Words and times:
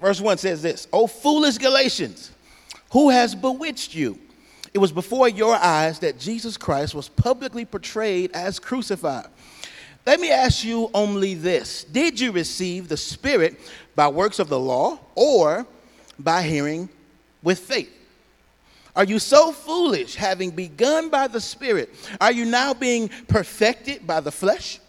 verse 0.00 0.20
1 0.20 0.38
says 0.38 0.62
this 0.62 0.88
O 0.92 1.06
foolish 1.06 1.58
Galatians, 1.58 2.30
who 2.92 3.10
has 3.10 3.34
bewitched 3.34 3.94
you? 3.94 4.18
It 4.74 4.78
was 4.78 4.92
before 4.92 5.28
your 5.28 5.56
eyes 5.56 5.98
that 6.00 6.18
Jesus 6.18 6.56
Christ 6.56 6.94
was 6.94 7.08
publicly 7.08 7.64
portrayed 7.64 8.30
as 8.32 8.58
crucified. 8.58 9.26
Let 10.06 10.20
me 10.20 10.30
ask 10.30 10.64
you 10.64 10.90
only 10.94 11.34
this 11.34 11.84
Did 11.84 12.18
you 12.18 12.32
receive 12.32 12.88
the 12.88 12.96
Spirit 12.96 13.58
by 13.94 14.08
works 14.08 14.38
of 14.38 14.48
the 14.48 14.58
law 14.58 14.98
or 15.14 15.66
by 16.18 16.42
hearing 16.42 16.88
with 17.42 17.58
faith? 17.58 17.94
Are 18.96 19.04
you 19.04 19.18
so 19.18 19.52
foolish, 19.52 20.16
having 20.16 20.50
begun 20.50 21.08
by 21.08 21.28
the 21.28 21.40
Spirit? 21.40 21.94
Are 22.20 22.32
you 22.32 22.44
now 22.44 22.74
being 22.74 23.08
perfected 23.28 24.06
by 24.06 24.20
the 24.20 24.32
flesh? 24.32 24.80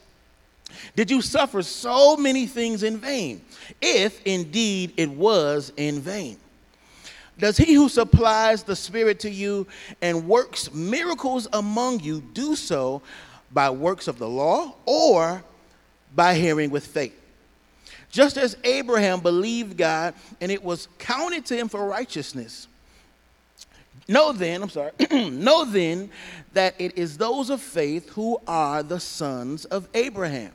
Did 0.96 1.12
you 1.12 1.22
suffer 1.22 1.62
so 1.62 2.18
many 2.18 2.46
things 2.46 2.84
in 2.84 2.98
vain, 2.98 3.42
if 3.82 4.22
indeed 4.26 4.94
it 4.98 5.10
was 5.10 5.72
in 5.78 6.00
vain? 6.00 6.38
Does 7.38 7.58
he 7.58 7.74
who 7.74 7.88
supplies 7.88 8.64
the 8.64 8.76
Spirit 8.76 9.22
to 9.22 9.30
you 9.30 9.66
and 10.02 10.28
works 10.28 10.74
miracles 10.74 11.48
among 11.54 12.02
you 12.02 12.22
do 12.34 12.56
so 12.56 13.02
by 13.52 13.70
works 13.70 14.08
of 14.08 14.20
the 14.20 14.28
law 14.28 14.76
or 14.86 15.44
by 16.14 16.36
hearing 16.36 16.70
with 16.70 16.86
faith? 16.86 17.16
Just 18.12 18.38
as 18.38 18.58
Abraham 18.64 19.22
believed 19.22 19.78
God 19.78 20.16
and 20.42 20.52
it 20.52 20.64
was 20.64 20.90
counted 20.98 21.46
to 21.46 21.56
him 21.56 21.70
for 21.70 21.86
righteousness. 21.86 22.68
Know 24.08 24.34
then, 24.34 24.64
I'm 24.64 24.70
sorry, 24.70 24.92
know 25.30 25.66
then 25.66 26.10
that 26.54 26.74
it 26.80 26.98
is 26.98 27.18
those 27.18 27.52
of 27.52 27.62
faith 27.62 28.10
who 28.10 28.42
are 28.48 28.82
the 28.82 29.00
sons 29.00 29.66
of 29.66 29.88
Abraham. 29.94 30.52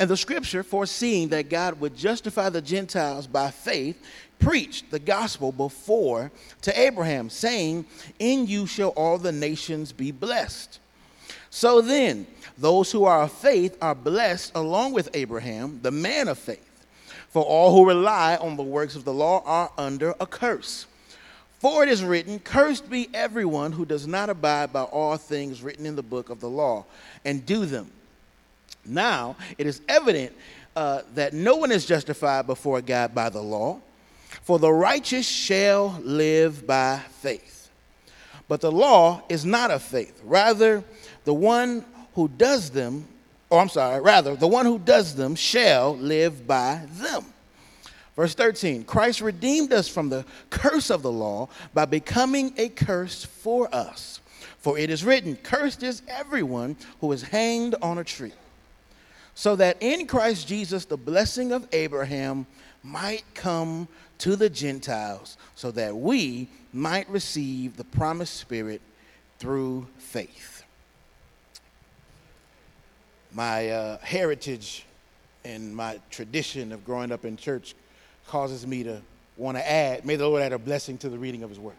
And 0.00 0.08
the 0.08 0.16
scripture, 0.16 0.62
foreseeing 0.62 1.28
that 1.28 1.50
God 1.50 1.80
would 1.80 1.96
justify 1.96 2.50
the 2.50 2.62
Gentiles 2.62 3.26
by 3.26 3.50
faith, 3.50 4.00
preached 4.38 4.90
the 4.90 5.00
gospel 5.00 5.50
before 5.50 6.30
to 6.62 6.80
Abraham, 6.80 7.28
saying, 7.30 7.84
In 8.18 8.46
you 8.46 8.66
shall 8.66 8.90
all 8.90 9.18
the 9.18 9.32
nations 9.32 9.92
be 9.92 10.12
blessed. 10.12 10.78
So 11.50 11.80
then, 11.80 12.26
those 12.56 12.92
who 12.92 13.04
are 13.04 13.22
of 13.22 13.32
faith 13.32 13.76
are 13.82 13.94
blessed 13.94 14.52
along 14.54 14.92
with 14.92 15.08
Abraham, 15.14 15.80
the 15.82 15.90
man 15.90 16.28
of 16.28 16.38
faith. 16.38 16.64
For 17.30 17.42
all 17.42 17.74
who 17.74 17.88
rely 17.88 18.36
on 18.36 18.56
the 18.56 18.62
works 18.62 18.94
of 18.94 19.04
the 19.04 19.12
law 19.12 19.42
are 19.44 19.70
under 19.76 20.14
a 20.20 20.26
curse. 20.26 20.86
For 21.58 21.82
it 21.82 21.88
is 21.88 22.04
written, 22.04 22.38
Cursed 22.38 22.88
be 22.88 23.08
everyone 23.12 23.72
who 23.72 23.84
does 23.84 24.06
not 24.06 24.30
abide 24.30 24.72
by 24.72 24.82
all 24.82 25.16
things 25.16 25.60
written 25.60 25.86
in 25.86 25.96
the 25.96 26.02
book 26.02 26.30
of 26.30 26.40
the 26.40 26.48
law 26.48 26.84
and 27.24 27.44
do 27.44 27.66
them. 27.66 27.90
Now 28.88 29.36
it 29.56 29.66
is 29.66 29.80
evident 29.88 30.34
uh, 30.78 31.02
that 31.14 31.32
no 31.32 31.56
one 31.56 31.72
is 31.72 31.84
justified 31.86 32.46
before 32.46 32.80
God 32.80 33.14
by 33.14 33.28
the 33.28 33.42
law, 33.42 33.80
for 34.42 34.58
the 34.58 34.72
righteous 34.72 35.26
shall 35.26 35.98
live 36.02 36.66
by 36.66 37.00
faith. 37.20 37.68
But 38.46 38.60
the 38.60 38.70
law 38.70 39.22
is 39.28 39.44
not 39.44 39.70
of 39.70 39.82
faith. 39.82 40.20
Rather, 40.24 40.84
the 41.24 41.34
one 41.34 41.84
who 42.14 42.28
does 42.28 42.70
them, 42.70 43.06
or 43.50 43.60
I'm 43.60 43.68
sorry, 43.68 44.00
rather, 44.00 44.36
the 44.36 44.46
one 44.46 44.66
who 44.66 44.78
does 44.78 45.14
them 45.16 45.34
shall 45.34 45.96
live 45.96 46.46
by 46.46 46.82
them. 46.92 47.24
Verse 48.16 48.34
13 48.34 48.84
Christ 48.84 49.20
redeemed 49.20 49.72
us 49.72 49.88
from 49.88 50.08
the 50.08 50.24
curse 50.50 50.90
of 50.90 51.02
the 51.02 51.12
law 51.12 51.48
by 51.74 51.84
becoming 51.84 52.54
a 52.56 52.68
curse 52.68 53.24
for 53.24 53.72
us. 53.74 54.20
For 54.58 54.78
it 54.78 54.90
is 54.90 55.04
written, 55.04 55.36
Cursed 55.36 55.82
is 55.82 56.02
everyone 56.08 56.76
who 57.00 57.12
is 57.12 57.22
hanged 57.22 57.74
on 57.82 57.98
a 57.98 58.04
tree 58.04 58.32
so 59.38 59.54
that 59.54 59.76
in 59.78 60.04
Christ 60.08 60.48
Jesus 60.48 60.84
the 60.84 60.96
blessing 60.96 61.52
of 61.52 61.68
Abraham 61.70 62.44
might 62.82 63.22
come 63.34 63.86
to 64.18 64.34
the 64.34 64.50
Gentiles, 64.50 65.36
so 65.54 65.70
that 65.70 65.96
we 65.96 66.48
might 66.72 67.08
receive 67.08 67.76
the 67.76 67.84
promised 67.84 68.34
Spirit 68.34 68.82
through 69.38 69.86
faith. 69.96 70.64
My 73.32 73.70
uh, 73.70 73.98
heritage 73.98 74.84
and 75.44 75.74
my 75.74 76.00
tradition 76.10 76.72
of 76.72 76.84
growing 76.84 77.12
up 77.12 77.24
in 77.24 77.36
church 77.36 77.76
causes 78.26 78.66
me 78.66 78.82
to 78.82 79.00
want 79.36 79.56
to 79.56 79.70
add, 79.70 80.04
may 80.04 80.16
the 80.16 80.26
Lord 80.26 80.42
add 80.42 80.52
a 80.52 80.58
blessing 80.58 80.98
to 80.98 81.08
the 81.08 81.16
reading 81.16 81.44
of 81.44 81.50
His 81.50 81.60
Word. 81.60 81.76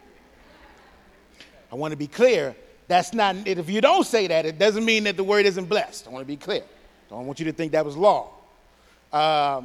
I 1.70 1.74
want 1.74 1.92
to 1.92 1.98
be 1.98 2.06
clear, 2.06 2.56
that's 2.88 3.12
not, 3.12 3.36
if 3.44 3.68
you 3.68 3.82
don't 3.82 4.06
say 4.06 4.28
that, 4.28 4.46
it 4.46 4.58
doesn't 4.58 4.86
mean 4.86 5.04
that 5.04 5.18
the 5.18 5.24
Word 5.24 5.44
isn't 5.44 5.66
blessed. 5.66 6.06
I 6.06 6.10
want 6.10 6.22
to 6.22 6.26
be 6.26 6.38
clear. 6.38 6.62
Don't 7.10 7.26
want 7.26 7.40
you 7.40 7.44
to 7.46 7.52
think 7.52 7.72
that 7.72 7.84
was 7.84 7.96
law. 7.96 8.30
Uh, 9.12 9.62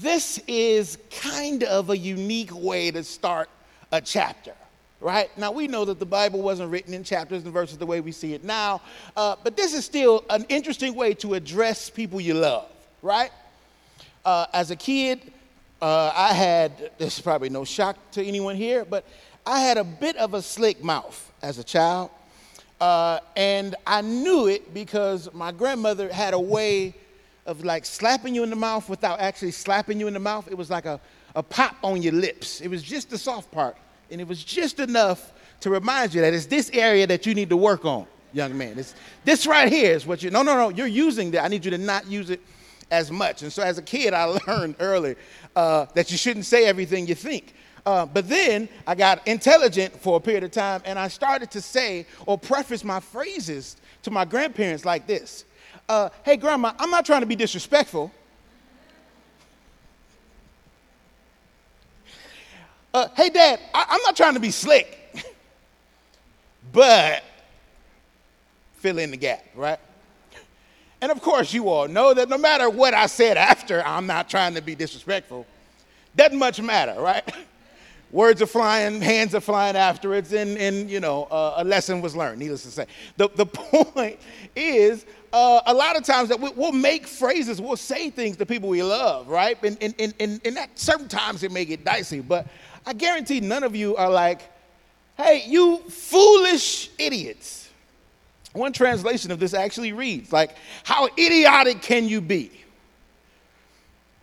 this 0.00 0.38
is 0.46 0.98
kind 1.10 1.64
of 1.64 1.88
a 1.88 1.96
unique 1.96 2.54
way 2.54 2.90
to 2.90 3.02
start 3.02 3.48
a 3.90 4.02
chapter, 4.02 4.52
right? 5.00 5.30
Now, 5.38 5.50
we 5.50 5.66
know 5.66 5.86
that 5.86 5.98
the 5.98 6.06
Bible 6.06 6.42
wasn't 6.42 6.70
written 6.70 6.92
in 6.92 7.02
chapters 7.02 7.42
and 7.44 7.52
verses 7.52 7.78
the 7.78 7.86
way 7.86 8.02
we 8.02 8.12
see 8.12 8.34
it 8.34 8.44
now, 8.44 8.82
uh, 9.16 9.36
but 9.42 9.56
this 9.56 9.72
is 9.72 9.86
still 9.86 10.24
an 10.28 10.44
interesting 10.50 10.94
way 10.94 11.14
to 11.14 11.32
address 11.32 11.88
people 11.88 12.20
you 12.20 12.34
love, 12.34 12.68
right? 13.00 13.30
Uh, 14.22 14.44
as 14.52 14.70
a 14.70 14.76
kid, 14.76 15.32
uh, 15.80 16.12
I 16.14 16.34
had, 16.34 16.90
this 16.98 17.16
is 17.16 17.22
probably 17.22 17.48
no 17.48 17.64
shock 17.64 17.96
to 18.12 18.22
anyone 18.22 18.56
here, 18.56 18.84
but 18.84 19.04
I 19.46 19.60
had 19.60 19.78
a 19.78 19.84
bit 19.84 20.16
of 20.16 20.34
a 20.34 20.42
slick 20.42 20.84
mouth 20.84 21.32
as 21.40 21.58
a 21.58 21.64
child. 21.64 22.10
Uh, 22.80 23.20
and 23.36 23.74
I 23.86 24.02
knew 24.02 24.48
it 24.48 24.74
because 24.74 25.32
my 25.32 25.52
grandmother 25.52 26.12
had 26.12 26.34
a 26.34 26.40
way 26.40 26.94
of 27.46 27.64
like 27.64 27.84
slapping 27.86 28.34
you 28.34 28.42
in 28.42 28.50
the 28.50 28.56
mouth 28.56 28.88
without 28.88 29.20
actually 29.20 29.52
slapping 29.52 29.98
you 29.98 30.08
in 30.08 30.14
the 30.14 30.20
mouth. 30.20 30.48
It 30.50 30.58
was 30.58 30.68
like 30.68 30.84
a, 30.84 31.00
a 31.34 31.42
pop 31.42 31.76
on 31.82 32.02
your 32.02 32.12
lips. 32.12 32.60
It 32.60 32.68
was 32.68 32.82
just 32.82 33.08
the 33.08 33.18
soft 33.18 33.50
part. 33.50 33.76
And 34.10 34.20
it 34.20 34.28
was 34.28 34.44
just 34.44 34.78
enough 34.78 35.32
to 35.60 35.70
remind 35.70 36.14
you 36.14 36.20
that 36.20 36.34
it's 36.34 36.46
this 36.46 36.70
area 36.72 37.06
that 37.06 37.24
you 37.24 37.34
need 37.34 37.48
to 37.48 37.56
work 37.56 37.84
on, 37.84 38.06
young 38.32 38.56
man. 38.56 38.78
It's, 38.78 38.94
this 39.24 39.46
right 39.46 39.72
here 39.72 39.92
is 39.92 40.06
what 40.06 40.22
you, 40.22 40.30
no, 40.30 40.42
no, 40.42 40.54
no, 40.56 40.68
you're 40.68 40.86
using 40.86 41.30
that. 41.32 41.44
I 41.44 41.48
need 41.48 41.64
you 41.64 41.70
to 41.70 41.78
not 41.78 42.06
use 42.06 42.30
it 42.30 42.40
as 42.90 43.10
much. 43.10 43.42
And 43.42 43.52
so 43.52 43.62
as 43.62 43.78
a 43.78 43.82
kid, 43.82 44.12
I 44.12 44.26
learned 44.46 44.76
early 44.80 45.16
uh, 45.54 45.86
that 45.94 46.10
you 46.10 46.18
shouldn't 46.18 46.44
say 46.44 46.66
everything 46.66 47.06
you 47.06 47.14
think. 47.14 47.54
Uh, 47.86 48.04
but 48.04 48.28
then 48.28 48.68
I 48.84 48.96
got 48.96 49.26
intelligent 49.28 49.94
for 50.00 50.16
a 50.16 50.20
period 50.20 50.42
of 50.42 50.50
time 50.50 50.82
and 50.84 50.98
I 50.98 51.06
started 51.06 51.52
to 51.52 51.60
say 51.60 52.04
or 52.26 52.36
preface 52.36 52.82
my 52.82 52.98
phrases 52.98 53.76
to 54.02 54.10
my 54.10 54.24
grandparents 54.24 54.84
like 54.84 55.06
this 55.06 55.44
uh, 55.88 56.08
Hey, 56.24 56.36
grandma, 56.36 56.72
I'm 56.80 56.90
not 56.90 57.06
trying 57.06 57.20
to 57.20 57.26
be 57.26 57.36
disrespectful. 57.36 58.10
Uh, 62.92 63.08
hey, 63.14 63.28
dad, 63.28 63.60
I- 63.72 63.86
I'm 63.90 64.00
not 64.02 64.16
trying 64.16 64.34
to 64.34 64.40
be 64.40 64.50
slick, 64.50 64.98
but 66.72 67.22
fill 68.78 68.98
in 68.98 69.10
the 69.12 69.16
gap, 69.16 69.44
right? 69.54 69.78
And 71.00 71.12
of 71.12 71.20
course, 71.20 71.52
you 71.52 71.68
all 71.68 71.86
know 71.86 72.14
that 72.14 72.28
no 72.28 72.38
matter 72.38 72.70
what 72.70 72.94
I 72.94 73.06
said 73.06 73.36
after, 73.36 73.86
I'm 73.86 74.06
not 74.06 74.30
trying 74.30 74.54
to 74.54 74.62
be 74.62 74.74
disrespectful. 74.74 75.46
Doesn't 76.16 76.38
much 76.38 76.60
matter, 76.60 77.00
right? 77.00 77.22
words 78.10 78.40
are 78.40 78.46
flying, 78.46 79.00
hands 79.00 79.34
are 79.34 79.40
flying 79.40 79.76
afterwards, 79.76 80.32
and, 80.32 80.56
and 80.58 80.90
you 80.90 81.00
know, 81.00 81.24
uh, 81.24 81.54
a 81.58 81.64
lesson 81.64 82.00
was 82.00 82.14
learned, 82.14 82.38
needless 82.38 82.62
to 82.62 82.70
say. 82.70 82.86
The, 83.16 83.28
the 83.34 83.46
point 83.46 84.18
is, 84.54 85.06
uh, 85.32 85.60
a 85.66 85.74
lot 85.74 85.96
of 85.96 86.04
times 86.04 86.28
that 86.28 86.40
we, 86.40 86.50
will 86.50 86.72
make 86.72 87.06
phrases, 87.06 87.60
we'll 87.60 87.76
say 87.76 88.10
things 88.10 88.36
to 88.36 88.46
people 88.46 88.68
we 88.68 88.82
love, 88.82 89.28
right? 89.28 89.62
And, 89.62 89.76
and, 89.80 89.94
and, 89.98 90.14
and, 90.20 90.40
and 90.44 90.58
at 90.58 90.78
certain 90.78 91.08
times 91.08 91.42
it 91.42 91.52
may 91.52 91.64
get 91.64 91.84
dicey, 91.84 92.20
but 92.20 92.46
I 92.86 92.92
guarantee 92.92 93.40
none 93.40 93.64
of 93.64 93.74
you 93.74 93.96
are 93.96 94.10
like, 94.10 94.40
hey, 95.16 95.44
you 95.46 95.78
foolish 95.88 96.90
idiots. 96.98 97.68
One 98.52 98.72
translation 98.72 99.30
of 99.30 99.38
this 99.38 99.52
actually 99.52 99.92
reads, 99.92 100.32
like, 100.32 100.56
how 100.84 101.06
idiotic 101.18 101.82
can 101.82 102.08
you 102.08 102.20
be? 102.20 102.50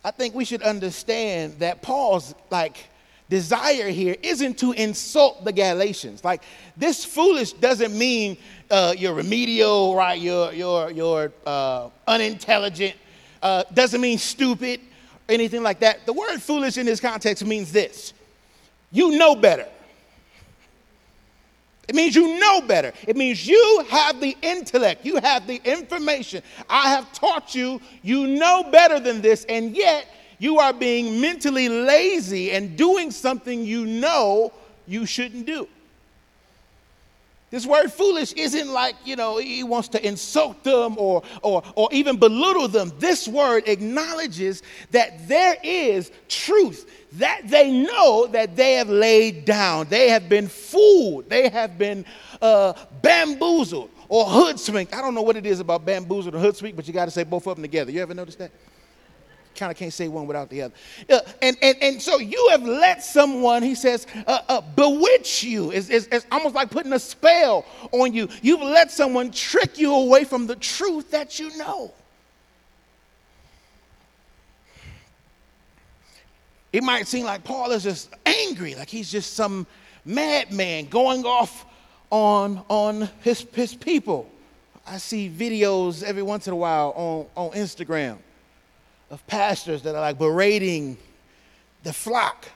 I 0.03 0.11
think 0.11 0.33
we 0.33 0.45
should 0.45 0.63
understand 0.63 1.59
that 1.59 1.81
Paul's 1.81 2.33
like, 2.49 2.87
desire 3.29 3.89
here 3.89 4.15
isn't 4.21 4.59
to 4.59 4.73
insult 4.73 5.43
the 5.43 5.51
Galatians. 5.51 6.23
Like 6.23 6.43
this 6.77 7.05
foolish 7.05 7.53
doesn't 7.53 7.97
mean 7.97 8.37
uh, 8.69 8.93
you're 8.97 9.13
remedial, 9.13 9.95
right? 9.95 10.19
You're 10.19 10.53
you're 10.53 10.91
you're 10.91 11.31
uh, 11.45 11.89
unintelligent. 12.07 12.95
Uh, 13.41 13.63
doesn't 13.73 13.99
mean 13.99 14.17
stupid, 14.17 14.79
anything 15.27 15.63
like 15.63 15.79
that. 15.81 16.05
The 16.05 16.13
word 16.13 16.41
foolish 16.41 16.77
in 16.77 16.85
this 16.85 16.99
context 16.99 17.45
means 17.45 17.71
this: 17.71 18.13
you 18.91 19.17
know 19.17 19.35
better. 19.35 19.67
It 21.87 21.95
means 21.95 22.15
you 22.15 22.39
know 22.39 22.61
better. 22.61 22.93
It 23.05 23.17
means 23.17 23.45
you 23.45 23.85
have 23.89 24.21
the 24.21 24.37
intellect, 24.41 25.05
you 25.05 25.17
have 25.17 25.45
the 25.47 25.61
information. 25.65 26.41
I 26.69 26.89
have 26.89 27.11
taught 27.11 27.53
you, 27.53 27.81
you 28.01 28.25
know 28.25 28.63
better 28.71 29.01
than 29.01 29.21
this, 29.21 29.45
and 29.49 29.75
yet 29.75 30.07
you 30.39 30.59
are 30.59 30.73
being 30.73 31.21
mentally 31.21 31.69
lazy 31.69 32.51
and 32.51 32.77
doing 32.77 33.11
something 33.11 33.63
you 33.63 33.85
know 33.85 34.51
you 34.87 35.05
shouldn't 35.05 35.45
do. 35.45 35.67
This 37.53 37.67
word 37.67 37.93
foolish 37.93 38.33
isn't 38.33 38.67
like, 38.67 38.95
you 39.05 39.15
know, 39.15 39.37
he 39.37 39.61
wants 39.61 39.87
to 39.89 40.03
insult 40.03 40.63
them 40.63 40.95
or, 40.97 41.21
or, 41.43 41.61
or 41.75 41.87
even 41.91 42.17
belittle 42.17 42.67
them. 42.67 42.91
This 42.97 43.27
word 43.27 43.67
acknowledges 43.67 44.63
that 44.89 45.27
there 45.27 45.55
is 45.61 46.11
truth, 46.27 46.89
that 47.11 47.47
they 47.47 47.71
know 47.71 48.25
that 48.25 48.55
they 48.55 48.73
have 48.73 48.89
laid 48.89 49.45
down, 49.45 49.85
they 49.87 50.09
have 50.09 50.27
been 50.29 50.47
fooled, 50.47 51.29
they 51.29 51.47
have 51.47 51.77
been 51.77 52.05
uh, 52.41 52.73
bamboozled 53.03 53.91
or 54.09 54.25
hoodwinked. 54.25 54.95
I 54.95 55.01
don't 55.01 55.13
know 55.13 55.21
what 55.21 55.35
it 55.35 55.45
is 55.45 55.59
about 55.59 55.85
bamboozled 55.85 56.33
or 56.33 56.39
hoodwinked, 56.39 56.75
but 56.75 56.87
you 56.87 56.93
got 56.93 57.05
to 57.05 57.11
say 57.11 57.23
both 57.23 57.45
of 57.45 57.57
them 57.57 57.61
together. 57.61 57.91
You 57.91 58.01
ever 58.01 58.15
notice 58.15 58.35
that? 58.37 58.49
Kind 59.55 59.71
of 59.71 59.77
can't 59.77 59.93
say 59.93 60.07
one 60.07 60.27
without 60.27 60.49
the 60.49 60.63
other. 60.63 60.73
Uh, 61.09 61.19
and, 61.41 61.57
and, 61.61 61.77
and 61.81 62.01
so 62.01 62.19
you 62.19 62.47
have 62.51 62.63
let 62.63 63.03
someone, 63.03 63.63
he 63.63 63.75
says, 63.75 64.07
uh, 64.27 64.39
uh, 64.47 64.61
bewitch 64.61 65.43
you. 65.43 65.71
It's, 65.71 65.89
it's, 65.89 66.07
it's 66.11 66.25
almost 66.31 66.55
like 66.55 66.69
putting 66.69 66.93
a 66.93 66.99
spell 66.99 67.65
on 67.91 68.13
you. 68.13 68.29
You've 68.41 68.61
let 68.61 68.91
someone 68.91 69.31
trick 69.31 69.77
you 69.77 69.93
away 69.93 70.23
from 70.23 70.47
the 70.47 70.55
truth 70.55 71.11
that 71.11 71.39
you 71.39 71.55
know. 71.57 71.93
It 76.71 76.83
might 76.83 77.07
seem 77.07 77.25
like 77.25 77.43
Paul 77.43 77.71
is 77.71 77.83
just 77.83 78.09
angry, 78.25 78.73
like 78.73 78.89
he's 78.89 79.11
just 79.11 79.35
some 79.35 79.67
madman 80.05 80.87
going 80.87 81.23
off 81.23 81.65
on, 82.09 82.63
on 82.67 83.09
his, 83.21 83.45
his 83.53 83.75
people. 83.75 84.27
I 84.85 84.97
see 84.97 85.29
videos 85.29 86.03
every 86.03 86.23
once 86.23 86.47
in 86.47 86.53
a 86.53 86.55
while 86.55 86.91
on, 86.95 87.25
on 87.35 87.51
Instagram 87.55 88.17
of 89.13 89.25
pastors 89.27 89.83
that 89.83 89.93
are 89.93 90.01
like 90.01 90.17
berating 90.17 90.97
the 91.83 91.93
flock 91.93 92.49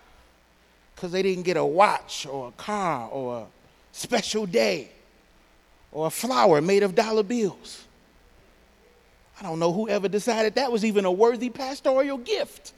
because 0.95 1.11
they 1.11 1.21
didn't 1.21 1.43
get 1.43 1.55
a 1.55 1.63
watch 1.63 2.25
or 2.25 2.47
a 2.47 2.51
car 2.53 3.07
or 3.09 3.41
a 3.41 3.45
special 3.91 4.47
day 4.47 4.89
or 5.91 6.07
a 6.07 6.09
flower 6.09 6.59
made 6.59 6.81
of 6.81 6.95
dollar 6.95 7.21
bills. 7.21 7.85
I 9.39 9.43
don't 9.43 9.59
know 9.59 9.71
whoever 9.71 10.07
decided 10.07 10.55
that 10.55 10.71
was 10.71 10.83
even 10.83 11.05
a 11.05 11.11
worthy 11.11 11.51
pastoral 11.51 12.17
gift. 12.17 12.73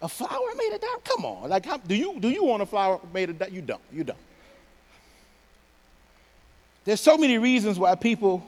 A 0.00 0.08
flower 0.08 0.54
made 0.56 0.72
of 0.72 0.80
dollar? 0.80 1.00
Come 1.02 1.24
on. 1.24 1.50
Like, 1.50 1.66
how, 1.66 1.78
do, 1.78 1.96
you, 1.96 2.20
do 2.20 2.28
you 2.28 2.44
want 2.44 2.62
a 2.62 2.66
flower 2.66 3.00
made 3.12 3.30
of 3.30 3.38
dollar? 3.40 3.50
You 3.50 3.62
don't. 3.62 3.82
You 3.92 4.04
don't. 4.04 4.18
There's 6.84 7.00
so 7.00 7.18
many 7.18 7.36
reasons 7.38 7.80
why 7.80 7.96
people 7.96 8.46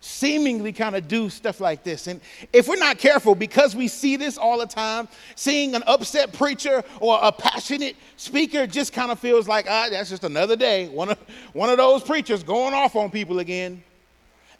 seemingly 0.00 0.72
kind 0.72 0.96
of 0.96 1.08
do 1.08 1.28
stuff 1.28 1.60
like 1.60 1.84
this. 1.84 2.06
And 2.06 2.20
if 2.52 2.68
we're 2.68 2.76
not 2.76 2.98
careful, 2.98 3.34
because 3.34 3.76
we 3.76 3.86
see 3.88 4.16
this 4.16 4.38
all 4.38 4.58
the 4.58 4.66
time, 4.66 5.08
seeing 5.34 5.74
an 5.74 5.82
upset 5.86 6.32
preacher 6.32 6.82
or 7.00 7.18
a 7.22 7.30
passionate 7.30 7.96
speaker 8.16 8.66
just 8.66 8.92
kind 8.92 9.10
of 9.10 9.18
feels 9.18 9.46
like, 9.46 9.66
ah, 9.68 9.88
that's 9.90 10.10
just 10.10 10.24
another 10.24 10.56
day. 10.56 10.88
One 10.88 11.10
of, 11.10 11.18
one 11.52 11.68
of 11.70 11.76
those 11.76 12.02
preachers 12.02 12.42
going 12.42 12.74
off 12.74 12.96
on 12.96 13.10
people 13.10 13.38
again. 13.38 13.82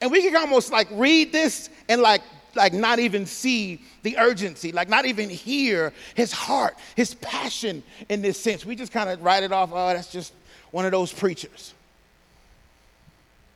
And 0.00 0.10
we 0.10 0.22
can 0.22 0.37
almost 0.37 0.72
like 0.72 0.88
read 0.92 1.32
this 1.32 1.69
and 1.88 2.00
like 2.00 2.22
like 2.56 2.72
not 2.72 2.98
even 2.98 3.26
see 3.26 3.81
the 4.02 4.19
urgency, 4.19 4.72
like 4.72 4.88
not 4.88 5.06
even 5.06 5.28
hear 5.28 5.93
his 6.14 6.32
heart, 6.32 6.76
his 6.96 7.14
passion 7.14 7.81
in 8.08 8.22
this 8.22 8.40
sense. 8.40 8.64
We 8.64 8.75
just 8.75 8.90
kind 8.90 9.08
of 9.08 9.22
write 9.22 9.44
it 9.44 9.52
off, 9.52 9.70
oh, 9.72 9.88
that's 9.88 10.10
just 10.10 10.32
one 10.72 10.84
of 10.84 10.90
those 10.90 11.12
preachers. 11.12 11.75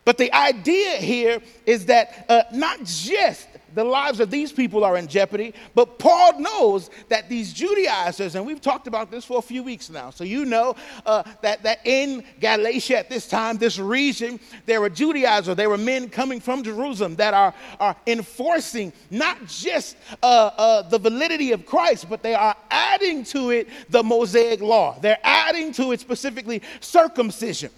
But 0.04 0.18
the 0.18 0.32
idea 0.34 0.96
here 0.96 1.40
is 1.64 1.86
that 1.86 2.26
uh, 2.28 2.42
not 2.52 2.84
just 2.84 3.48
the 3.74 3.84
lives 3.84 4.20
of 4.20 4.30
these 4.30 4.52
people 4.52 4.84
are 4.84 4.96
in 4.96 5.08
jeopardy, 5.08 5.52
but 5.74 5.98
Paul 5.98 6.38
knows 6.40 6.90
that 7.08 7.28
these 7.28 7.52
Judaizers, 7.52 8.34
and 8.34 8.46
we've 8.46 8.60
talked 8.60 8.86
about 8.86 9.10
this 9.10 9.24
for 9.24 9.38
a 9.38 9.42
few 9.42 9.62
weeks 9.62 9.90
now, 9.90 10.10
so 10.10 10.22
you 10.24 10.44
know 10.44 10.76
uh, 11.06 11.24
that, 11.42 11.62
that 11.64 11.80
in 11.84 12.22
Galatia 12.40 12.98
at 12.98 13.10
this 13.10 13.26
time, 13.26 13.56
this 13.56 13.78
region, 13.78 14.38
there 14.66 14.80
were 14.80 14.90
Judaizers, 14.90 15.56
there 15.56 15.70
were 15.70 15.78
men 15.78 16.08
coming 16.08 16.40
from 16.40 16.62
Jerusalem 16.62 17.16
that 17.16 17.34
are, 17.34 17.54
are 17.80 17.96
enforcing 18.06 18.92
not 19.10 19.44
just 19.46 19.96
uh, 20.22 20.50
uh, 20.56 20.82
the 20.82 20.98
validity 20.98 21.52
of 21.52 21.66
Christ, 21.66 22.08
but 22.08 22.22
they 22.22 22.34
are 22.34 22.56
adding 22.70 23.24
to 23.24 23.50
it 23.50 23.68
the 23.90 24.02
Mosaic 24.02 24.60
law. 24.60 24.98
They're 25.00 25.18
adding 25.24 25.72
to 25.72 25.92
it 25.92 26.00
specifically 26.00 26.62
circumcision. 26.80 27.70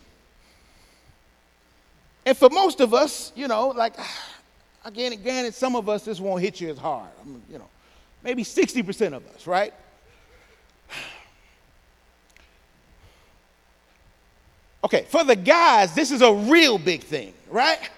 And 2.26 2.36
for 2.36 2.50
most 2.50 2.80
of 2.80 2.92
us, 2.92 3.32
you 3.36 3.46
know, 3.46 3.68
like, 3.68 3.94
again, 4.84 5.16
granted, 5.22 5.54
some 5.54 5.76
of 5.76 5.88
us, 5.88 6.04
this 6.04 6.20
won't 6.20 6.42
hit 6.42 6.60
you 6.60 6.68
as 6.68 6.76
hard. 6.76 7.08
I 7.22 7.24
mean, 7.24 7.42
you 7.50 7.58
know, 7.58 7.68
maybe 8.22 8.42
60% 8.42 9.14
of 9.14 9.26
us, 9.28 9.46
right? 9.46 9.72
Okay, 14.84 15.04
for 15.08 15.24
the 15.24 15.34
guys, 15.34 15.96
this 15.96 16.12
is 16.12 16.22
a 16.22 16.32
real 16.32 16.78
big 16.78 17.02
thing, 17.02 17.34
right? 17.50 17.90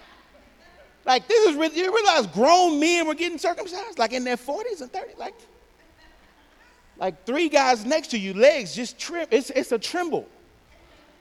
Like, 1.04 1.28
this 1.28 1.46
is, 1.46 1.54
really 1.54 1.76
you 1.76 1.94
realize 1.94 2.26
grown 2.28 2.80
men 2.80 3.06
were 3.06 3.14
getting 3.14 3.36
circumcised, 3.36 3.98
like 3.98 4.14
in 4.14 4.24
their 4.24 4.38
40s 4.38 4.80
and 4.80 4.90
30s, 4.90 5.18
like, 5.18 5.34
like 6.96 7.26
three 7.26 7.50
guys 7.50 7.84
next 7.84 8.08
to 8.12 8.18
you, 8.18 8.32
legs 8.32 8.74
just 8.74 8.98
trim, 8.98 9.26
it's, 9.30 9.50
it's 9.50 9.70
a 9.72 9.78
tremble. 9.78 10.26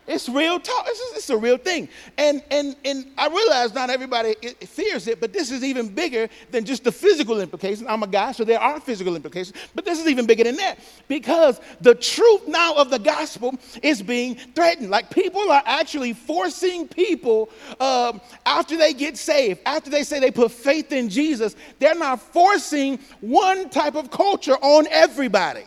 It's 0.07 0.30
real 0.30 0.57
talk. 0.57 0.86
It's, 0.88 1.18
it's, 1.18 1.30
a 1.30 1.38
real 1.38 1.57
thing. 1.57 1.89
And, 2.18 2.42
and, 2.50 2.77
and 2.86 3.07
I 3.18 3.27
realize 3.27 3.74
not 3.74 3.89
everybody 3.89 4.36
fears 4.62 5.06
it, 5.07 5.19
but 5.19 5.33
this 5.33 5.51
is 5.51 5.65
even 5.65 5.89
bigger 5.89 6.30
than 6.50 6.63
just 6.63 6.86
the 6.86 6.92
physical 6.94 7.42
implications. 7.42 7.86
I'm 7.89 8.04
a 8.04 8.07
guy, 8.07 8.31
so 8.31 8.45
there 8.45 8.59
are 8.59 8.80
physical 8.80 9.18
implications, 9.18 9.57
but 9.75 9.83
this 9.83 10.00
is 10.00 10.07
even 10.07 10.25
bigger 10.25 10.45
than 10.45 10.56
that 10.56 10.80
because 11.09 11.59
the 11.81 11.94
truth 11.94 12.48
now 12.48 12.74
of 12.75 12.89
the 12.89 13.00
gospel 13.00 13.54
is 13.83 14.01
being 14.01 14.36
threatened. 14.36 14.89
Like 14.89 15.09
people 15.09 15.51
are 15.51 15.63
actually 15.65 16.13
forcing 16.13 16.88
people 16.88 17.50
um, 17.81 18.21
after 18.45 18.77
they 18.77 18.94
get 18.94 19.18
saved, 19.18 19.59
after 19.65 19.89
they 19.89 20.04
say 20.04 20.19
they 20.19 20.31
put 20.31 20.51
faith 20.54 20.94
in 20.94 21.09
Jesus, 21.09 21.57
they're 21.80 21.95
not 21.95 22.21
forcing 22.21 22.98
one 23.19 23.69
type 23.69 23.95
of 23.95 24.09
culture 24.09 24.56
on 24.62 24.88
everybody. 24.89 25.63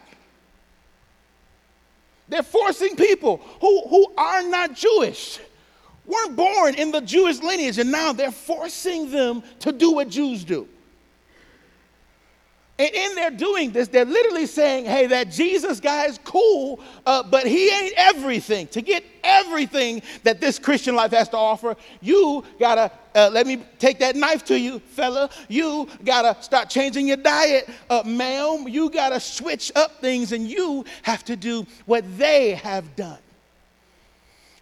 They're 2.30 2.42
forcing 2.44 2.96
people 2.96 3.38
who, 3.60 3.82
who 3.88 4.14
are 4.16 4.42
not 4.44 4.74
Jewish, 4.74 5.40
weren't 6.06 6.36
born 6.36 6.76
in 6.76 6.92
the 6.92 7.00
Jewish 7.00 7.40
lineage, 7.40 7.78
and 7.78 7.90
now 7.90 8.12
they're 8.12 8.30
forcing 8.30 9.10
them 9.10 9.42
to 9.58 9.72
do 9.72 9.92
what 9.92 10.08
Jews 10.08 10.44
do. 10.44 10.68
And 12.80 12.94
in 12.94 13.14
their 13.14 13.30
doing 13.30 13.72
this, 13.72 13.88
they're 13.88 14.06
literally 14.06 14.46
saying, 14.46 14.86
hey, 14.86 15.06
that 15.08 15.30
Jesus 15.30 15.80
guy 15.80 16.06
is 16.06 16.18
cool, 16.24 16.80
uh, 17.04 17.22
but 17.22 17.46
he 17.46 17.68
ain't 17.68 17.92
everything. 17.94 18.68
To 18.68 18.80
get 18.80 19.04
everything 19.22 20.00
that 20.22 20.40
this 20.40 20.58
Christian 20.58 20.94
life 20.94 21.10
has 21.10 21.28
to 21.28 21.36
offer, 21.36 21.76
you 22.00 22.42
gotta, 22.58 22.90
uh, 23.14 23.28
let 23.30 23.46
me 23.46 23.62
take 23.78 23.98
that 23.98 24.16
knife 24.16 24.46
to 24.46 24.58
you, 24.58 24.78
fella. 24.78 25.28
You 25.48 25.88
gotta 26.06 26.42
start 26.42 26.70
changing 26.70 27.06
your 27.06 27.18
diet, 27.18 27.68
uh, 27.90 28.02
ma'am. 28.06 28.66
You 28.66 28.88
gotta 28.88 29.20
switch 29.20 29.70
up 29.76 30.00
things, 30.00 30.32
and 30.32 30.48
you 30.48 30.86
have 31.02 31.22
to 31.26 31.36
do 31.36 31.66
what 31.84 32.02
they 32.16 32.54
have 32.54 32.96
done. 32.96 33.18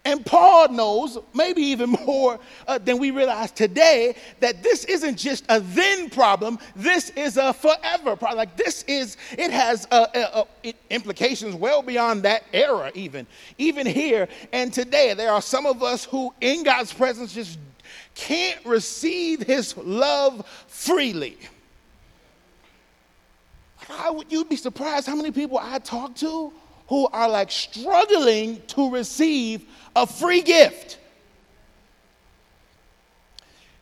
And 0.05 0.25
Paul 0.25 0.69
knows, 0.69 1.17
maybe 1.33 1.61
even 1.61 1.91
more 2.05 2.39
uh, 2.67 2.77
than 2.77 2.97
we 2.97 3.11
realize 3.11 3.51
today, 3.51 4.15
that 4.39 4.63
this 4.63 4.85
isn't 4.85 5.17
just 5.17 5.45
a 5.49 5.59
then 5.59 6.09
problem, 6.09 6.57
this 6.75 7.09
is 7.11 7.37
a 7.37 7.53
forever 7.53 8.15
problem. 8.15 8.37
Like 8.37 8.55
this 8.55 8.83
is, 8.83 9.17
it 9.37 9.51
has 9.51 9.87
uh, 9.91 10.07
uh, 10.15 10.45
uh 10.65 10.71
implications 10.89 11.55
well 11.55 11.81
beyond 11.81 12.23
that 12.23 12.43
era, 12.53 12.91
even. 12.95 13.27
Even 13.57 13.85
here 13.85 14.27
and 14.53 14.73
today, 14.73 15.13
there 15.13 15.31
are 15.31 15.41
some 15.41 15.65
of 15.65 15.83
us 15.83 16.05
who, 16.05 16.33
in 16.39 16.63
God's 16.63 16.93
presence, 16.93 17.33
just 17.33 17.59
can't 18.15 18.63
receive 18.65 19.41
his 19.41 19.75
love 19.77 20.45
freely. 20.67 21.37
How 23.77 24.13
would 24.13 24.31
you 24.31 24.45
be 24.45 24.55
surprised 24.55 25.07
how 25.07 25.15
many 25.15 25.31
people 25.31 25.57
I 25.59 25.79
talk 25.79 26.15
to 26.17 26.53
who 26.89 27.07
are 27.07 27.29
like 27.29 27.51
struggling 27.51 28.61
to 28.67 28.91
receive 28.91 29.63
a 29.95 30.05
free 30.05 30.41
gift. 30.41 30.97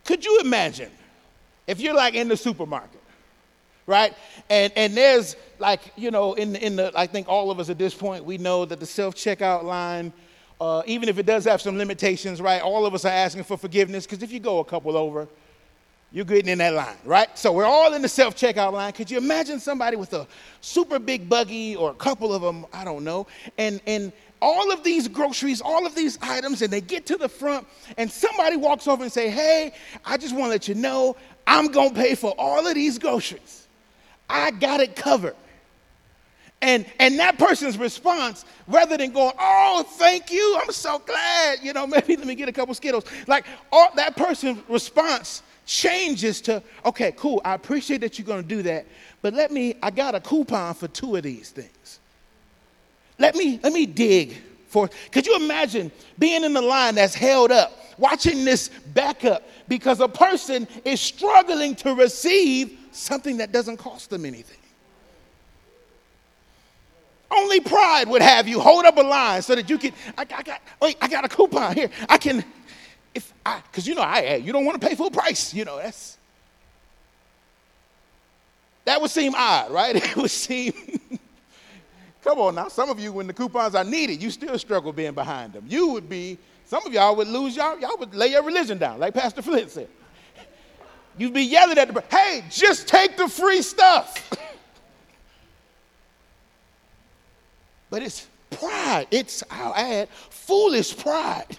Could 0.03 0.23
you 0.23 0.41
imagine 0.41 0.91
if 1.65 1.79
you're 1.79 1.95
like 1.95 2.13
in 2.13 2.27
the 2.27 2.37
supermarket, 2.37 3.01
right? 3.85 4.13
And 4.49 4.71
and 4.75 4.95
there's 4.95 5.35
like, 5.57 5.93
you 5.95 6.11
know, 6.11 6.33
in 6.33 6.55
in 6.57 6.75
the 6.75 6.91
I 6.95 7.07
think 7.07 7.27
all 7.27 7.49
of 7.49 7.59
us 7.59 7.69
at 7.69 7.77
this 7.77 7.93
point 7.93 8.25
we 8.25 8.37
know 8.37 8.65
that 8.65 8.79
the 8.79 8.85
self-checkout 8.85 9.63
line 9.63 10.13
uh, 10.59 10.81
even 10.85 11.07
if 11.07 11.17
it 11.19 11.25
does 11.25 11.45
have 11.45 11.61
some 11.61 11.77
limitations, 11.77 12.41
right? 12.41 12.61
All 12.61 12.85
of 12.85 12.93
us 12.93 13.05
are 13.05 13.09
asking 13.09 13.43
for 13.43 13.57
forgiveness 13.57 14.05
because 14.05 14.23
if 14.23 14.31
you 14.31 14.39
go 14.39 14.59
a 14.59 14.65
couple 14.65 14.97
over, 14.97 15.27
you're 16.11 16.25
getting 16.25 16.49
in 16.49 16.57
that 16.59 16.73
line, 16.73 16.95
right? 17.03 17.37
So 17.37 17.51
we're 17.51 17.65
all 17.65 17.93
in 17.93 18.01
the 18.01 18.07
self 18.07 18.35
checkout 18.35 18.73
line. 18.73 18.93
Could 18.93 19.11
you 19.11 19.17
imagine 19.17 19.59
somebody 19.59 19.97
with 19.97 20.13
a 20.13 20.27
super 20.61 20.99
big 20.99 21.27
buggy 21.27 21.75
or 21.75 21.91
a 21.91 21.95
couple 21.95 22.33
of 22.33 22.41
them, 22.41 22.65
I 22.71 22.83
don't 22.83 23.03
know, 23.03 23.27
and, 23.57 23.81
and 23.85 24.11
all 24.41 24.71
of 24.71 24.83
these 24.83 25.07
groceries, 25.07 25.61
all 25.61 25.85
of 25.85 25.95
these 25.95 26.17
items, 26.21 26.61
and 26.61 26.71
they 26.71 26.81
get 26.81 27.05
to 27.07 27.17
the 27.17 27.27
front, 27.27 27.67
and 27.97 28.09
somebody 28.09 28.55
walks 28.55 28.87
over 28.87 29.03
and 29.03 29.11
say, 29.11 29.29
Hey, 29.29 29.73
I 30.05 30.17
just 30.17 30.33
want 30.33 30.45
to 30.45 30.49
let 30.49 30.67
you 30.67 30.75
know 30.75 31.17
I'm 31.45 31.67
going 31.67 31.89
to 31.89 31.95
pay 31.95 32.15
for 32.15 32.33
all 32.37 32.65
of 32.65 32.75
these 32.75 32.99
groceries. 32.99 33.67
I 34.29 34.51
got 34.51 34.79
it 34.79 34.95
covered. 34.95 35.35
And, 36.61 36.85
and 36.99 37.19
that 37.19 37.37
person's 37.37 37.77
response, 37.77 38.43
rather 38.67 38.97
than 38.97 39.11
going, 39.11 39.33
oh, 39.39 39.85
thank 39.87 40.31
you, 40.31 40.59
I'm 40.61 40.71
so 40.71 40.99
glad, 40.99 41.59
you 41.61 41.71
know, 41.71 41.85
maybe 41.87 42.17
let 42.17 42.25
me 42.25 42.35
get 42.35 42.49
a 42.49 42.51
couple 42.51 42.73
Skittles. 42.73 43.05
Like 43.27 43.45
all, 43.71 43.91
that 43.95 44.15
person's 44.15 44.59
response 44.67 45.43
changes 45.67 46.41
to, 46.41 46.63
okay, 46.85 47.13
cool, 47.15 47.41
I 47.45 47.53
appreciate 47.53 48.01
that 48.01 48.17
you're 48.17 48.25
going 48.25 48.41
to 48.41 48.47
do 48.47 48.63
that, 48.63 48.87
but 49.21 49.33
let 49.33 49.51
me, 49.51 49.75
I 49.83 49.91
got 49.91 50.15
a 50.15 50.19
coupon 50.19 50.73
for 50.73 50.87
two 50.87 51.15
of 51.15 51.23
these 51.23 51.51
things. 51.51 51.99
Let 53.19 53.35
me, 53.35 53.59
let 53.61 53.73
me 53.73 53.85
dig 53.85 54.41
for, 54.67 54.89
could 55.11 55.27
you 55.27 55.35
imagine 55.35 55.91
being 56.17 56.43
in 56.43 56.53
the 56.53 56.61
line 56.61 56.95
that's 56.95 57.13
held 57.13 57.51
up, 57.51 57.77
watching 57.97 58.45
this 58.45 58.69
back 58.93 59.25
up 59.25 59.43
because 59.67 59.99
a 59.99 60.07
person 60.07 60.67
is 60.85 61.01
struggling 61.01 61.75
to 61.75 61.93
receive 61.93 62.77
something 62.91 63.37
that 63.37 63.51
doesn't 63.51 63.77
cost 63.77 64.09
them 64.09 64.25
anything? 64.25 64.57
Only 67.29 67.59
pride 67.59 68.07
would 68.07 68.21
have 68.21 68.47
you 68.47 68.59
hold 68.59 68.85
up 68.85 68.97
a 68.97 69.01
line 69.01 69.41
so 69.41 69.55
that 69.55 69.69
you 69.69 69.77
can. 69.77 69.91
I, 70.17 70.21
I 70.21 70.43
got. 70.43 70.61
Wait, 70.81 70.95
I 71.01 71.09
got 71.09 71.25
a 71.25 71.27
coupon 71.27 71.75
here. 71.75 71.89
I 72.07 72.17
can. 72.17 72.45
Because 73.55 73.87
you 73.87 73.95
know, 73.95 74.01
I 74.01 74.35
you 74.35 74.51
don't 74.51 74.65
want 74.65 74.79
to 74.81 74.87
pay 74.87 74.95
full 74.95 75.11
price. 75.11 75.53
You 75.53 75.65
know, 75.65 75.77
that's. 75.77 76.17
That 78.85 79.01
would 79.01 79.11
seem 79.11 79.33
odd, 79.35 79.71
right? 79.71 79.95
It 80.03 80.15
would 80.15 80.31
seem. 80.31 80.73
come 82.23 82.39
on 82.39 82.55
now, 82.55 82.69
some 82.69 82.89
of 82.89 82.99
you, 82.99 83.11
when 83.11 83.27
the 83.27 83.33
coupons 83.33 83.75
are 83.75 83.83
needed, 83.83 84.21
you 84.21 84.29
still 84.31 84.57
struggle 84.57 84.93
being 84.93 85.13
behind 85.13 85.53
them. 85.53 85.65
You 85.67 85.89
would 85.89 86.09
be. 86.09 86.37
Some 86.65 86.85
of 86.85 86.93
y'all 86.93 87.15
would 87.15 87.27
lose 87.27 87.55
y'all. 87.55 87.79
Y'all 87.79 87.97
would 87.97 88.13
lay 88.13 88.27
your 88.27 88.43
religion 88.43 88.77
down, 88.77 88.99
like 88.99 89.13
Pastor 89.13 89.41
Flint 89.41 89.71
said. 89.71 89.87
You'd 91.17 91.33
be 91.33 91.43
yelling 91.43 91.77
at 91.77 91.93
the. 91.93 92.03
Hey, 92.09 92.43
just 92.49 92.87
take 92.87 93.17
the 93.17 93.27
free 93.27 93.61
stuff. 93.61 94.29
But 97.89 98.03
it's 98.03 98.27
pride. 98.49 99.07
It's, 99.11 99.43
I'll 99.49 99.73
add, 99.73 100.09
foolish 100.09 100.97
pride 100.97 101.57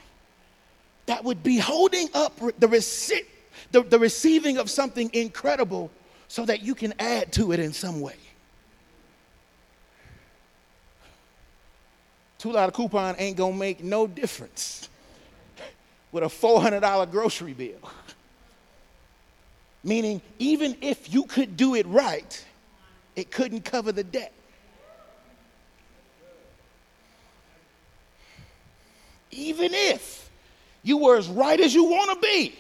that 1.09 1.25
would 1.25 1.43
be 1.43 1.59
holding 1.59 2.09
up 2.15 2.39
the, 2.59 2.69
receipt, 2.69 3.27
the, 3.73 3.83
the 3.83 3.99
receiving 3.99 4.59
of 4.59 4.71
something 4.71 5.11
incredible 5.13 5.91
so 6.29 6.45
that 6.45 6.63
you 6.63 6.75
can 6.75 6.95
add 6.99 7.33
to 7.33 7.53
it 7.53 7.61
in 7.61 7.73
some 7.73 8.01
way. 8.01 8.15
Two 12.39 12.53
dollar 12.53 12.71
coupon 12.71 13.17
ain't 13.19 13.37
gonna 13.37 13.57
make 13.57 13.83
no 13.83 14.07
difference 14.07 14.89
with 16.13 16.23
a 16.23 16.29
$400 16.29 17.11
grocery 17.11 17.53
bill. 17.53 17.91
Meaning, 19.83 20.23
even 20.39 20.77
if 20.81 21.13
you 21.13 21.25
could 21.25 21.57
do 21.57 21.75
it 21.75 21.87
right, 21.87 22.45
it 23.17 23.31
couldn't 23.31 23.65
cover 23.65 23.93
the 23.93 24.05
debt. 24.05 24.33
even 29.31 29.73
if 29.73 30.28
you 30.89 30.97
were 30.97 31.17
as 31.17 31.29
right 31.29 31.61
as 31.61 31.75
you 31.75 31.85
want 31.85 32.11
to 32.21 32.27
be, 32.27 32.55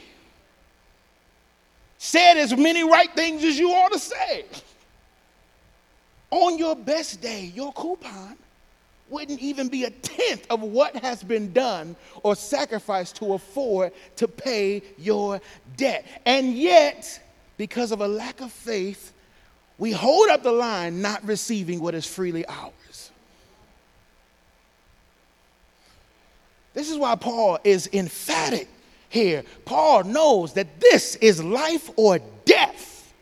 said 1.97 2.37
as 2.37 2.56
many 2.56 2.88
right 2.88 3.11
things 3.14 3.42
as 3.42 3.58
you 3.58 3.70
ought 3.73 3.92
to 3.92 3.99
say, 3.99 4.44
on 6.30 6.58
your 6.58 6.76
best 6.76 7.23
day, 7.23 7.50
your 7.54 7.73
coupon 7.73 8.37
wouldn't 9.08 9.40
even 9.40 9.68
be 9.68 9.85
a 9.85 9.90
tenth 9.90 10.47
of 10.50 10.61
what 10.61 10.94
has 10.97 11.23
been 11.23 11.52
done 11.54 11.97
or 12.23 12.37
sacrificed 12.37 13.16
to 13.16 13.32
afford 13.32 13.92
to 14.16 14.28
pay 14.28 14.82
your 14.99 15.40
debt. 15.78 16.06
And 16.26 16.52
yet, 16.52 17.20
because 17.56 17.90
of 17.90 18.02
a 18.02 18.08
lack 18.08 18.42
of 18.42 18.52
faith, 18.52 19.14
we 19.78 19.92
hold 19.92 20.28
up 20.28 20.42
the 20.42 20.52
line 20.52 21.00
not 21.00 21.25
receiving 21.25 21.80
what 21.80 21.94
is 21.94 22.04
freely 22.04 22.44
ours. 22.44 22.73
This 26.78 26.92
is 26.92 26.97
why 26.97 27.16
Paul 27.16 27.58
is 27.64 27.90
emphatic 27.92 28.68
here. 29.08 29.42
Paul 29.64 30.04
knows 30.04 30.52
that 30.52 30.78
this 30.78 31.16
is 31.16 31.42
life 31.42 31.90
or 31.97 32.20
death. 32.44 33.12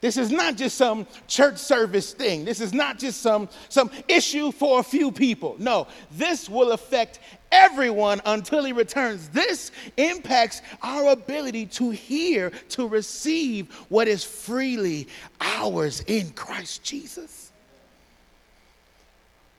This 0.00 0.16
is 0.16 0.32
not 0.32 0.56
just 0.56 0.76
some 0.76 1.06
church 1.28 1.58
service 1.58 2.12
thing. 2.12 2.44
This 2.44 2.60
is 2.60 2.74
not 2.74 2.98
just 2.98 3.22
some, 3.22 3.48
some 3.68 3.92
issue 4.08 4.50
for 4.50 4.80
a 4.80 4.82
few 4.82 5.12
people. 5.12 5.54
No, 5.60 5.86
this 6.10 6.48
will 6.48 6.72
affect 6.72 7.20
everyone 7.52 8.20
until 8.26 8.64
he 8.64 8.72
returns. 8.72 9.28
This 9.28 9.70
impacts 9.96 10.60
our 10.82 11.12
ability 11.12 11.66
to 11.66 11.90
hear, 11.90 12.50
to 12.70 12.88
receive 12.88 13.72
what 13.88 14.08
is 14.08 14.24
freely 14.24 15.06
ours 15.40 16.00
in 16.08 16.30
Christ 16.30 16.82
Jesus. 16.82 17.52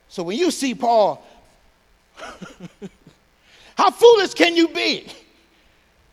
So 0.10 0.22
when 0.22 0.38
you 0.38 0.52
see 0.52 0.76
Paul 0.76 1.26
How 3.76 3.92
foolish 3.92 4.34
can 4.34 4.56
you 4.56 4.70
be? 4.70 5.08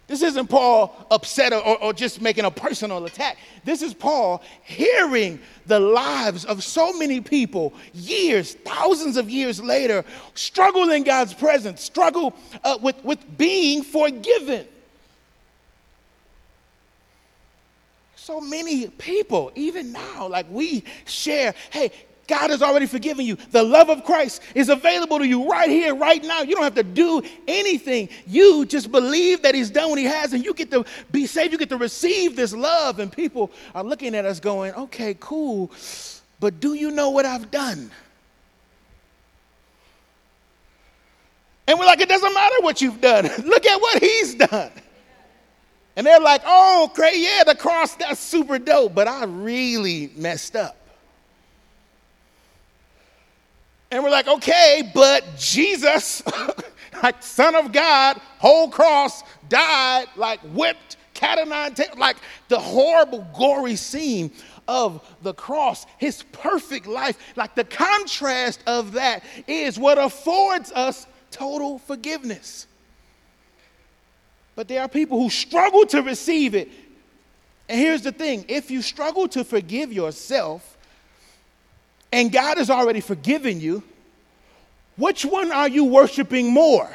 This 0.08 0.22
isn't 0.22 0.48
Paul 0.48 0.94
upset 1.10 1.54
or, 1.54 1.82
or, 1.82 1.92
just 1.94 2.20
making 2.20 2.44
a 2.44 2.50
personal 2.50 3.02
attack. 3.06 3.38
This 3.64 3.80
is 3.80 3.94
Paul 3.94 4.42
hearing 4.62 5.40
the 5.64 5.80
lives 5.80 6.44
of 6.44 6.62
so 6.62 6.92
many 6.92 7.20
people, 7.22 7.72
years, 7.94 8.54
thousands 8.56 9.16
of 9.16 9.30
years 9.30 9.62
later, 9.62 10.04
struggle 10.34 10.90
in 10.90 11.04
God's 11.04 11.32
presence, 11.32 11.82
struggle 11.82 12.34
uh, 12.62 12.76
with, 12.82 13.02
with 13.04 13.38
being 13.38 13.82
forgiven. 13.82 14.66
So 18.16 18.38
many 18.38 18.88
people, 18.88 19.50
even 19.54 19.92
now, 19.92 20.28
like 20.28 20.46
we 20.50 20.84
share, 21.06 21.54
hey, 21.70 21.90
God 22.32 22.48
has 22.48 22.62
already 22.62 22.86
forgiven 22.86 23.26
you. 23.26 23.36
The 23.50 23.62
love 23.62 23.90
of 23.90 24.04
Christ 24.04 24.40
is 24.54 24.70
available 24.70 25.18
to 25.18 25.26
you 25.26 25.50
right 25.50 25.68
here, 25.68 25.94
right 25.94 26.24
now. 26.24 26.40
You 26.40 26.54
don't 26.54 26.64
have 26.64 26.76
to 26.76 26.82
do 26.82 27.20
anything. 27.46 28.08
You 28.26 28.64
just 28.64 28.90
believe 28.90 29.42
that 29.42 29.54
He's 29.54 29.68
done 29.68 29.90
what 29.90 29.98
He 29.98 30.06
has, 30.06 30.32
and 30.32 30.42
you 30.42 30.54
get 30.54 30.70
to 30.70 30.86
be 31.10 31.26
saved. 31.26 31.52
You 31.52 31.58
get 31.58 31.68
to 31.68 31.76
receive 31.76 32.34
this 32.34 32.54
love. 32.54 33.00
And 33.00 33.12
people 33.12 33.50
are 33.74 33.84
looking 33.84 34.14
at 34.14 34.24
us 34.24 34.40
going, 34.40 34.72
okay, 34.72 35.14
cool, 35.20 35.70
but 36.40 36.58
do 36.58 36.72
you 36.72 36.90
know 36.90 37.10
what 37.10 37.26
I've 37.26 37.50
done? 37.50 37.90
And 41.68 41.78
we're 41.78 41.84
like, 41.84 42.00
it 42.00 42.08
doesn't 42.08 42.32
matter 42.32 42.56
what 42.60 42.80
you've 42.80 43.02
done. 43.02 43.24
Look 43.44 43.66
at 43.66 43.78
what 43.78 44.02
He's 44.02 44.36
done. 44.36 44.70
And 45.96 46.06
they're 46.06 46.18
like, 46.18 46.40
oh, 46.46 46.90
great, 46.94 47.18
yeah, 47.18 47.44
the 47.44 47.54
cross, 47.54 47.94
that's 47.96 48.20
super 48.20 48.58
dope, 48.58 48.94
but 48.94 49.06
I 49.06 49.24
really 49.24 50.10
messed 50.16 50.56
up. 50.56 50.78
And 53.92 54.02
we're 54.02 54.10
like, 54.10 54.26
okay, 54.26 54.90
but 54.94 55.22
Jesus, 55.36 56.22
like 57.02 57.22
Son 57.22 57.54
of 57.54 57.72
God, 57.72 58.18
whole 58.38 58.70
cross, 58.70 59.22
died, 59.50 60.06
like 60.16 60.40
whipped, 60.40 60.96
cat 61.12 61.38
o' 61.38 61.44
nine 61.44 61.74
tails, 61.74 61.98
like 61.98 62.16
the 62.48 62.58
horrible, 62.58 63.26
gory 63.36 63.76
scene 63.76 64.30
of 64.66 65.06
the 65.20 65.34
cross, 65.34 65.84
his 65.98 66.22
perfect 66.32 66.86
life. 66.86 67.18
Like 67.36 67.54
the 67.54 67.64
contrast 67.64 68.62
of 68.66 68.92
that 68.92 69.24
is 69.46 69.78
what 69.78 69.98
affords 69.98 70.72
us 70.72 71.06
total 71.30 71.78
forgiveness. 71.78 72.66
But 74.54 74.68
there 74.68 74.80
are 74.80 74.88
people 74.88 75.20
who 75.20 75.28
struggle 75.28 75.84
to 75.88 76.00
receive 76.00 76.54
it. 76.54 76.70
And 77.68 77.78
here's 77.78 78.00
the 78.00 78.12
thing 78.12 78.46
if 78.48 78.70
you 78.70 78.80
struggle 78.80 79.28
to 79.28 79.44
forgive 79.44 79.92
yourself, 79.92 80.71
and 82.12 82.30
God 82.30 82.58
has 82.58 82.68
already 82.68 83.00
forgiven 83.00 83.60
you, 83.60 83.82
which 84.96 85.24
one 85.24 85.50
are 85.50 85.68
you 85.68 85.84
worshiping 85.84 86.52
more? 86.52 86.88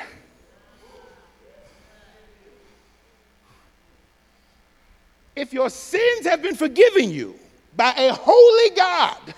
If 5.35 5.53
your 5.53 5.69
sins 5.69 6.25
have 6.25 6.41
been 6.41 6.55
forgiven 6.55 7.09
you 7.09 7.35
by 7.75 7.91
a 7.91 8.13
holy 8.13 8.75
God, 8.75 9.33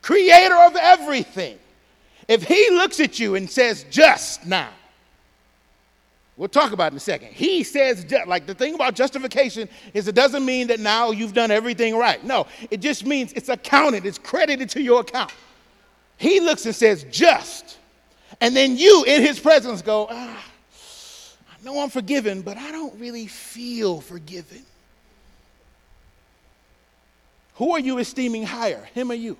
creator 0.00 0.56
of 0.56 0.76
everything, 0.76 1.58
if 2.28 2.44
he 2.44 2.70
looks 2.70 3.00
at 3.00 3.18
you 3.18 3.34
and 3.34 3.50
says, 3.50 3.84
just 3.90 4.46
now, 4.46 4.70
We'll 6.36 6.48
talk 6.48 6.72
about 6.72 6.86
it 6.86 6.94
in 6.94 6.96
a 6.96 7.00
second. 7.00 7.28
He 7.32 7.62
says, 7.62 8.06
like 8.26 8.46
the 8.46 8.54
thing 8.54 8.74
about 8.74 8.94
justification 8.94 9.68
is 9.92 10.08
it 10.08 10.14
doesn't 10.14 10.44
mean 10.44 10.66
that 10.68 10.80
now 10.80 11.10
you've 11.10 11.34
done 11.34 11.50
everything 11.50 11.94
right. 11.96 12.24
No, 12.24 12.46
it 12.70 12.80
just 12.80 13.04
means 13.04 13.32
it's 13.34 13.50
accounted, 13.50 14.06
it's 14.06 14.18
credited 14.18 14.70
to 14.70 14.82
your 14.82 15.00
account. 15.00 15.32
He 16.16 16.40
looks 16.40 16.64
and 16.64 16.74
says, 16.74 17.04
just. 17.10 17.78
And 18.40 18.56
then 18.56 18.76
you, 18.76 19.04
in 19.04 19.22
his 19.22 19.38
presence, 19.38 19.82
go, 19.82 20.06
ah, 20.10 20.44
I 21.50 21.64
know 21.64 21.80
I'm 21.80 21.90
forgiven, 21.90 22.40
but 22.42 22.56
I 22.56 22.72
don't 22.72 22.98
really 22.98 23.26
feel 23.26 24.00
forgiven. 24.00 24.64
Who 27.56 27.72
are 27.72 27.80
you 27.80 27.98
esteeming 27.98 28.44
higher, 28.44 28.88
him 28.94 29.10
or 29.10 29.14
you? 29.14 29.36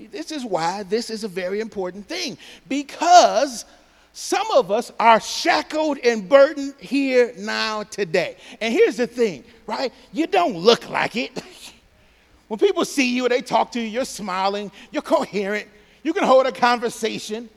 See, 0.00 0.06
this 0.06 0.32
is 0.32 0.46
why 0.46 0.82
this 0.84 1.10
is 1.10 1.24
a 1.24 1.28
very 1.28 1.60
important 1.60 2.08
thing 2.08 2.38
because 2.66 3.66
Some 4.12 4.50
of 4.50 4.72
us 4.72 4.90
are 4.98 5.20
shackled 5.20 5.98
and 5.98 6.28
burdened 6.28 6.74
here 6.80 7.32
now 7.38 7.84
today. 7.84 8.36
And 8.60 8.74
here's 8.74 8.96
the 8.96 9.06
thing, 9.06 9.44
right? 9.66 9.92
You 10.12 10.26
don't 10.26 10.56
look 10.56 10.88
like 10.88 11.16
it. 11.16 11.42
When 12.48 12.58
people 12.58 12.84
see 12.84 13.14
you 13.14 13.28
they 13.28 13.42
talk 13.42 13.70
to 13.72 13.80
you, 13.80 13.86
you're 13.86 14.04
smiling, 14.04 14.72
you're 14.90 15.02
coherent, 15.02 15.68
you 16.02 16.12
can 16.12 16.24
hold 16.24 16.46
a 16.46 16.52
conversation. 16.52 17.48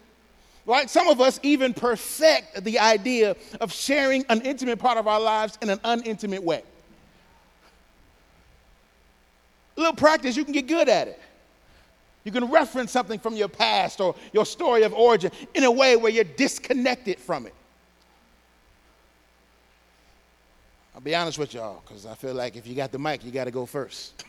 Right? 0.67 0.87
Some 0.87 1.07
of 1.07 1.19
us 1.19 1.39
even 1.41 1.73
perfect 1.73 2.63
the 2.63 2.77
idea 2.77 3.35
of 3.59 3.73
sharing 3.73 4.23
an 4.29 4.41
intimate 4.41 4.77
part 4.77 4.99
of 4.99 5.07
our 5.07 5.19
lives 5.19 5.57
in 5.63 5.71
an 5.71 5.79
unintimate 5.79 6.43
way. 6.43 6.61
A 9.75 9.79
little 9.79 9.95
practice, 9.95 10.37
you 10.37 10.43
can 10.43 10.53
get 10.53 10.67
good 10.67 10.87
at 10.87 11.07
it. 11.07 11.19
You 12.23 12.31
can 12.31 12.49
reference 12.49 12.91
something 12.91 13.19
from 13.19 13.35
your 13.35 13.49
past 13.49 13.99
or 13.99 14.15
your 14.31 14.45
story 14.45 14.83
of 14.83 14.93
origin 14.93 15.31
in 15.53 15.63
a 15.63 15.71
way 15.71 15.95
where 15.95 16.11
you're 16.11 16.23
disconnected 16.23 17.19
from 17.19 17.45
it. 17.47 17.53
I'll 20.95 21.01
be 21.01 21.15
honest 21.15 21.37
with 21.37 21.53
y'all, 21.53 21.81
because 21.85 22.05
I 22.05 22.13
feel 22.13 22.33
like 22.33 22.55
if 22.55 22.67
you 22.67 22.75
got 22.75 22.91
the 22.91 22.99
mic, 22.99 23.25
you 23.25 23.31
got 23.31 23.45
to 23.45 23.51
go 23.51 23.65
first. 23.65 24.23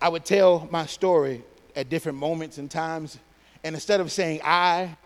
I 0.00 0.08
would 0.08 0.24
tell 0.24 0.68
my 0.70 0.86
story 0.86 1.42
at 1.74 1.88
different 1.88 2.16
moments 2.16 2.58
and 2.58 2.70
times, 2.70 3.18
and 3.64 3.74
instead 3.74 4.00
of 4.00 4.12
saying 4.12 4.40
I, 4.44 4.96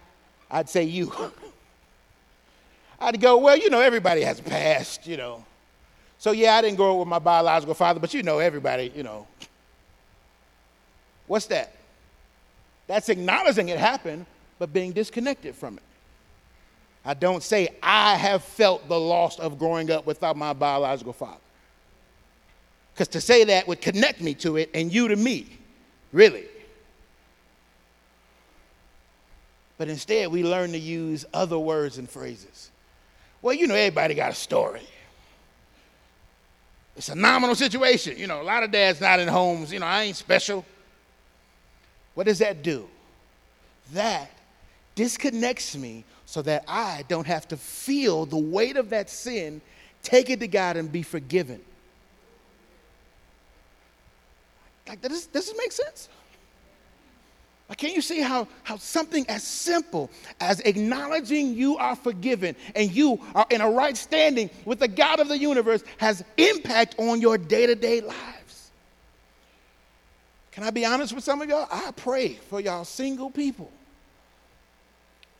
I'd 0.51 0.69
say 0.69 0.85
you. 0.85 1.13
I'd 3.01 3.21
go, 3.21 3.39
well, 3.39 3.57
you 3.57 3.71
know, 3.71 3.81
everybody 3.81 4.21
has 4.21 4.39
a 4.39 4.43
past, 4.43 5.07
you 5.07 5.17
know. 5.17 5.45
So, 6.19 6.31
yeah, 6.31 6.55
I 6.55 6.61
didn't 6.61 6.77
grow 6.77 6.93
up 6.93 6.99
with 7.01 7.09
my 7.09 7.19
biological 7.19 7.75
father, 7.75 7.99
but 7.99 8.15
you 8.15 8.23
know, 8.23 8.39
everybody, 8.39 8.93
you 8.95 9.03
know. 9.03 9.27
What's 11.33 11.47
that? 11.47 11.73
That's 12.87 13.09
acknowledging 13.09 13.71
it 13.71 13.79
happened, 13.79 14.27
but 14.59 14.71
being 14.71 14.93
disconnected 14.93 15.55
from 15.55 15.79
it. 15.79 15.83
I 17.07 17.15
don't 17.15 17.43
say, 17.43 17.71
I 17.83 18.17
have 18.17 18.45
felt 18.45 18.87
the 18.87 19.01
loss 19.01 19.39
of 19.39 19.59
growing 19.59 19.91
up 19.91 20.05
without 20.05 20.37
my 20.37 20.53
biological 20.53 21.15
father. 21.15 21.41
Because 22.93 23.09
to 23.09 23.21
say 23.23 23.45
that 23.45 23.67
would 23.67 23.81
connect 23.81 24.21
me 24.21 24.35
to 24.35 24.59
it 24.59 24.69
and 24.75 24.93
you 24.93 25.09
to 25.09 25.17
me, 25.17 25.47
really. 26.13 26.45
But 29.79 29.89
instead, 29.89 30.31
we 30.31 30.45
learn 30.45 30.73
to 30.73 30.79
use 30.79 31.25
other 31.33 31.59
words 31.59 31.97
and 31.97 32.11
phrases. 32.11 32.71
Well, 33.41 33.55
you 33.55 33.69
know, 33.69 33.75
everybody 33.75 34.13
got 34.13 34.33
a 34.33 34.35
story. 34.35 34.87
It's 36.95 37.09
a 37.09 37.15
nominal 37.15 37.55
situation. 37.55 38.19
You 38.19 38.27
know, 38.27 38.43
a 38.43 38.45
lot 38.45 38.65
of 38.65 38.71
dads 38.71 39.01
not 39.01 39.19
in 39.19 39.29
homes. 39.29 39.73
You 39.73 39.79
know, 39.79 39.87
I 39.87 40.03
ain't 40.03 40.17
special. 40.17 40.67
What 42.15 42.27
does 42.27 42.39
that 42.41 42.63
do? 42.63 42.89
That 43.93 44.31
disconnects 44.95 45.77
me 45.77 46.05
so 46.27 46.43
that 46.43 46.65
I 46.69 47.05
don't 47.09 47.27
have 47.27 47.49
to 47.49 47.57
feel 47.57 48.27
the 48.27 48.37
weight 48.39 48.77
of 48.77 48.91
that 48.91 49.11
sin, 49.11 49.61
take 50.03 50.31
it 50.31 50.41
to 50.41 50.49
God, 50.49 50.77
and 50.77 50.91
be 50.91 51.03
forgiven. 51.03 51.61
Like, 54.89 55.01
does, 55.01 55.27
does 55.27 55.47
this 55.47 55.55
make 55.57 55.73
sense? 55.73 56.09
Like, 57.69 57.79
can't 57.79 57.95
you 57.95 58.03
see 58.03 58.21
how, 58.21 58.49
how 58.65 58.77
something 58.77 59.25
as 59.29 59.43
simple 59.43 60.11
as 60.41 60.61
acknowledging 60.61 61.55
you 61.55 61.79
are 61.79 61.97
forgiven 61.97 62.55
and 62.75 62.91
you 62.91 63.19
are 63.35 63.47
in 63.51 63.63
a 63.63 63.71
right 63.71 63.97
standing 63.97 64.51
with 64.67 64.79
the 64.79 64.89
God 64.89 65.21
of 65.21 65.29
the 65.29 65.39
universe 65.39 65.83
has 65.97 66.23
impact 66.37 66.97
on 66.99 67.23
your 67.23 67.39
day 67.39 67.67
to 67.67 67.75
day 67.75 68.03
lives? 68.03 68.42
Can 70.53 70.65
I 70.65 70.71
be 70.71 70.85
honest 70.85 71.15
with 71.15 71.25
some 71.25 71.41
of 71.41 71.49
y'all? 71.49 71.67
I 71.71 71.91
pray 71.93 72.35
for 72.35 72.61
y'all 72.61 72.85
single 72.85 73.31
people. 73.31 73.71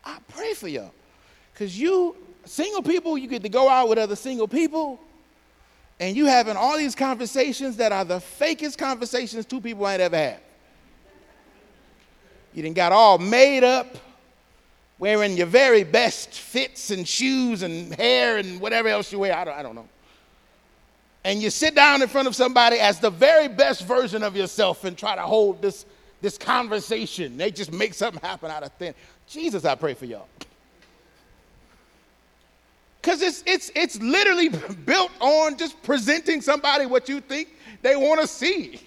I 0.03 0.17
pray 0.27 0.53
for 0.53 0.67
y'all. 0.67 0.91
Because 1.53 1.79
you, 1.79 2.17
single 2.45 2.81
people, 2.81 3.17
you 3.17 3.27
get 3.27 3.43
to 3.43 3.49
go 3.49 3.69
out 3.69 3.87
with 3.89 3.99
other 3.99 4.15
single 4.15 4.47
people 4.47 4.99
and 5.99 6.17
you 6.17 6.25
having 6.25 6.57
all 6.57 6.77
these 6.77 6.95
conversations 6.95 7.77
that 7.77 7.91
are 7.91 8.03
the 8.03 8.17
fakest 8.17 8.77
conversations 8.77 9.45
two 9.45 9.61
people 9.61 9.87
ain't 9.87 10.01
ever 10.01 10.17
had. 10.17 10.39
You 12.53 12.63
didn't 12.63 12.75
got 12.75 12.91
all 12.91 13.17
made 13.17 13.63
up, 13.63 13.95
wearing 14.99 15.37
your 15.37 15.47
very 15.47 15.83
best 15.83 16.31
fits 16.33 16.91
and 16.91 17.07
shoes 17.07 17.61
and 17.61 17.93
hair 17.95 18.37
and 18.37 18.59
whatever 18.59 18.89
else 18.89 19.11
you 19.11 19.19
wear. 19.19 19.35
I 19.35 19.43
don't, 19.43 19.57
I 19.57 19.63
don't 19.63 19.75
know. 19.75 19.87
And 21.23 21.41
you 21.41 21.49
sit 21.49 21.73
down 21.73 22.01
in 22.01 22.07
front 22.07 22.27
of 22.27 22.35
somebody 22.35 22.79
as 22.79 22.99
the 22.99 23.09
very 23.09 23.47
best 23.47 23.85
version 23.85 24.23
of 24.23 24.35
yourself 24.35 24.83
and 24.83 24.97
try 24.97 25.15
to 25.15 25.21
hold 25.21 25.61
this, 25.61 25.85
this 26.21 26.37
conversation. 26.37 27.37
They 27.37 27.49
just 27.49 27.71
make 27.71 27.93
something 27.93 28.21
happen 28.21 28.51
out 28.51 28.63
of 28.63 28.73
thin. 28.73 28.93
Jesus, 29.27 29.63
I 29.63 29.75
pray 29.75 29.93
for 29.93 30.05
y'all. 30.05 30.27
Because 33.01 33.21
it's, 33.21 33.43
it's, 33.45 33.71
it's 33.75 33.99
literally 34.01 34.49
built 34.85 35.11
on 35.19 35.57
just 35.57 35.81
presenting 35.83 36.41
somebody 36.41 36.85
what 36.85 37.07
you 37.07 37.21
think 37.21 37.49
they 37.81 37.95
want 37.95 38.21
to 38.21 38.27
see. 38.27 38.79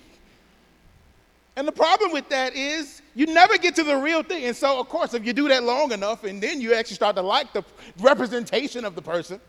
And 1.56 1.66
the 1.66 1.72
problem 1.72 2.12
with 2.12 2.28
that 2.28 2.54
is 2.54 3.00
you 3.14 3.26
never 3.26 3.56
get 3.56 3.74
to 3.76 3.82
the 3.82 3.96
real 3.96 4.22
thing. 4.22 4.44
And 4.44 4.54
so, 4.54 4.78
of 4.78 4.90
course, 4.90 5.14
if 5.14 5.24
you 5.24 5.32
do 5.32 5.48
that 5.48 5.62
long 5.62 5.92
enough 5.92 6.24
and 6.24 6.42
then 6.42 6.60
you 6.60 6.74
actually 6.74 6.96
start 6.96 7.16
to 7.16 7.22
like 7.22 7.54
the 7.54 7.64
representation 7.98 8.84
of 8.84 8.94
the 8.94 9.00
person, 9.00 9.40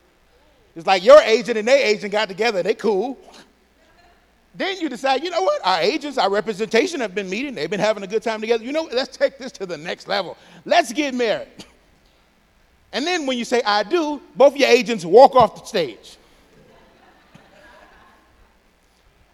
it's 0.77 0.85
like 0.85 1.03
your 1.03 1.19
agent 1.21 1.57
and 1.57 1.67
their 1.67 1.83
agent 1.83 2.11
got 2.11 2.29
together, 2.29 2.61
they 2.61 2.75
cool. 2.75 3.17
Then 4.53 4.79
you 4.79 4.89
decide, 4.89 5.23
you 5.23 5.31
know 5.31 5.41
what? 5.41 5.59
Our 5.65 5.79
agents, 5.79 6.19
our 6.19 6.29
representation 6.29 6.99
have 6.99 7.15
been 7.15 7.27
meeting, 7.27 7.55
they've 7.55 7.69
been 7.69 7.79
having 7.79 8.03
a 8.03 8.07
good 8.07 8.21
time 8.21 8.41
together. 8.41 8.63
You 8.63 8.71
know? 8.71 8.87
Let's 8.93 9.17
take 9.17 9.39
this 9.39 9.51
to 9.53 9.65
the 9.65 9.75
next 9.75 10.07
level. 10.07 10.37
Let's 10.65 10.93
get 10.93 11.15
married. 11.15 11.65
And 12.93 13.07
then 13.07 13.25
when 13.25 13.39
you 13.39 13.43
say, 13.43 13.63
I 13.65 13.81
do, 13.81 14.21
both 14.35 14.55
your 14.55 14.69
agents 14.69 15.03
walk 15.03 15.35
off 15.35 15.59
the 15.59 15.65
stage. 15.65 16.15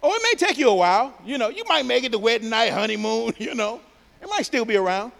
oh, 0.02 0.14
it 0.14 0.22
may 0.22 0.46
take 0.46 0.56
you 0.56 0.70
a 0.70 0.74
while. 0.74 1.12
You 1.26 1.36
know, 1.36 1.50
you 1.50 1.64
might 1.68 1.84
make 1.84 2.04
it 2.04 2.12
to 2.12 2.18
wedding 2.18 2.48
night, 2.48 2.72
honeymoon, 2.72 3.34
you 3.38 3.54
know. 3.54 3.82
It 4.22 4.30
might 4.30 4.46
still 4.46 4.64
be 4.64 4.76
around. 4.76 5.12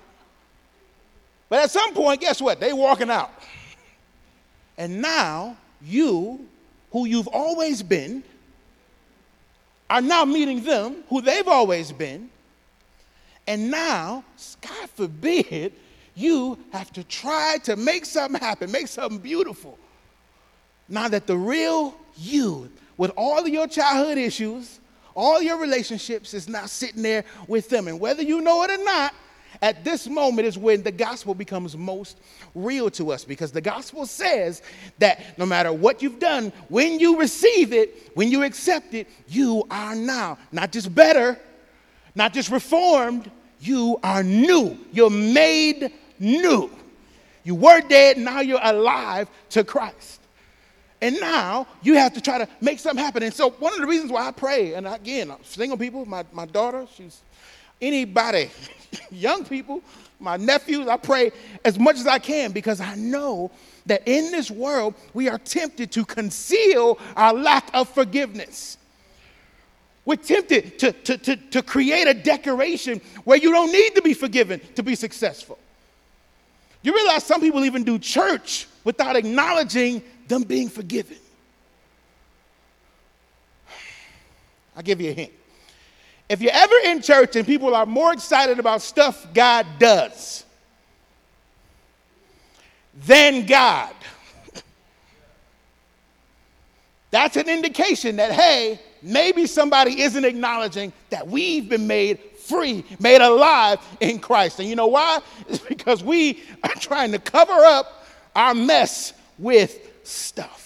But 1.50 1.64
at 1.64 1.70
some 1.70 1.92
point, 1.92 2.22
guess 2.22 2.40
what? 2.40 2.60
They 2.60 2.72
walking 2.72 3.10
out. 3.10 3.30
And 4.78 5.02
now 5.02 5.58
you, 5.84 6.46
who 6.92 7.06
you've 7.06 7.28
always 7.28 7.82
been, 7.82 8.22
are 9.90 10.00
now 10.00 10.24
meeting 10.24 10.62
them, 10.62 11.04
who 11.08 11.20
they've 11.20 11.46
always 11.46 11.92
been. 11.92 12.30
And 13.46 13.70
now, 13.70 14.24
God 14.60 14.90
forbid, 14.90 15.72
you 16.14 16.58
have 16.72 16.92
to 16.94 17.04
try 17.04 17.58
to 17.64 17.76
make 17.76 18.04
something 18.04 18.40
happen, 18.40 18.70
make 18.70 18.88
something 18.88 19.18
beautiful. 19.18 19.78
Now 20.88 21.08
that 21.08 21.26
the 21.26 21.36
real 21.36 21.94
you, 22.16 22.70
with 22.96 23.12
all 23.16 23.40
of 23.40 23.48
your 23.48 23.66
childhood 23.66 24.18
issues, 24.18 24.80
all 25.14 25.42
your 25.42 25.58
relationships, 25.58 26.34
is 26.34 26.48
now 26.48 26.66
sitting 26.66 27.02
there 27.02 27.24
with 27.46 27.68
them. 27.68 27.88
And 27.88 28.00
whether 28.00 28.22
you 28.22 28.40
know 28.40 28.62
it 28.62 28.70
or 28.70 28.84
not, 28.84 29.14
at 29.64 29.82
this 29.82 30.06
moment 30.06 30.46
is 30.46 30.58
when 30.58 30.82
the 30.82 30.92
gospel 30.92 31.34
becomes 31.34 31.74
most 31.74 32.18
real 32.54 32.90
to 32.90 33.10
us 33.10 33.24
because 33.24 33.50
the 33.50 33.62
gospel 33.62 34.04
says 34.04 34.60
that 34.98 35.38
no 35.38 35.46
matter 35.46 35.72
what 35.72 36.02
you've 36.02 36.18
done, 36.18 36.52
when 36.68 37.00
you 37.00 37.18
receive 37.18 37.72
it, 37.72 38.12
when 38.12 38.30
you 38.30 38.42
accept 38.42 38.92
it, 38.92 39.08
you 39.26 39.64
are 39.70 39.94
now 39.94 40.36
not 40.52 40.70
just 40.70 40.94
better, 40.94 41.40
not 42.14 42.34
just 42.34 42.50
reformed, 42.50 43.30
you 43.58 43.98
are 44.02 44.22
new. 44.22 44.76
You're 44.92 45.08
made 45.08 45.90
new. 46.18 46.70
You 47.42 47.54
were 47.54 47.80
dead, 47.80 48.18
now 48.18 48.40
you're 48.40 48.60
alive 48.62 49.30
to 49.48 49.64
Christ. 49.64 50.20
And 51.00 51.18
now 51.20 51.66
you 51.82 51.94
have 51.94 52.12
to 52.12 52.20
try 52.20 52.36
to 52.36 52.46
make 52.60 52.80
something 52.80 53.02
happen. 53.02 53.22
And 53.22 53.32
so, 53.32 53.48
one 53.48 53.72
of 53.72 53.80
the 53.80 53.86
reasons 53.86 54.12
why 54.12 54.28
I 54.28 54.30
pray, 54.30 54.74
and 54.74 54.86
again, 54.86 55.32
single 55.42 55.78
people, 55.78 56.04
my, 56.04 56.22
my 56.32 56.44
daughter, 56.44 56.86
she's 56.94 57.22
anybody, 57.80 58.50
young 59.10 59.44
people, 59.44 59.82
my 60.20 60.36
nephews, 60.36 60.88
I 60.88 60.96
pray 60.96 61.32
as 61.64 61.78
much 61.78 61.96
as 61.96 62.06
I 62.06 62.18
can 62.18 62.52
because 62.52 62.80
I 62.80 62.94
know 62.94 63.50
that 63.86 64.06
in 64.06 64.30
this 64.30 64.50
world 64.50 64.94
we 65.12 65.28
are 65.28 65.38
tempted 65.38 65.92
to 65.92 66.04
conceal 66.04 66.98
our 67.16 67.34
lack 67.34 67.68
of 67.74 67.88
forgiveness. 67.88 68.78
We're 70.04 70.16
tempted 70.16 70.78
to, 70.80 70.92
to, 70.92 71.18
to, 71.18 71.36
to 71.36 71.62
create 71.62 72.06
a 72.06 72.14
decoration 72.14 73.00
where 73.24 73.38
you 73.38 73.50
don't 73.50 73.72
need 73.72 73.94
to 73.94 74.02
be 74.02 74.14
forgiven 74.14 74.60
to 74.74 74.82
be 74.82 74.94
successful. 74.94 75.58
You 76.82 76.94
realize 76.94 77.24
some 77.24 77.40
people 77.40 77.64
even 77.64 77.84
do 77.84 77.98
church 77.98 78.68
without 78.84 79.16
acknowledging 79.16 80.02
them 80.28 80.42
being 80.42 80.68
forgiven. 80.68 81.16
I'll 84.76 84.82
give 84.82 85.00
you 85.00 85.10
a 85.10 85.14
hint. 85.14 85.32
If 86.28 86.40
you're 86.40 86.52
ever 86.52 86.74
in 86.86 87.02
church 87.02 87.36
and 87.36 87.46
people 87.46 87.74
are 87.74 87.86
more 87.86 88.12
excited 88.12 88.58
about 88.58 88.82
stuff 88.82 89.26
God 89.34 89.66
does 89.78 90.44
than 92.94 93.44
God, 93.46 93.94
that's 97.10 97.36
an 97.36 97.48
indication 97.48 98.16
that, 98.16 98.32
hey, 98.32 98.80
maybe 99.02 99.46
somebody 99.46 100.00
isn't 100.00 100.24
acknowledging 100.24 100.92
that 101.10 101.28
we've 101.28 101.68
been 101.68 101.86
made 101.86 102.18
free, 102.18 102.84
made 102.98 103.20
alive 103.20 103.78
in 104.00 104.18
Christ. 104.18 104.58
And 104.60 104.68
you 104.68 104.76
know 104.76 104.88
why? 104.88 105.20
It's 105.48 105.58
because 105.58 106.02
we 106.02 106.42
are 106.62 106.74
trying 106.74 107.12
to 107.12 107.18
cover 107.18 107.52
up 107.52 108.06
our 108.34 108.54
mess 108.54 109.12
with 109.38 109.78
stuff. 110.04 110.63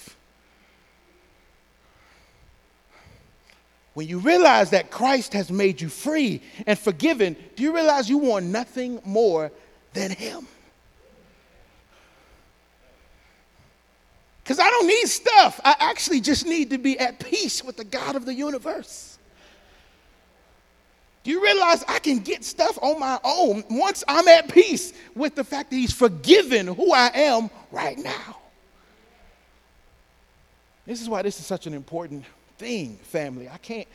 When 3.99 4.07
you 4.07 4.21
realize 4.21 4.71
that 4.71 4.93
Christ 4.93 5.33
has 5.33 5.51
made 5.51 5.81
you 5.81 5.89
free 5.89 6.41
and 6.69 6.79
forgiven, 6.79 7.35
do 7.57 7.65
you 7.65 7.75
realize 7.75 8.09
you 8.09 8.19
want 8.19 8.47
nothing 8.47 9.01
more 9.05 9.51
than 9.93 10.13
Him? 10.13 10.47
Because 14.41 14.61
I 14.61 14.71
don't 14.71 14.87
need 14.87 15.09
stuff. 15.09 15.61
I 15.65 15.75
actually 15.81 16.21
just 16.21 16.47
need 16.47 16.71
to 16.71 16.79
be 16.79 16.97
at 16.97 17.19
peace 17.19 17.65
with 17.65 17.77
the 17.77 17.83
God 17.83 18.15
of 18.15 18.25
the 18.25 18.33
universe. 18.33 19.19
Do 21.25 21.33
you 21.33 21.43
realize 21.43 21.83
I 21.89 21.99
can 21.99 22.21
get 22.21 22.45
stuff 22.45 22.79
on 22.81 23.01
my 23.01 23.19
own 23.25 23.65
once 23.69 24.05
I'm 24.07 24.29
at 24.29 24.49
peace 24.49 24.93
with 25.17 25.35
the 25.35 25.43
fact 25.43 25.71
that 25.71 25.77
He's 25.77 25.93
forgiven 25.93 26.69
who 26.69 26.93
I 26.93 27.11
am 27.13 27.51
right 27.73 27.99
now? 27.99 28.39
This 30.87 31.03
is 31.03 31.09
why 31.09 31.23
this 31.23 31.41
is 31.41 31.47
such 31.47 31.67
an 31.67 31.75
important 31.75 32.25
thing, 32.59 32.97
family. 33.03 33.49
I 33.49 33.57
can't, 33.59 33.89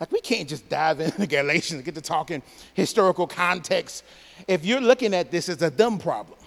like, 0.00 0.12
we 0.12 0.20
can't 0.20 0.48
just 0.48 0.68
dive 0.68 1.00
into 1.00 1.26
Galatians 1.26 1.76
and 1.76 1.84
get 1.84 1.94
to 1.94 2.00
talking 2.00 2.42
historical 2.74 3.26
context 3.26 4.04
if 4.46 4.64
you're 4.64 4.80
looking 4.80 5.14
at 5.14 5.30
this 5.30 5.48
as 5.48 5.62
a 5.62 5.70
dumb 5.70 5.98
problem. 5.98 6.38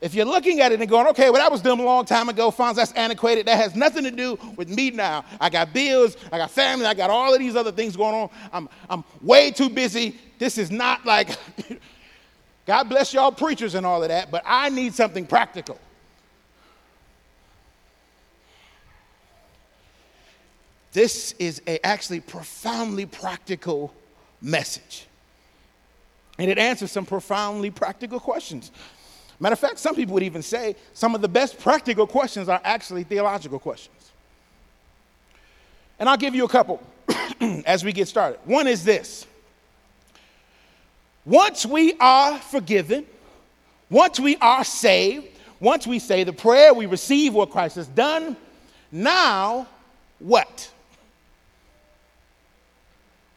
If 0.00 0.14
you're 0.14 0.26
looking 0.26 0.60
at 0.60 0.72
it 0.72 0.80
and 0.80 0.90
going, 0.90 1.06
okay, 1.08 1.30
well, 1.30 1.40
that 1.40 1.50
was 1.50 1.62
done 1.62 1.80
a 1.80 1.82
long 1.82 2.04
time 2.04 2.28
ago, 2.28 2.50
Fonz, 2.50 2.74
that's 2.74 2.92
antiquated. 2.92 3.46
That 3.46 3.56
has 3.56 3.74
nothing 3.74 4.04
to 4.04 4.10
do 4.10 4.38
with 4.56 4.68
me 4.68 4.90
now. 4.90 5.24
I 5.40 5.48
got 5.48 5.72
bills, 5.72 6.18
I 6.30 6.36
got 6.36 6.50
family, 6.50 6.84
I 6.84 6.92
got 6.92 7.08
all 7.08 7.32
of 7.32 7.38
these 7.38 7.56
other 7.56 7.72
things 7.72 7.96
going 7.96 8.14
on. 8.14 8.30
I'm, 8.52 8.68
I'm 8.90 9.04
way 9.22 9.50
too 9.50 9.70
busy. 9.70 10.18
This 10.38 10.58
is 10.58 10.70
not 10.70 11.06
like, 11.06 11.30
God 12.66 12.84
bless 12.90 13.14
y'all 13.14 13.32
preachers 13.32 13.74
and 13.74 13.86
all 13.86 14.02
of 14.02 14.10
that, 14.10 14.30
but 14.30 14.42
I 14.44 14.68
need 14.68 14.94
something 14.94 15.26
practical. 15.26 15.80
This 20.96 21.34
is 21.38 21.60
a 21.66 21.84
actually 21.86 22.20
profoundly 22.20 23.04
practical 23.04 23.92
message. 24.40 25.06
And 26.38 26.50
it 26.50 26.56
answers 26.56 26.90
some 26.90 27.04
profoundly 27.04 27.70
practical 27.70 28.18
questions. 28.18 28.70
Matter 29.38 29.52
of 29.52 29.58
fact, 29.58 29.78
some 29.78 29.94
people 29.94 30.14
would 30.14 30.22
even 30.22 30.40
say 30.40 30.74
some 30.94 31.14
of 31.14 31.20
the 31.20 31.28
best 31.28 31.58
practical 31.58 32.06
questions 32.06 32.48
are 32.48 32.62
actually 32.64 33.04
theological 33.04 33.58
questions. 33.58 34.10
And 35.98 36.08
I'll 36.08 36.16
give 36.16 36.34
you 36.34 36.46
a 36.46 36.48
couple 36.48 36.82
as 37.66 37.84
we 37.84 37.92
get 37.92 38.08
started. 38.08 38.40
One 38.46 38.66
is 38.66 38.82
this 38.82 39.26
once 41.26 41.66
we 41.66 41.92
are 42.00 42.38
forgiven, 42.38 43.04
once 43.90 44.18
we 44.18 44.38
are 44.38 44.64
saved, 44.64 45.28
once 45.60 45.86
we 45.86 45.98
say 45.98 46.24
the 46.24 46.32
prayer, 46.32 46.72
we 46.72 46.86
receive 46.86 47.34
what 47.34 47.50
Christ 47.50 47.76
has 47.76 47.86
done, 47.86 48.34
now 48.90 49.68
what? 50.20 50.70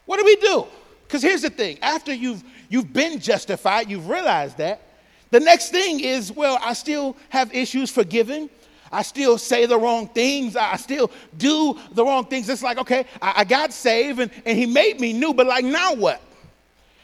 What 0.10 0.18
do 0.18 0.26
we 0.26 0.38
do? 0.38 0.66
Because 1.06 1.22
here's 1.22 1.44
the 1.44 1.52
thing 1.52 1.78
after 1.84 2.12
you've, 2.12 2.44
you've 2.68 2.92
been 2.92 3.20
justified, 3.20 3.92
you've 3.92 4.10
realized 4.10 4.58
that, 4.58 4.82
the 5.30 5.40
next 5.40 5.70
thing 5.70 6.00
is, 6.00 6.32
well, 6.32 6.58
I 6.64 6.74
still 6.74 7.16
have 7.30 7.54
issues 7.54 7.92
forgiving. 7.92 8.50
I 8.92 9.04
still 9.04 9.38
say 9.38 9.68
the 9.68 9.78
wrong 9.78 10.08
things. 10.08 10.56
I 10.56 10.78
still 10.78 11.12
do 11.38 11.78
the 11.92 12.04
wrong 12.04 12.26
things. 12.26 12.50
It's 12.50 12.64
like, 12.64 12.80
okay, 12.80 13.06
I, 13.22 13.34
I 13.38 13.44
got 13.44 13.72
saved 13.72 14.20
and, 14.20 14.32
and 14.48 14.58
he 14.58 14.66
made 14.66 15.00
me 15.00 15.14
new, 15.14 15.32
but 15.32 15.46
like, 15.46 15.64
now 15.64 15.94
what? 15.94 16.20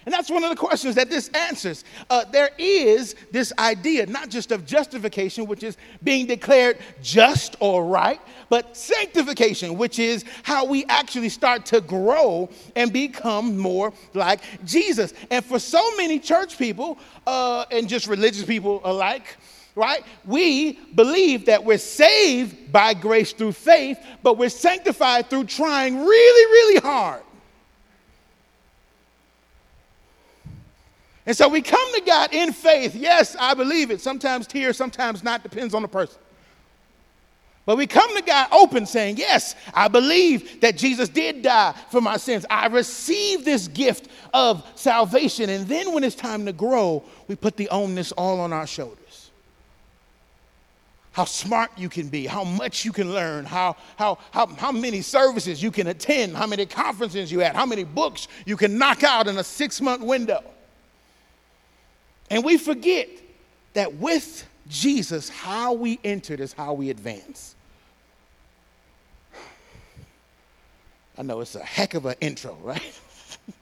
And 0.06 0.13
that's 0.13 0.30
one 0.30 0.44
of 0.44 0.52
the 0.52 0.56
questions 0.56 0.96
that 0.96 1.10
this 1.10 1.30
answers. 1.30 1.84
Uh, 2.10 2.26
there 2.26 2.52
is 2.60 3.15
this 3.32 3.52
idea, 3.58 4.06
not 4.06 4.30
just 4.30 4.52
of 4.52 4.65
justification, 4.65 5.48
which 5.48 5.63
is 5.63 5.78
being 6.04 6.28
declared 6.28 6.78
just 7.02 7.56
or 7.60 7.86
right, 7.86 8.22
but 8.50 8.78
sanctification, 8.78 9.78
which 9.78 9.98
is 9.98 10.24
how 10.44 10.63
we 10.65 10.86
actually 10.86 11.30
start 11.30 11.65
to 11.68 11.82
grow 11.82 12.50
and 12.76 12.94
become 12.94 13.58
more 13.58 13.94
like 14.13 14.41
Jesus. 14.63 15.13
And 15.32 15.44
for 15.44 15.58
so 15.58 15.96
many 15.98 16.20
church 16.20 16.58
people 16.58 17.00
uh, 17.26 17.65
and 17.72 17.89
just 17.89 18.06
religious 18.06 18.46
people 18.46 18.82
alike, 18.84 19.38
right? 19.74 20.06
We 20.24 20.74
believe 20.94 21.48
that 21.48 21.63
we're 21.63 21.80
saved 21.80 22.72
by 22.72 22.94
grace 22.94 23.34
through 23.34 23.54
faith, 23.54 23.98
but 24.22 24.38
we're 24.38 24.50
sanctified 24.50 25.32
through 25.32 25.46
trying 25.46 25.98
really, 25.98 26.06
really 26.52 26.80
hard 26.82 27.24
And 31.26 31.36
so 31.36 31.48
we 31.48 31.62
come 31.62 31.94
to 31.96 32.02
God 32.02 32.34
in 32.34 32.54
faith. 32.54 32.96
Yes, 32.96 33.36
I 33.40 33.54
believe 33.54 33.90
it. 33.90 34.00
Sometimes 34.00 34.46
tears, 34.46 34.78
sometimes 34.78 35.24
not, 35.24 35.42
depends 35.44 35.74
on 35.74 35.82
the 35.82 35.88
person. 35.88 36.20
But 37.66 37.78
we 37.78 37.88
come 37.88 38.16
to 38.16 38.22
God 38.22 38.48
open 38.52 38.86
saying, 38.86 39.18
Yes, 39.18 39.56
I 39.74 39.88
believe 39.88 40.62
that 40.62 40.78
Jesus 40.78 41.10
did 41.10 41.42
die 41.42 41.74
for 41.90 42.00
my 42.00 42.18
sins. 42.18 42.46
I 42.50 42.68
receive 42.68 43.44
this 43.44 43.68
gift 43.68 44.08
of 44.34 44.64
salvation. 44.76 45.50
And 45.50 45.68
then 45.68 45.92
when 45.92 46.04
it's 46.04 46.16
time 46.16 46.46
to 46.46 46.54
grow, 46.54 47.04
we 47.28 47.36
put 47.36 47.58
the 47.58 47.68
onus 47.70 48.12
all 48.12 48.40
on 48.40 48.54
our 48.54 48.68
shoulders. 48.68 49.32
How 51.12 51.26
smart 51.26 51.72
you 51.78 51.90
can 51.90 52.10
be, 52.10 52.28
how 52.28 52.44
much 52.44 52.84
you 52.84 52.92
can 52.92 53.14
learn, 53.14 53.46
how, 53.46 53.78
how, 53.96 54.20
how, 54.32 54.48
how 54.48 54.72
many 54.72 55.02
services 55.02 55.64
you 55.64 55.72
can 55.72 55.88
attend, 55.88 56.36
how 56.36 56.46
many 56.46 56.66
conferences 56.66 57.32
you 57.32 57.40
had, 57.40 57.56
how 57.56 57.66
many 57.66 57.86
books 57.86 58.28
you 58.46 58.58
can 58.58 58.78
knock 58.78 59.04
out 59.04 59.28
in 59.28 59.38
a 59.38 59.44
six 59.44 59.80
month 59.80 60.04
window. 60.04 60.44
And 62.36 62.43
we 62.43 62.58
forget 62.58 63.08
that 63.76 63.95
with 63.95 64.45
Jesus, 64.67 65.30
how 65.30 65.71
we 65.71 66.02
entered 66.04 66.41
is 66.41 66.52
how 66.52 66.74
we 66.74 66.89
advance. 66.89 67.56
I 71.17 71.21
know 71.21 71.39
it's 71.39 71.56
a 71.56 71.63
heck 71.63 71.93
of 71.93 72.06
an 72.06 72.15
intro, 72.19 72.58
right? 72.62 73.00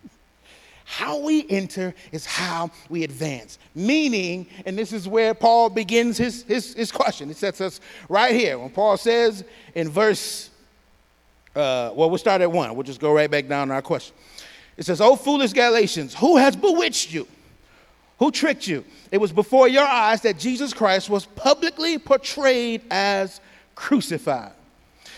how 0.86 1.20
we 1.20 1.48
enter 1.52 1.94
is 2.12 2.26
how 2.26 2.72
we 2.90 3.04
advance. 3.04 3.60
Meaning, 3.76 4.48
and 4.66 4.76
this 4.76 4.92
is 4.92 5.08
where 5.08 5.36
Paul 5.36 5.70
begins 5.70 6.18
his, 6.18 6.42
his, 6.42 6.74
his 6.74 6.92
question. 6.92 7.28
He 7.28 7.36
sets 7.36 7.62
us 7.62 7.80
right 8.10 8.34
here. 8.34 8.58
When 8.58 8.72
Paul 8.72 8.98
says 8.98 9.44
in 9.76 9.88
verse, 9.88 10.50
uh, 11.56 11.92
well, 11.94 12.10
we'll 12.10 12.18
start 12.18 12.42
at 12.42 12.52
one. 12.52 12.74
We'll 12.74 12.82
just 12.82 13.00
go 13.00 13.14
right 13.14 13.30
back 13.30 13.48
down 13.48 13.68
to 13.68 13.76
our 13.76 13.84
question. 13.84 14.16
It 14.78 14.88
says, 14.88 15.00
Oh, 15.00 15.16
foolish 15.16 15.54
Galatians, 15.54 16.16
who 16.16 16.38
has 16.38 16.56
bewitched 16.56 17.14
you? 17.14 17.28
Who 18.24 18.32
tricked 18.32 18.68
you? 18.68 18.86
It 19.12 19.18
was 19.18 19.34
before 19.34 19.68
your 19.68 19.84
eyes 19.84 20.22
that 20.22 20.40
Jesus 20.40 20.72
Christ 20.72 21.10
was 21.10 21.26
publicly 21.26 21.98
portrayed 21.98 22.82
as 22.90 23.42
crucified. 23.76 24.54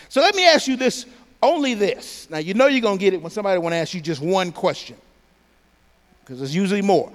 So 0.08 0.20
let 0.20 0.34
me 0.34 0.44
ask 0.44 0.66
you 0.66 0.76
this, 0.76 1.06
only 1.40 1.74
this. 1.74 2.28
Now 2.30 2.38
you 2.38 2.54
know 2.54 2.66
you're 2.66 2.80
going 2.80 2.98
to 2.98 3.00
get 3.00 3.14
it 3.14 3.22
when 3.22 3.30
somebody 3.30 3.60
want 3.60 3.74
to 3.74 3.76
ask 3.76 3.94
you 3.94 4.00
just 4.00 4.20
one 4.20 4.50
question. 4.50 4.96
Because 6.24 6.40
there's 6.40 6.52
usually 6.52 6.82
more. 6.82 7.12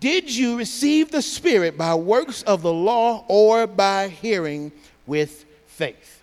Did 0.00 0.28
you 0.28 0.58
receive 0.58 1.12
the 1.12 1.22
Spirit 1.22 1.78
by 1.78 1.94
works 1.94 2.42
of 2.42 2.62
the 2.62 2.72
law 2.72 3.24
or 3.28 3.68
by 3.68 4.08
hearing 4.08 4.72
with 5.06 5.44
faith? 5.68 6.20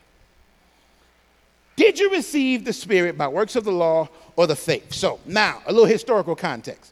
Did 1.78 1.99
you 1.99 2.12
receive 2.12 2.65
the 2.65 2.73
Spirit 2.73 3.17
by 3.17 3.30
works 3.30 3.56
of 3.56 3.63
the 3.63 3.71
law 3.71 4.10
or 4.36 4.45
the 4.45 4.58
faith? 4.58 4.91
So, 4.93 5.21
now, 5.25 5.62
a 5.67 5.71
little 5.71 5.88
historical 5.88 6.36
context. 6.36 6.91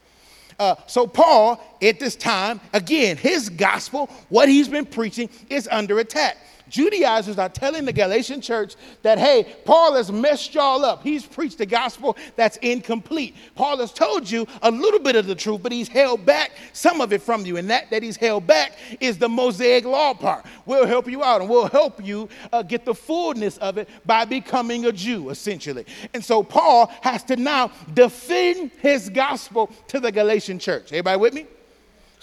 Uh, 0.60 0.76
so, 0.88 1.08
Paul, 1.08 1.64
at 1.82 2.00
this 2.00 2.16
time, 2.16 2.62
again, 2.74 3.18
his 3.18 3.50
gospel, 3.50 4.08
what 4.30 4.50
he's 4.50 4.68
been 4.68 4.86
preaching, 4.86 5.30
is 5.50 5.68
under 5.72 6.00
attack. 6.00 6.38
Judaizers 6.74 7.38
are 7.38 7.50
telling 7.50 7.86
the 7.86 7.94
Galatian 7.94 8.42
church 8.42 8.76
that, 9.04 9.20
hey, 9.20 9.56
Paul 9.64 9.94
has 9.94 10.12
messed 10.12 10.56
y'all 10.56 10.84
up. 10.84 11.04
He's 11.04 11.24
preached 11.24 11.60
the 11.60 11.68
gospel 11.68 12.18
that's 12.36 12.58
incomplete. 12.58 13.36
Paul 13.54 13.78
has 13.78 13.94
told 13.94 14.30
you 14.30 14.48
a 14.64 14.72
little 14.72 15.00
bit 15.00 15.16
of 15.16 15.28
the 15.28 15.36
truth, 15.36 15.62
but 15.62 15.72
he's 15.72 15.88
held 15.88 16.26
back 16.26 16.50
some 16.74 17.00
of 17.00 17.14
it 17.14 17.22
from 17.22 17.46
you. 17.46 17.58
And 17.58 17.70
that 17.70 17.92
that 17.92 18.02
he's 18.02 18.18
held 18.18 18.48
back 18.48 18.80
is 19.00 19.20
the 19.20 19.30
Mosaic 19.30 19.86
law 19.86 20.16
part. 20.16 20.48
We'll 20.66 20.88
help 20.88 21.08
you 21.08 21.24
out 21.24 21.42
and 21.42 21.50
we'll 21.50 21.68
help 21.68 22.04
you 22.04 22.28
uh, 22.52 22.64
get 22.64 22.86
the 22.86 22.96
fullness 22.96 23.60
of 23.60 23.78
it 23.78 23.88
by 24.04 24.26
becoming 24.26 24.86
a 24.86 24.92
Jew, 24.92 25.30
essentially. 25.30 25.86
And 26.16 26.26
so 26.26 26.42
Paul 26.42 26.92
has 27.02 27.22
to 27.26 27.36
now 27.36 27.70
defend 27.94 28.72
his 28.80 29.10
gospel 29.10 29.70
to 29.90 30.00
the 30.00 30.12
Galatian 30.12 30.58
church. 30.58 30.92
Everybody 30.92 31.20
with 31.20 31.34
me? 31.36 31.46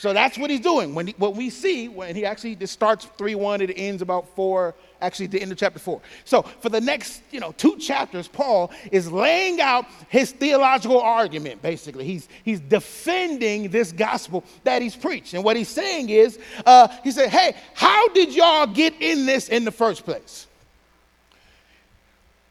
So 0.00 0.14
that's 0.14 0.38
what 0.38 0.48
he's 0.48 0.60
doing. 0.60 0.94
When 0.94 1.08
he, 1.08 1.14
what 1.18 1.36
we 1.36 1.50
see 1.50 1.90
when 1.90 2.16
he 2.16 2.24
actually 2.24 2.54
this 2.54 2.70
starts 2.70 3.04
three 3.18 3.34
one, 3.34 3.60
it 3.60 3.70
ends 3.76 4.00
about 4.00 4.34
four. 4.34 4.74
Actually, 5.02 5.26
the 5.26 5.42
end 5.42 5.52
of 5.52 5.58
chapter 5.58 5.78
four. 5.78 6.00
So 6.24 6.40
for 6.40 6.70
the 6.70 6.80
next 6.80 7.20
you 7.30 7.38
know 7.38 7.52
two 7.52 7.76
chapters, 7.76 8.26
Paul 8.26 8.70
is 8.90 9.12
laying 9.12 9.60
out 9.60 9.84
his 10.08 10.32
theological 10.32 11.02
argument. 11.02 11.60
Basically, 11.60 12.06
he's 12.06 12.30
he's 12.44 12.60
defending 12.60 13.68
this 13.68 13.92
gospel 13.92 14.42
that 14.64 14.80
he's 14.80 14.96
preached, 14.96 15.34
and 15.34 15.44
what 15.44 15.54
he's 15.54 15.68
saying 15.68 16.08
is, 16.08 16.38
uh, 16.64 16.88
he 17.04 17.10
said, 17.10 17.28
"Hey, 17.28 17.54
how 17.74 18.08
did 18.08 18.34
y'all 18.34 18.68
get 18.68 18.94
in 19.00 19.26
this 19.26 19.50
in 19.50 19.66
the 19.66 19.70
first 19.70 20.06
place?" 20.06 20.46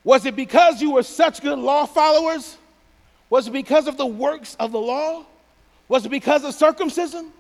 Was 0.04 0.24
it 0.28 0.36
because 0.36 0.84
you 0.84 0.92
were 0.92 1.04
such 1.04 1.42
good 1.42 1.58
law 1.58 1.88
followers? 1.88 2.58
Was 3.32 3.48
it 3.48 3.54
because 3.54 3.88
of 3.88 3.98
the 3.98 4.06
works 4.06 4.56
of 4.60 4.72
the 4.72 4.80
law? 4.80 5.26
Was 5.88 6.06
it 6.06 6.10
because 6.10 6.44
of 6.44 6.54
circumcision? 6.54 7.34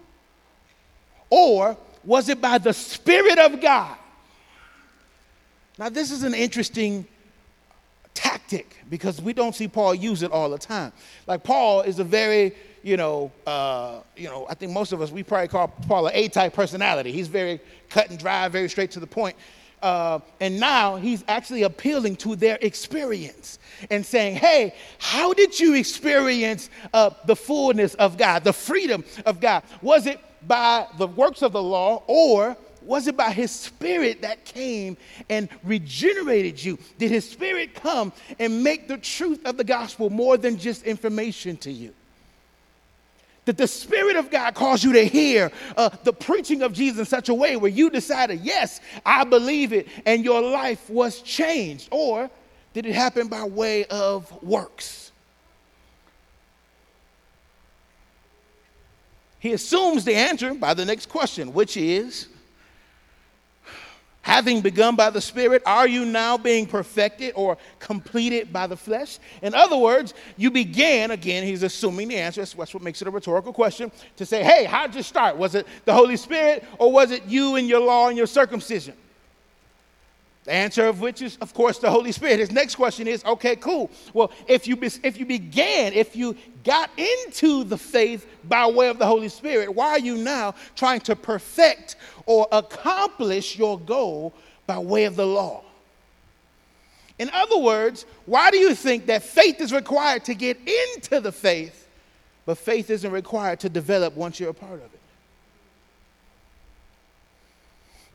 Or 1.29 1.77
was 2.03 2.29
it 2.29 2.41
by 2.41 2.57
the 2.57 2.73
Spirit 2.73 3.37
of 3.39 3.61
God? 3.61 3.97
Now, 5.77 5.89
this 5.89 6.11
is 6.11 6.23
an 6.23 6.33
interesting 6.33 7.07
tactic 8.13 8.75
because 8.89 9.21
we 9.21 9.31
don't 9.31 9.55
see 9.55 9.67
Paul 9.67 9.95
use 9.95 10.23
it 10.23 10.31
all 10.31 10.49
the 10.49 10.57
time. 10.57 10.91
Like, 11.25 11.43
Paul 11.43 11.81
is 11.81 11.99
a 11.99 12.03
very, 12.03 12.53
you 12.83 12.97
know, 12.97 13.31
uh, 13.47 14.01
you 14.17 14.27
know, 14.27 14.45
I 14.49 14.55
think 14.55 14.73
most 14.73 14.91
of 14.91 15.01
us, 15.01 15.11
we 15.11 15.23
probably 15.23 15.47
call 15.47 15.69
Paul 15.69 16.07
an 16.07 16.13
A 16.15 16.27
type 16.27 16.53
personality. 16.53 17.11
He's 17.11 17.27
very 17.27 17.61
cut 17.89 18.09
and 18.09 18.19
dry, 18.19 18.47
very 18.49 18.67
straight 18.67 18.91
to 18.91 18.99
the 18.99 19.07
point. 19.07 19.37
Uh, 19.81 20.19
and 20.41 20.59
now 20.59 20.97
he's 20.97 21.23
actually 21.29 21.63
appealing 21.63 22.17
to 22.17 22.35
their 22.35 22.57
experience 22.61 23.59
and 23.89 24.05
saying, 24.05 24.35
Hey, 24.35 24.75
how 24.97 25.33
did 25.33 25.57
you 25.57 25.75
experience 25.75 26.69
uh, 26.93 27.11
the 27.25 27.35
fullness 27.35 27.93
of 27.95 28.17
God, 28.17 28.43
the 28.43 28.51
freedom 28.51 29.05
of 29.25 29.39
God? 29.39 29.63
Was 29.81 30.05
it 30.05 30.19
by 30.47 30.87
the 30.97 31.07
works 31.07 31.41
of 31.41 31.53
the 31.53 31.61
law 31.61 32.03
or 32.07 32.55
was 32.81 33.07
it 33.07 33.17
by 33.17 33.31
his 33.31 33.51
spirit 33.51 34.21
that 34.21 34.45
came 34.45 34.97
and 35.29 35.49
regenerated 35.63 36.63
you? 36.63 36.79
Did 36.97 37.11
his 37.11 37.29
spirit 37.29 37.75
come 37.75 38.13
and 38.39 38.63
make 38.63 38.87
the 38.87 38.97
truth 38.97 39.45
of 39.45 39.57
the 39.57 39.63
gospel 39.63 40.09
more 40.09 40.37
than 40.37 40.57
just 40.57 40.83
information 40.83 41.57
to 41.57 41.71
you? 41.71 41.93
that 43.49 43.57
the 43.57 43.67
Spirit 43.67 44.15
of 44.15 44.29
God 44.29 44.53
caused 44.53 44.83
you 44.83 44.93
to 44.93 45.03
hear 45.03 45.51
uh, 45.75 45.89
the 46.03 46.13
preaching 46.13 46.61
of 46.61 46.71
Jesus 46.71 46.99
in 46.99 47.05
such 47.05 47.29
a 47.29 47.33
way 47.33 47.55
where 47.55 47.71
you 47.71 47.89
decided, 47.89 48.41
yes, 48.41 48.79
I 49.03 49.23
believe 49.23 49.73
it, 49.73 49.87
and 50.05 50.23
your 50.23 50.39
life 50.39 50.87
was 50.87 51.23
changed? 51.23 51.87
Or 51.89 52.29
did 52.73 52.85
it 52.85 52.93
happen 52.93 53.27
by 53.27 53.43
way 53.45 53.85
of 53.85 54.31
works? 54.43 54.98
He 59.39 59.53
assumes 59.53 60.05
the 60.05 60.15
answer 60.15 60.53
by 60.53 60.73
the 60.73 60.85
next 60.85 61.07
question, 61.09 61.53
which 61.53 61.77
is 61.77 62.27
Having 64.21 64.61
begun 64.61 64.95
by 64.95 65.09
the 65.09 65.21
Spirit, 65.21 65.63
are 65.65 65.87
you 65.87 66.05
now 66.05 66.37
being 66.37 66.67
perfected 66.67 67.33
or 67.35 67.57
completed 67.79 68.51
by 68.51 68.67
the 68.67 68.75
flesh? 68.75 69.17
In 69.41 69.55
other 69.55 69.77
words, 69.77 70.13
you 70.37 70.51
began, 70.51 71.11
again, 71.11 71.43
he's 71.43 71.63
assuming 71.63 72.09
the 72.09 72.17
answer, 72.17 72.41
that's 72.41 72.73
what 72.73 72.83
makes 72.83 73.01
it 73.01 73.07
a 73.07 73.11
rhetorical 73.11 73.53
question, 73.53 73.91
to 74.17 74.25
say, 74.25 74.43
hey, 74.43 74.65
how'd 74.65 74.93
you 74.93 75.03
start? 75.03 75.37
Was 75.37 75.55
it 75.55 75.65
the 75.85 75.93
Holy 75.93 76.17
Spirit 76.17 76.63
or 76.77 76.91
was 76.91 77.11
it 77.11 77.25
you 77.25 77.55
and 77.55 77.67
your 77.67 77.79
law 77.79 78.09
and 78.09 78.17
your 78.17 78.27
circumcision? 78.27 78.93
The 80.49 80.55
answer 80.55 80.87
of 80.87 80.99
which 80.99 81.21
is, 81.21 81.37
of 81.41 81.53
course, 81.53 81.77
the 81.77 81.91
Holy 81.91 82.11
Spirit. 82.11 82.39
His 82.39 82.51
next 82.51 82.73
question 82.73 83.07
is, 83.07 83.23
okay, 83.23 83.55
cool. 83.55 83.91
Well, 84.15 84.31
if 84.47 84.67
you, 84.67 84.79
if 84.81 85.19
you 85.19 85.23
began, 85.27 85.93
if 85.93 86.15
you 86.15 86.35
got 86.63 86.89
into 86.97 87.63
the 87.63 87.77
faith 87.77 88.25
by 88.45 88.65
way 88.65 88.89
of 88.89 88.97
the 88.97 89.05
Holy 89.05 89.29
Spirit, 89.29 89.75
why 89.75 89.89
are 89.89 89.99
you 89.99 90.17
now 90.17 90.55
trying 90.75 91.01
to 91.01 91.15
perfect 91.15 91.97
or 92.25 92.47
accomplish 92.51 93.59
your 93.59 93.79
goal 93.79 94.33
by 94.65 94.79
way 94.79 95.03
of 95.05 95.15
the 95.15 95.27
law? 95.27 95.61
In 97.19 97.29
other 97.29 97.59
words, 97.59 98.07
why 98.25 98.49
do 98.49 98.57
you 98.57 98.73
think 98.73 99.05
that 99.05 99.21
faith 99.21 99.61
is 99.61 99.71
required 99.71 100.25
to 100.25 100.33
get 100.33 100.57
into 100.67 101.19
the 101.19 101.31
faith, 101.31 101.87
but 102.47 102.57
faith 102.57 102.89
isn't 102.89 103.11
required 103.11 103.59
to 103.59 103.69
develop 103.69 104.15
once 104.15 104.39
you're 104.39 104.49
a 104.49 104.53
part 104.55 104.73
of 104.73 104.79
it? 104.79 104.99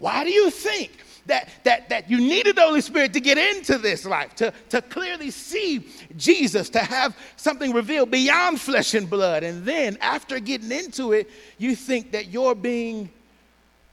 Why 0.00 0.24
do 0.24 0.32
you 0.32 0.50
think 0.50 0.90
that, 1.26 1.48
that, 1.64 1.88
that 1.88 2.10
you 2.10 2.18
needed 2.18 2.56
the 2.56 2.62
Holy 2.62 2.80
Spirit 2.80 3.12
to 3.14 3.20
get 3.20 3.38
into 3.38 3.78
this 3.78 4.04
life, 4.04 4.34
to, 4.36 4.52
to 4.70 4.82
clearly 4.82 5.30
see 5.30 5.86
Jesus, 6.16 6.68
to 6.70 6.80
have 6.80 7.16
something 7.36 7.72
revealed 7.72 8.10
beyond 8.10 8.60
flesh 8.60 8.94
and 8.94 9.08
blood. 9.08 9.42
And 9.42 9.64
then 9.64 9.96
after 10.00 10.38
getting 10.38 10.70
into 10.70 11.12
it, 11.12 11.30
you 11.58 11.74
think 11.74 12.12
that 12.12 12.28
you're 12.28 12.54
being 12.54 13.10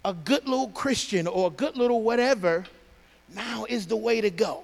a 0.03 0.13
good 0.13 0.47
little 0.47 0.69
Christian 0.69 1.27
or 1.27 1.47
a 1.47 1.51
good 1.51 1.77
little 1.77 2.01
whatever 2.01 2.65
now 3.33 3.65
is 3.69 3.87
the 3.87 3.95
way 3.95 4.21
to 4.21 4.29
go. 4.29 4.63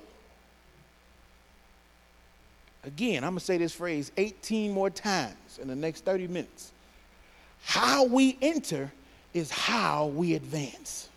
Again, 2.83 3.23
I'm 3.23 3.31
going 3.31 3.39
to 3.39 3.45
say 3.45 3.57
this 3.57 3.73
phrase 3.73 4.11
18 4.17 4.71
more 4.71 4.89
times 4.89 5.59
in 5.61 5.67
the 5.67 5.75
next 5.75 6.05
30 6.05 6.27
minutes. 6.27 6.71
How 7.63 8.05
we 8.05 8.37
enter 8.41 8.91
is 9.33 9.51
how 9.51 10.07
we 10.07 10.35
advance. 10.35 11.09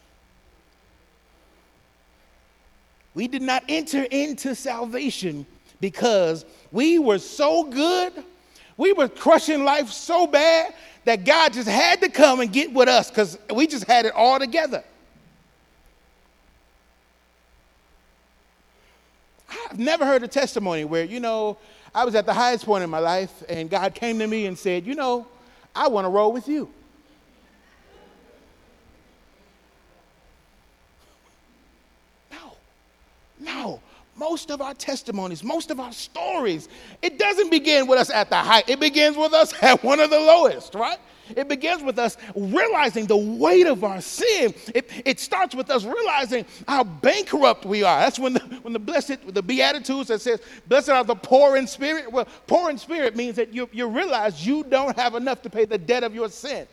We 3.14 3.28
did 3.28 3.42
not 3.42 3.64
enter 3.68 4.04
into 4.04 4.54
salvation 4.54 5.46
because 5.80 6.44
we 6.70 6.98
were 6.98 7.18
so 7.18 7.64
good, 7.64 8.12
we 8.76 8.92
were 8.92 9.08
crushing 9.08 9.64
life 9.64 9.88
so 9.88 10.26
bad 10.26 10.74
that 11.04 11.24
God 11.24 11.52
just 11.52 11.68
had 11.68 12.00
to 12.02 12.08
come 12.08 12.40
and 12.40 12.52
get 12.52 12.72
with 12.72 12.88
us 12.88 13.10
because 13.10 13.38
we 13.54 13.66
just 13.66 13.84
had 13.84 14.06
it 14.06 14.12
all 14.14 14.38
together. 14.38 14.84
I've 19.70 19.78
never 19.78 20.04
heard 20.04 20.22
a 20.22 20.28
testimony 20.28 20.84
where, 20.84 21.04
you 21.04 21.20
know, 21.20 21.58
I 21.94 22.04
was 22.04 22.14
at 22.14 22.26
the 22.26 22.34
highest 22.34 22.64
point 22.64 22.84
in 22.84 22.90
my 22.90 23.00
life 23.00 23.42
and 23.48 23.68
God 23.68 23.94
came 23.94 24.18
to 24.20 24.26
me 24.26 24.46
and 24.46 24.56
said, 24.56 24.86
you 24.86 24.94
know, 24.94 25.26
I 25.74 25.88
want 25.88 26.04
to 26.04 26.08
roll 26.08 26.32
with 26.32 26.48
you. 26.48 26.70
No. 33.40 33.80
Most 34.16 34.50
of 34.50 34.60
our 34.60 34.74
testimonies, 34.74 35.42
most 35.42 35.70
of 35.70 35.80
our 35.80 35.92
stories, 35.92 36.68
it 37.00 37.18
doesn't 37.18 37.50
begin 37.50 37.86
with 37.86 37.98
us 37.98 38.10
at 38.10 38.28
the 38.28 38.36
height. 38.36 38.68
It 38.68 38.78
begins 38.78 39.16
with 39.16 39.32
us 39.32 39.54
at 39.62 39.82
one 39.82 39.98
of 39.98 40.10
the 40.10 40.20
lowest, 40.20 40.74
right? 40.74 40.98
It 41.36 41.48
begins 41.48 41.82
with 41.82 41.98
us 41.98 42.16
realizing 42.34 43.06
the 43.06 43.16
weight 43.16 43.66
of 43.66 43.84
our 43.84 44.00
sin. 44.00 44.52
It, 44.74 44.90
it 45.04 45.20
starts 45.20 45.54
with 45.54 45.70
us 45.70 45.84
realizing 45.84 46.44
how 46.66 46.84
bankrupt 46.84 47.64
we 47.64 47.82
are. 47.82 48.00
That's 48.00 48.18
when 48.18 48.34
the, 48.34 48.40
when 48.62 48.72
the 48.72 48.78
blessed, 48.78 49.32
the 49.32 49.42
Beatitudes 49.42 50.08
that 50.08 50.20
says, 50.20 50.40
Blessed 50.66 50.90
are 50.90 51.04
the 51.04 51.14
poor 51.14 51.56
in 51.56 51.66
spirit. 51.66 52.10
Well, 52.10 52.26
poor 52.46 52.68
in 52.68 52.78
spirit 52.78 53.16
means 53.16 53.36
that 53.36 53.54
you, 53.54 53.68
you 53.72 53.86
realize 53.86 54.44
you 54.44 54.64
don't 54.64 54.96
have 54.96 55.14
enough 55.14 55.40
to 55.42 55.50
pay 55.50 55.64
the 55.64 55.78
debt 55.78 56.04
of 56.04 56.14
your 56.14 56.28
sin 56.28 56.66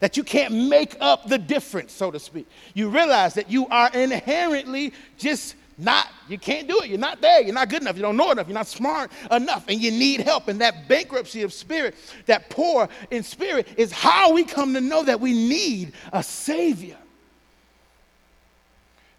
that 0.00 0.16
you 0.16 0.24
can't 0.24 0.52
make 0.52 0.96
up 1.00 1.28
the 1.28 1.38
difference, 1.38 1.92
so 1.92 2.10
to 2.10 2.18
speak. 2.18 2.48
You 2.74 2.88
realize 2.88 3.34
that 3.34 3.48
you 3.48 3.68
are 3.68 3.88
inherently 3.94 4.92
just 5.16 5.54
not, 5.82 6.08
you 6.28 6.38
can't 6.38 6.68
do 6.68 6.80
it. 6.80 6.88
You're 6.88 6.98
not 6.98 7.20
there. 7.20 7.42
You're 7.42 7.54
not 7.54 7.68
good 7.68 7.82
enough. 7.82 7.96
You 7.96 8.02
don't 8.02 8.16
know 8.16 8.30
enough. 8.30 8.46
You're 8.46 8.54
not 8.54 8.66
smart 8.66 9.10
enough. 9.30 9.64
And 9.68 9.80
you 9.80 9.90
need 9.90 10.20
help. 10.20 10.48
And 10.48 10.60
that 10.60 10.88
bankruptcy 10.88 11.42
of 11.42 11.52
spirit, 11.52 11.94
that 12.26 12.50
poor 12.50 12.88
in 13.10 13.22
spirit, 13.22 13.68
is 13.76 13.92
how 13.92 14.32
we 14.32 14.44
come 14.44 14.74
to 14.74 14.80
know 14.80 15.02
that 15.04 15.20
we 15.20 15.32
need 15.32 15.92
a 16.12 16.22
Savior. 16.22 16.96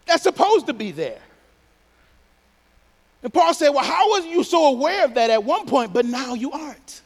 That's 0.05 0.23
supposed 0.23 0.67
to 0.67 0.73
be 0.73 0.91
there. 0.91 1.19
And 3.21 3.33
Paul 3.33 3.53
said, 3.53 3.69
Well, 3.69 3.85
how 3.85 4.09
was 4.09 4.25
you 4.25 4.43
so 4.43 4.67
aware 4.67 5.05
of 5.05 5.13
that 5.13 5.29
at 5.29 5.43
one 5.43 5.65
point, 5.65 5.93
but 5.93 6.05
now 6.05 6.33
you 6.33 6.51
aren't? 6.51 7.01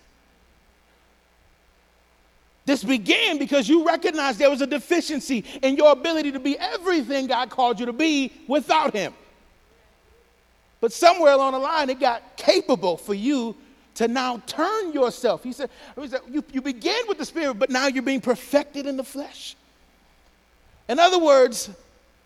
This 2.65 2.83
began 2.83 3.37
because 3.37 3.69
you 3.69 3.85
recognized 3.87 4.39
there 4.39 4.49
was 4.49 4.61
a 4.61 4.67
deficiency 4.67 5.45
in 5.63 5.77
your 5.77 5.93
ability 5.93 6.33
to 6.33 6.39
be 6.39 6.59
everything 6.59 7.27
God 7.27 7.49
called 7.49 7.79
you 7.79 7.85
to 7.85 7.93
be 7.93 8.33
without 8.47 8.93
Him. 8.93 9.13
But 10.87 10.93
somewhere 10.93 11.33
along 11.33 11.51
the 11.51 11.59
line, 11.59 11.89
it 11.89 11.99
got 11.99 12.37
capable 12.37 12.95
for 12.95 13.13
you 13.13 13.57
to 13.95 14.07
now 14.07 14.41
turn 14.47 14.93
yourself. 14.93 15.43
He 15.43 15.51
said, 15.51 15.69
he 15.99 16.07
said 16.07 16.21
you, 16.31 16.41
you 16.53 16.61
began 16.61 17.09
with 17.09 17.17
the 17.17 17.25
Spirit, 17.25 17.55
but 17.55 17.69
now 17.69 17.87
you're 17.87 18.01
being 18.01 18.21
perfected 18.21 18.85
in 18.85 18.95
the 18.95 19.03
flesh. 19.03 19.57
In 20.87 20.97
other 20.97 21.19
words, 21.19 21.69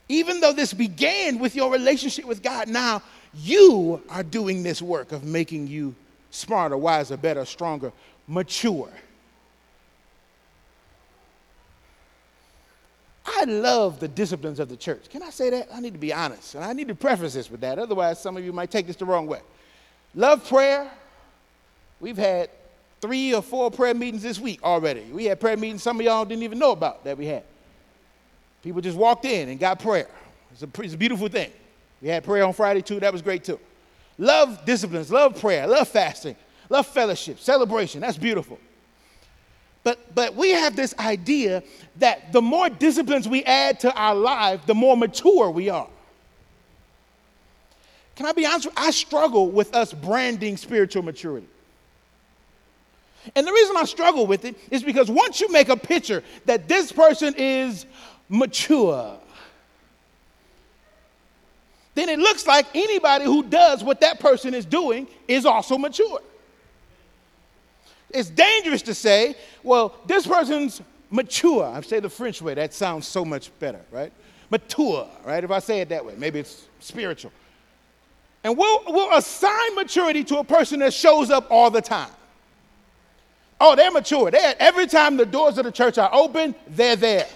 even 0.09 0.41
though 0.41 0.53
this 0.53 0.75
began 0.75 1.39
with 1.39 1.55
your 1.55 1.71
relationship 1.71 2.25
with 2.25 2.43
God, 2.43 2.67
now 2.67 3.01
you 3.33 3.99
are 4.11 4.21
doing 4.21 4.61
this 4.61 4.79
work 4.79 5.11
of 5.11 5.23
making 5.23 5.65
you 5.65 5.95
smarter, 6.29 6.77
wiser, 6.77 7.17
better, 7.17 7.45
stronger, 7.45 7.91
mature. 8.27 8.91
I 13.37 13.45
love 13.45 13.99
the 13.99 14.07
disciplines 14.07 14.59
of 14.59 14.69
the 14.69 14.77
church. 14.77 15.09
Can 15.09 15.23
I 15.23 15.29
say 15.29 15.49
that? 15.51 15.69
I 15.73 15.79
need 15.79 15.93
to 15.93 15.99
be 15.99 16.13
honest. 16.13 16.55
And 16.55 16.63
I 16.63 16.73
need 16.73 16.87
to 16.89 16.95
preface 16.95 17.33
this 17.33 17.49
with 17.49 17.61
that. 17.61 17.79
Otherwise, 17.79 18.21
some 18.21 18.37
of 18.37 18.43
you 18.43 18.51
might 18.51 18.71
take 18.71 18.87
this 18.87 18.95
the 18.95 19.05
wrong 19.05 19.27
way. 19.27 19.39
Love 20.15 20.47
prayer. 20.47 20.91
We've 21.99 22.17
had 22.17 22.49
three 22.99 23.33
or 23.33 23.41
four 23.41 23.71
prayer 23.71 23.93
meetings 23.93 24.23
this 24.23 24.39
week 24.39 24.63
already. 24.63 25.01
We 25.11 25.25
had 25.25 25.39
prayer 25.39 25.57
meetings 25.57 25.81
some 25.81 25.99
of 25.99 26.05
y'all 26.05 26.25
didn't 26.25 26.43
even 26.43 26.59
know 26.59 26.71
about 26.71 27.03
that 27.03 27.17
we 27.17 27.25
had. 27.25 27.43
People 28.63 28.81
just 28.81 28.97
walked 28.97 29.25
in 29.25 29.49
and 29.49 29.59
got 29.59 29.79
prayer. 29.79 30.07
It's 30.51 30.63
a, 30.63 30.69
it's 30.81 30.93
a 30.93 30.97
beautiful 30.97 31.27
thing. 31.27 31.51
We 32.01 32.09
had 32.09 32.23
prayer 32.23 32.43
on 32.45 32.53
Friday 32.53 32.81
too. 32.81 32.99
That 32.99 33.13
was 33.13 33.21
great 33.21 33.43
too. 33.43 33.59
Love 34.17 34.65
disciplines, 34.65 35.11
love 35.11 35.39
prayer, 35.39 35.65
love 35.65 35.87
fasting, 35.87 36.35
love 36.69 36.85
fellowship, 36.85 37.39
celebration. 37.39 38.01
That's 38.01 38.17
beautiful. 38.17 38.59
But, 39.83 40.13
but 40.13 40.35
we 40.35 40.51
have 40.51 40.75
this 40.75 40.93
idea 40.99 41.63
that 41.97 42.31
the 42.31 42.41
more 42.41 42.69
disciplines 42.69 43.27
we 43.27 43.43
add 43.43 43.79
to 43.81 43.93
our 43.93 44.13
life, 44.13 44.65
the 44.65 44.75
more 44.75 44.95
mature 44.95 45.49
we 45.49 45.69
are. 45.69 45.87
can 48.15 48.27
I 48.27 48.31
be 48.31 48.45
honest? 48.45 48.67
I 48.77 48.91
struggle 48.91 49.49
with 49.49 49.73
us 49.75 49.91
branding 49.93 50.57
spiritual 50.57 51.01
maturity. 51.03 51.47
And 53.35 53.45
the 53.45 53.51
reason 53.51 53.75
I 53.77 53.85
struggle 53.85 54.25
with 54.25 54.45
it 54.45 54.55
is 54.71 54.83
because 54.83 55.09
once 55.09 55.41
you 55.41 55.51
make 55.51 55.69
a 55.69 55.77
picture 55.77 56.23
that 56.45 56.67
this 56.67 56.91
person 56.91 57.33
is 57.37 57.85
mature, 58.29 59.17
then 61.93 62.09
it 62.09 62.19
looks 62.19 62.47
like 62.47 62.67
anybody 62.73 63.25
who 63.25 63.43
does 63.43 63.83
what 63.83 64.01
that 64.01 64.19
person 64.19 64.53
is 64.53 64.65
doing 64.65 65.07
is 65.27 65.45
also 65.45 65.77
mature. 65.77 66.21
It's 68.13 68.29
dangerous 68.29 68.81
to 68.83 68.93
say, 68.93 69.35
well, 69.63 69.95
this 70.05 70.27
person's 70.27 70.81
mature. 71.09 71.65
I 71.65 71.81
say 71.81 71.99
the 71.99 72.09
French 72.09 72.41
way, 72.41 72.53
that 72.53 72.73
sounds 72.73 73.07
so 73.07 73.23
much 73.23 73.57
better, 73.59 73.81
right? 73.91 74.11
Mature, 74.49 75.07
right? 75.25 75.43
If 75.43 75.51
I 75.51 75.59
say 75.59 75.81
it 75.81 75.89
that 75.89 76.05
way, 76.05 76.13
maybe 76.17 76.39
it's 76.39 76.65
spiritual. 76.79 77.31
And 78.43 78.57
we'll, 78.57 78.83
we'll 78.87 79.15
assign 79.17 79.75
maturity 79.75 80.23
to 80.25 80.37
a 80.37 80.43
person 80.43 80.79
that 80.79 80.93
shows 80.93 81.29
up 81.29 81.47
all 81.49 81.69
the 81.69 81.81
time. 81.81 82.11
Oh, 83.59 83.75
they're 83.75 83.91
mature. 83.91 84.31
They're, 84.31 84.55
every 84.59 84.87
time 84.87 85.17
the 85.17 85.25
doors 85.25 85.57
of 85.57 85.65
the 85.65 85.71
church 85.71 85.99
are 85.99 86.09
open, 86.11 86.55
they're 86.67 86.95
there. 86.95 87.27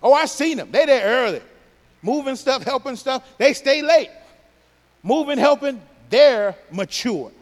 Oh, 0.00 0.12
I 0.12 0.26
seen 0.26 0.58
them. 0.58 0.70
They're 0.70 0.86
there 0.86 1.04
early, 1.04 1.40
moving 2.02 2.36
stuff, 2.36 2.62
helping 2.62 2.94
stuff. 2.94 3.26
They 3.36 3.54
stay 3.54 3.82
late, 3.82 4.10
moving, 5.02 5.38
helping. 5.38 5.82
They're 6.10 6.54
mature. 6.70 7.32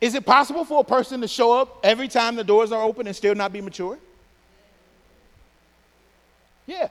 Is 0.00 0.14
it 0.14 0.26
possible 0.26 0.64
for 0.64 0.80
a 0.80 0.84
person 0.84 1.20
to 1.20 1.28
show 1.28 1.52
up 1.52 1.80
every 1.82 2.08
time 2.08 2.36
the 2.36 2.44
doors 2.44 2.72
are 2.72 2.82
open 2.82 3.06
and 3.06 3.16
still 3.16 3.34
not 3.34 3.52
be 3.52 3.60
mature? 3.60 3.98
Yeah. 6.66 6.88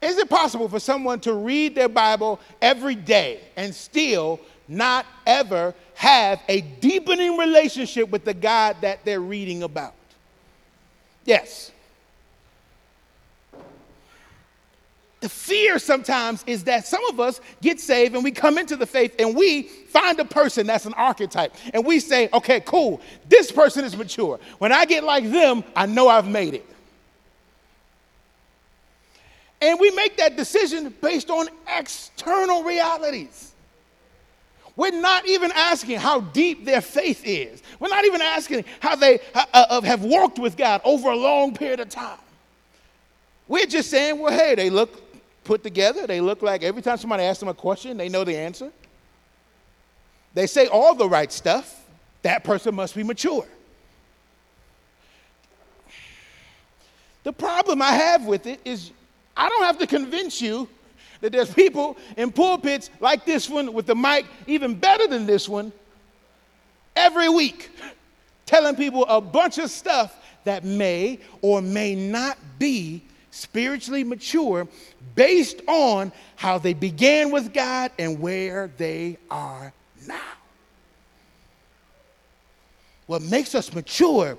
Is 0.00 0.18
it 0.18 0.28
possible 0.28 0.68
for 0.68 0.78
someone 0.78 1.20
to 1.20 1.34
read 1.34 1.74
their 1.74 1.88
Bible 1.88 2.38
every 2.60 2.94
day 2.94 3.40
and 3.56 3.74
still 3.74 4.40
not 4.68 5.06
ever 5.26 5.74
have 5.94 6.40
a 6.48 6.60
deepening 6.60 7.36
relationship 7.36 8.10
with 8.10 8.24
the 8.24 8.34
God 8.34 8.76
that 8.82 9.04
they're 9.04 9.20
reading 9.20 9.62
about? 9.62 9.94
Yes. 11.24 11.72
The 15.26 15.30
fear 15.30 15.80
sometimes 15.80 16.44
is 16.46 16.62
that 16.64 16.86
some 16.86 17.04
of 17.06 17.18
us 17.18 17.40
get 17.60 17.80
saved 17.80 18.14
and 18.14 18.22
we 18.22 18.30
come 18.30 18.58
into 18.58 18.76
the 18.76 18.86
faith 18.86 19.12
and 19.18 19.34
we 19.34 19.64
find 19.64 20.20
a 20.20 20.24
person 20.24 20.68
that's 20.68 20.86
an 20.86 20.94
archetype 20.94 21.52
and 21.74 21.84
we 21.84 21.98
say, 21.98 22.28
okay, 22.32 22.60
cool, 22.60 23.00
this 23.28 23.50
person 23.50 23.84
is 23.84 23.96
mature. 23.96 24.38
When 24.58 24.70
I 24.70 24.84
get 24.84 25.02
like 25.02 25.28
them, 25.28 25.64
I 25.74 25.86
know 25.86 26.06
I've 26.06 26.28
made 26.28 26.54
it. 26.54 26.64
And 29.60 29.80
we 29.80 29.90
make 29.96 30.16
that 30.18 30.36
decision 30.36 30.94
based 31.00 31.28
on 31.28 31.48
external 31.76 32.62
realities. 32.62 33.52
We're 34.76 35.00
not 35.00 35.26
even 35.26 35.50
asking 35.56 35.98
how 35.98 36.20
deep 36.20 36.64
their 36.64 36.80
faith 36.80 37.22
is. 37.24 37.64
We're 37.80 37.88
not 37.88 38.04
even 38.04 38.20
asking 38.20 38.64
how 38.78 38.94
they 38.94 39.18
uh, 39.34 39.44
uh, 39.52 39.80
have 39.80 40.04
walked 40.04 40.38
with 40.38 40.56
God 40.56 40.82
over 40.84 41.10
a 41.10 41.16
long 41.16 41.52
period 41.52 41.80
of 41.80 41.88
time. 41.88 42.20
We're 43.48 43.66
just 43.66 43.90
saying, 43.90 44.20
well, 44.20 44.32
hey, 44.32 44.54
they 44.54 44.70
look 44.70 45.05
put 45.46 45.62
together. 45.62 46.06
They 46.06 46.20
look 46.20 46.42
like 46.42 46.62
every 46.62 46.82
time 46.82 46.98
somebody 46.98 47.22
asks 47.22 47.40
them 47.40 47.48
a 47.48 47.54
question, 47.54 47.96
they 47.96 48.08
know 48.08 48.24
the 48.24 48.36
answer. 48.36 48.70
They 50.34 50.46
say 50.46 50.66
all 50.66 50.94
the 50.94 51.08
right 51.08 51.32
stuff. 51.32 51.84
That 52.22 52.44
person 52.44 52.74
must 52.74 52.94
be 52.94 53.02
mature. 53.02 53.46
The 57.22 57.32
problem 57.32 57.80
I 57.80 57.92
have 57.92 58.26
with 58.26 58.46
it 58.46 58.60
is 58.64 58.90
I 59.36 59.48
don't 59.48 59.64
have 59.64 59.78
to 59.78 59.86
convince 59.86 60.40
you 60.40 60.68
that 61.20 61.32
there's 61.32 61.52
people 61.52 61.96
in 62.16 62.30
pulpits 62.30 62.90
like 63.00 63.24
this 63.24 63.48
one 63.48 63.72
with 63.72 63.86
the 63.86 63.94
mic, 63.94 64.26
even 64.46 64.74
better 64.74 65.06
than 65.06 65.26
this 65.26 65.48
one, 65.48 65.72
every 66.94 67.28
week 67.28 67.70
telling 68.44 68.76
people 68.76 69.04
a 69.06 69.20
bunch 69.20 69.58
of 69.58 69.70
stuff 69.70 70.16
that 70.44 70.64
may 70.64 71.18
or 71.42 71.60
may 71.60 71.94
not 71.94 72.38
be 72.58 73.02
spiritually 73.36 74.02
mature 74.02 74.66
based 75.14 75.60
on 75.68 76.10
how 76.36 76.58
they 76.58 76.74
began 76.74 77.30
with 77.30 77.52
God 77.52 77.92
and 77.98 78.18
where 78.18 78.70
they 78.78 79.18
are 79.30 79.72
now. 80.06 80.20
What 83.06 83.22
makes 83.22 83.54
us 83.54 83.72
mature 83.72 84.36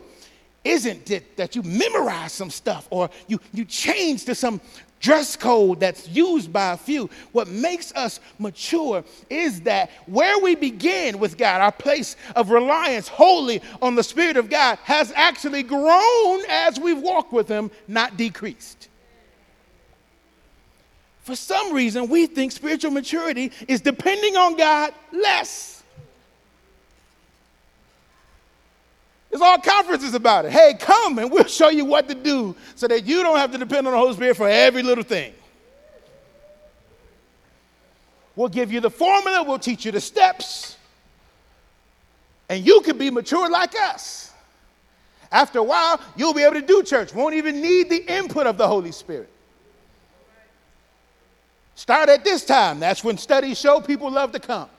isn't 0.63 1.10
it 1.12 1.38
that 1.38 1.55
you 1.55 1.63
memorize 1.63 2.33
some 2.33 2.49
stuff 2.49 2.88
or 2.89 3.10
you, 3.27 3.39
you 3.53 3.63
change 3.63 4.25
to 4.25 4.36
some 4.36 4.60
dress 4.99 5.36
code 5.36 5.79
that's 5.79 6.07
used 6.07 6.51
by 6.51 6.73
a 6.73 6.77
few. 6.77 7.10
What 7.31 7.47
makes 7.47 7.91
us 7.93 8.19
mature 8.39 9.03
is 9.29 9.62
that 9.62 9.91
where 10.05 10.39
we 10.39 10.55
begin 10.55 11.19
with 11.19 11.38
God, 11.38 11.62
our 11.62 11.71
place 11.71 12.15
of 12.36 12.49
reliance 12.49 13.07
wholly 13.07 13.62
on 13.81 13.95
the 13.95 14.03
Spirit 14.03 14.38
of 14.38 14.49
God, 14.49 14.79
has 14.83 15.12
actually 15.15 15.63
grown 15.63 16.41
as 16.49 16.79
we've 16.79 17.01
walked 17.01 17.33
with 17.33 17.47
Him, 17.47 17.71
not 17.88 18.17
decreased. 18.17 18.89
For 21.27 21.36
some 21.36 21.73
reason, 21.73 22.07
we 22.07 22.25
think 22.25 22.53
spiritual 22.53 22.91
maturity 22.91 23.51
is 23.67 23.81
depending 23.81 24.38
on 24.38 24.55
God 24.55 24.93
less. 25.12 25.77
There's 29.38 29.47
all 29.52 29.60
conferences 29.60 30.15
about 30.15 30.45
it. 30.45 30.52
Hey, 30.52 30.73
come 30.80 31.19
and 31.19 31.32
we'll 31.32 31.43
show 31.43 31.69
you 31.69 31.86
what 31.86 32.10
to 32.10 32.15
do 32.15 32.56
so 32.73 32.88
that 32.88 33.06
you 33.06 33.21
don't 33.21 33.38
have 33.38 33.52
to 33.52 33.60
depend 33.60 33.86
on 33.86 33.93
the 33.93 34.00
Holy 34.00 34.15
Spirit 34.15 34.36
for 34.36 34.50
every 34.50 34.82
little 34.82 35.04
thing. 35.04 35.32
We'll 38.36 38.47
give 38.47 38.71
you 38.71 38.80
the 38.80 38.89
formula, 38.89 39.43
we'll 39.43 39.60
teach 39.60 39.86
you 39.86 39.91
the 39.91 40.02
steps, 40.02 40.76
and 42.50 42.65
you 42.65 42.82
can 42.82 42.97
be 42.97 43.12
mature 43.12 43.47
like 43.47 43.80
us. 43.80 44.32
After 45.32 45.60
a 45.60 45.63
while, 45.63 46.02
you'll 46.15 46.34
be 46.34 46.41
able 46.41 46.56
to 46.56 46.65
do 46.65 46.82
church, 46.82 47.13
won't 47.13 47.36
even 47.36 47.62
need 47.62 47.91
the 47.91 48.12
input 48.12 48.47
of 48.47 48.58
the 48.58 48.67
Holy 48.67 48.91
Spirit. 48.91 49.30
Start 51.76 52.10
at 52.10 52.23
this 52.23 52.43
time. 52.43 52.80
That's 52.80 53.04
when 53.04 53.19
studies 53.19 53.60
show 53.60 53.82
people 53.82 54.10
love 54.10 54.32
to 54.32 54.39
come. 54.39 54.69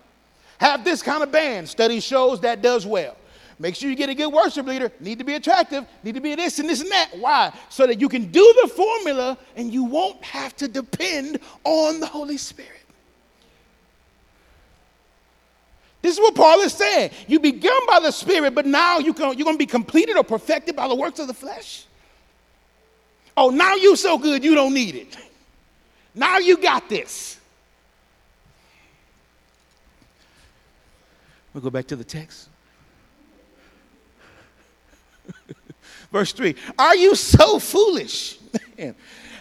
Have 0.58 0.82
this 0.82 1.00
kind 1.00 1.22
of 1.22 1.30
band. 1.30 1.68
Study 1.68 2.00
shows 2.00 2.40
that 2.40 2.60
does 2.60 2.84
well. 2.84 3.14
Make 3.60 3.74
sure 3.74 3.90
you 3.90 3.96
get 3.96 4.08
a 4.08 4.14
good 4.14 4.32
worship 4.32 4.66
leader. 4.66 4.92
Need 5.00 5.18
to 5.18 5.24
be 5.24 5.34
attractive. 5.34 5.84
Need 6.04 6.14
to 6.14 6.20
be 6.20 6.34
this 6.36 6.60
and 6.60 6.68
this 6.68 6.80
and 6.80 6.90
that. 6.92 7.10
Why? 7.18 7.52
So 7.70 7.86
that 7.86 8.00
you 8.00 8.08
can 8.08 8.30
do 8.30 8.54
the 8.62 8.68
formula 8.68 9.36
and 9.56 9.72
you 9.72 9.84
won't 9.84 10.22
have 10.22 10.54
to 10.56 10.68
depend 10.68 11.40
on 11.64 11.98
the 11.98 12.06
Holy 12.06 12.36
Spirit. 12.36 12.72
This 16.00 16.14
is 16.14 16.20
what 16.20 16.36
Paul 16.36 16.60
is 16.60 16.72
saying. 16.72 17.10
You 17.26 17.40
begun 17.40 17.80
by 17.88 17.98
the 17.98 18.12
Spirit, 18.12 18.54
but 18.54 18.64
now 18.64 18.98
you 18.98 19.12
can, 19.12 19.36
you're 19.36 19.44
going 19.44 19.56
to 19.56 19.58
be 19.58 19.66
completed 19.66 20.16
or 20.16 20.22
perfected 20.22 20.76
by 20.76 20.86
the 20.86 20.94
works 20.94 21.18
of 21.18 21.26
the 21.26 21.34
flesh. 21.34 21.84
Oh, 23.36 23.50
now 23.50 23.74
you're 23.74 23.96
so 23.96 24.18
good 24.18 24.44
you 24.44 24.54
don't 24.54 24.74
need 24.74 24.94
it. 24.94 25.16
Now 26.14 26.38
you 26.38 26.56
got 26.56 26.88
this. 26.88 27.38
We'll 31.52 31.62
go 31.62 31.70
back 31.70 31.88
to 31.88 31.96
the 31.96 32.04
text. 32.04 32.47
Verse 36.12 36.32
3 36.32 36.54
Are 36.78 36.96
you 36.96 37.14
so 37.14 37.58
foolish? 37.58 38.38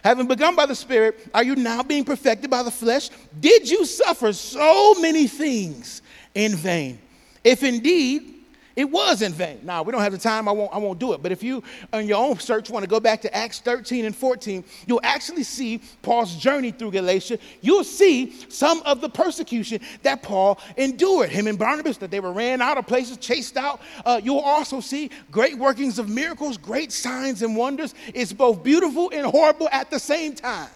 Having 0.04 0.28
begun 0.28 0.56
by 0.56 0.66
the 0.66 0.76
Spirit, 0.76 1.28
are 1.34 1.44
you 1.44 1.56
now 1.56 1.84
being 1.84 2.06
perfected 2.06 2.50
by 2.50 2.64
the 2.64 2.72
flesh? 2.72 3.10
Did 3.40 3.70
you 3.70 3.86
suffer 3.86 4.32
so 4.32 4.96
many 5.02 5.28
things 5.28 6.02
in 6.34 6.56
vain? 6.56 7.00
If 7.44 7.64
indeed 7.64 8.37
it 8.78 8.86
was 8.92 9.24
in 9.24 9.34
vain. 9.34 9.60
Now, 9.64 9.82
we 9.82 9.92
don't 9.92 10.02
have 10.02 10.12
the 10.12 10.20
time, 10.20 10.48
I 10.48 10.52
won't, 10.52 10.72
I 10.72 10.78
won't 10.78 11.00
do 11.00 11.14
it. 11.14 11.24
But 11.24 11.32
if 11.32 11.42
you, 11.42 11.64
on 11.92 12.06
your 12.06 12.24
own 12.24 12.38
search, 12.38 12.70
want 12.70 12.84
to 12.84 12.90
go 12.90 13.00
back 13.00 13.22
to 13.22 13.36
Acts 13.36 13.60
13 13.60 14.06
and 14.06 14.16
14, 14.16 14.64
you'll 14.86 15.02
actually 15.02 15.42
see 15.44 15.82
Paul's 16.04 16.36
journey 16.36 16.70
through 16.70 16.92
Galatia. 16.92 17.40
You'll 17.62 17.84
see 17.84 18.40
some 18.50 18.84
of 18.84 19.02
the 19.02 19.10
persecution 19.10 19.82
that 20.04 20.22
Paul 20.22 20.60
endured. 20.78 21.32
Him 21.32 21.48
and 21.48 21.58
Barnabas, 21.58 21.98
that 21.98 22.12
they 22.12 22.20
were 22.20 22.32
ran 22.32 22.62
out 22.62 22.78
of 22.78 22.86
places, 22.86 23.18
chased 23.18 23.58
out. 23.58 23.82
Uh, 24.06 24.22
you'll 24.24 24.38
also 24.38 24.80
see 24.80 25.10
great 25.32 25.58
workings 25.58 25.98
of 25.98 26.08
miracles, 26.08 26.60
great 26.60 26.92
signs 26.92 27.42
and 27.42 27.58
wonders. 27.58 27.96
It's 28.14 28.32
both 28.32 28.64
beautiful 28.64 29.10
and 29.12 29.26
horrible 29.26 29.70
at 29.72 29.90
the 29.90 30.00
same 30.00 30.36
time. 30.36 30.70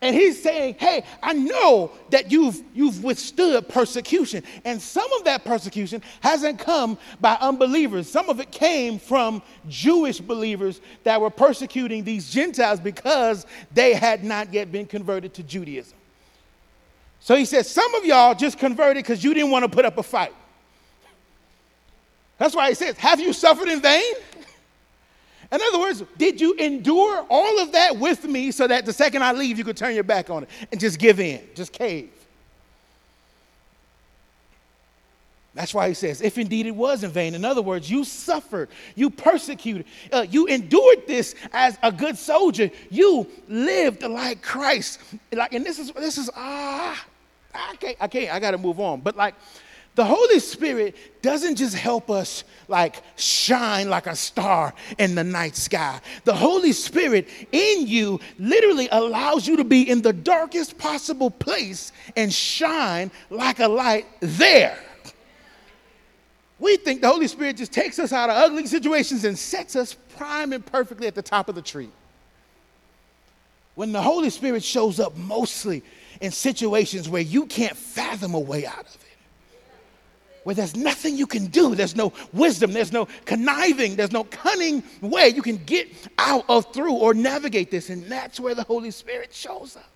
And 0.00 0.14
he's 0.14 0.40
saying, 0.40 0.76
Hey, 0.78 1.04
I 1.22 1.32
know 1.32 1.90
that 2.10 2.30
you've, 2.30 2.62
you've 2.72 3.02
withstood 3.02 3.68
persecution. 3.68 4.44
And 4.64 4.80
some 4.80 5.12
of 5.14 5.24
that 5.24 5.44
persecution 5.44 6.02
hasn't 6.20 6.60
come 6.60 6.98
by 7.20 7.36
unbelievers. 7.40 8.08
Some 8.08 8.28
of 8.28 8.38
it 8.38 8.52
came 8.52 8.98
from 8.98 9.42
Jewish 9.68 10.20
believers 10.20 10.80
that 11.02 11.20
were 11.20 11.30
persecuting 11.30 12.04
these 12.04 12.30
Gentiles 12.30 12.78
because 12.78 13.46
they 13.72 13.92
had 13.92 14.22
not 14.22 14.52
yet 14.52 14.70
been 14.70 14.86
converted 14.86 15.34
to 15.34 15.42
Judaism. 15.42 15.98
So 17.20 17.34
he 17.34 17.44
says, 17.44 17.68
Some 17.68 17.92
of 17.96 18.04
y'all 18.04 18.34
just 18.34 18.58
converted 18.58 19.02
because 19.02 19.24
you 19.24 19.34
didn't 19.34 19.50
want 19.50 19.64
to 19.64 19.68
put 19.68 19.84
up 19.84 19.98
a 19.98 20.02
fight. 20.02 20.34
That's 22.38 22.54
why 22.54 22.68
he 22.68 22.74
says, 22.74 22.96
Have 22.98 23.18
you 23.18 23.32
suffered 23.32 23.68
in 23.68 23.80
vain? 23.80 24.14
In 25.50 25.60
other 25.62 25.78
words, 25.78 26.02
did 26.18 26.40
you 26.40 26.54
endure 26.54 27.24
all 27.30 27.60
of 27.60 27.72
that 27.72 27.96
with 27.96 28.24
me 28.24 28.50
so 28.50 28.66
that 28.66 28.84
the 28.84 28.92
second 28.92 29.22
I 29.22 29.32
leave, 29.32 29.56
you 29.56 29.64
could 29.64 29.76
turn 29.76 29.94
your 29.94 30.04
back 30.04 30.28
on 30.28 30.42
it 30.42 30.50
and 30.70 30.80
just 30.80 30.98
give 30.98 31.20
in, 31.20 31.40
just 31.54 31.72
cave? 31.72 32.10
That's 35.54 35.74
why 35.74 35.88
he 35.88 35.94
says, 35.94 36.20
if 36.20 36.38
indeed 36.38 36.66
it 36.66 36.76
was 36.76 37.02
in 37.02 37.10
vain. 37.10 37.34
In 37.34 37.44
other 37.44 37.62
words, 37.62 37.90
you 37.90 38.04
suffered, 38.04 38.68
you 38.94 39.10
persecuted, 39.10 39.86
uh, 40.12 40.24
you 40.30 40.46
endured 40.46 41.06
this 41.06 41.34
as 41.52 41.76
a 41.82 41.90
good 41.90 42.16
soldier. 42.16 42.70
You 42.90 43.26
lived 43.48 44.04
like 44.04 44.40
Christ. 44.40 45.00
Like, 45.32 45.54
and 45.54 45.66
this 45.66 45.80
is 45.80 45.90
this 45.92 46.16
is 46.16 46.30
ah, 46.36 47.04
I 47.52 47.74
can't, 47.76 47.96
I 48.00 48.06
can't, 48.06 48.32
I 48.32 48.38
got 48.38 48.52
to 48.52 48.58
move 48.58 48.78
on. 48.78 49.00
But 49.00 49.16
like, 49.16 49.34
the 49.98 50.04
Holy 50.04 50.38
Spirit 50.38 50.94
doesn't 51.22 51.56
just 51.56 51.74
help 51.74 52.08
us 52.08 52.44
like 52.68 53.02
shine 53.16 53.90
like 53.90 54.06
a 54.06 54.14
star 54.14 54.72
in 54.96 55.16
the 55.16 55.24
night 55.24 55.56
sky. 55.56 56.00
The 56.22 56.34
Holy 56.36 56.70
Spirit 56.70 57.26
in 57.50 57.88
you 57.88 58.20
literally 58.38 58.88
allows 58.92 59.48
you 59.48 59.56
to 59.56 59.64
be 59.64 59.90
in 59.90 60.00
the 60.02 60.12
darkest 60.12 60.78
possible 60.78 61.32
place 61.32 61.90
and 62.16 62.32
shine 62.32 63.10
like 63.28 63.58
a 63.58 63.66
light 63.66 64.06
there. 64.20 64.78
We 66.60 66.76
think 66.76 67.00
the 67.00 67.08
Holy 67.08 67.26
Spirit 67.26 67.56
just 67.56 67.72
takes 67.72 67.98
us 67.98 68.12
out 68.12 68.30
of 68.30 68.36
ugly 68.36 68.68
situations 68.68 69.24
and 69.24 69.36
sets 69.36 69.74
us 69.74 69.94
prime 70.16 70.52
and 70.52 70.64
perfectly 70.64 71.08
at 71.08 71.16
the 71.16 71.22
top 71.22 71.48
of 71.48 71.56
the 71.56 71.62
tree. 71.62 71.90
When 73.74 73.90
the 73.90 74.02
Holy 74.02 74.30
Spirit 74.30 74.62
shows 74.62 75.00
up 75.00 75.16
mostly 75.16 75.82
in 76.20 76.30
situations 76.30 77.08
where 77.08 77.20
you 77.20 77.46
can't 77.46 77.76
fathom 77.76 78.34
a 78.34 78.40
way 78.40 78.64
out 78.64 78.86
of 78.86 78.97
where 80.48 80.54
there's 80.54 80.74
nothing 80.74 81.18
you 81.18 81.26
can 81.26 81.44
do, 81.48 81.74
there's 81.74 81.94
no 81.94 82.10
wisdom, 82.32 82.72
there's 82.72 82.90
no 82.90 83.06
conniving, 83.26 83.96
there's 83.96 84.12
no 84.12 84.24
cunning 84.24 84.82
way 85.02 85.28
you 85.28 85.42
can 85.42 85.58
get 85.66 85.88
out 86.16 86.42
of 86.48 86.72
through 86.72 86.94
or 86.94 87.12
navigate 87.12 87.70
this, 87.70 87.90
and 87.90 88.02
that's 88.04 88.40
where 88.40 88.54
the 88.54 88.62
Holy 88.62 88.90
Spirit 88.90 89.34
shows 89.34 89.76
up. 89.76 89.90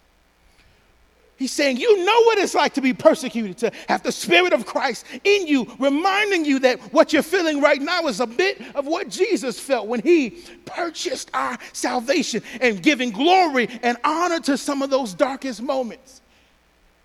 He's 1.39 1.53
saying, 1.53 1.79
You 1.79 2.05
know 2.05 2.23
what 2.25 2.37
it's 2.37 2.55
like 2.55 2.75
to 2.75 2.83
be 2.83 2.93
persecuted, 2.93 3.57
to 3.57 3.73
have 3.89 4.03
the 4.03 4.13
Spirit 4.13 4.53
of 4.53 4.67
Christ 4.67 5.07
in 5.25 5.47
you, 5.47 5.67
reminding 5.79 6.45
you 6.45 6.59
that 6.59 6.79
what 6.93 7.15
you're 7.15 7.23
feeling 7.23 7.63
right 7.63 7.81
now 7.81 8.07
is 8.09 8.21
a 8.21 8.27
bit 8.27 8.61
of 8.75 8.87
what 8.87 9.09
Jesus 9.09 9.59
felt 9.59 9.87
when 9.87 10.03
He 10.03 10.45
purchased 10.67 11.31
our 11.33 11.57
salvation 11.73 12.43
and 12.61 12.83
giving 12.83 13.11
glory 13.11 13.71
and 13.83 13.97
honor 14.05 14.41
to 14.41 14.59
some 14.59 14.83
of 14.83 14.91
those 14.91 15.15
darkest 15.15 15.63
moments. 15.63 16.21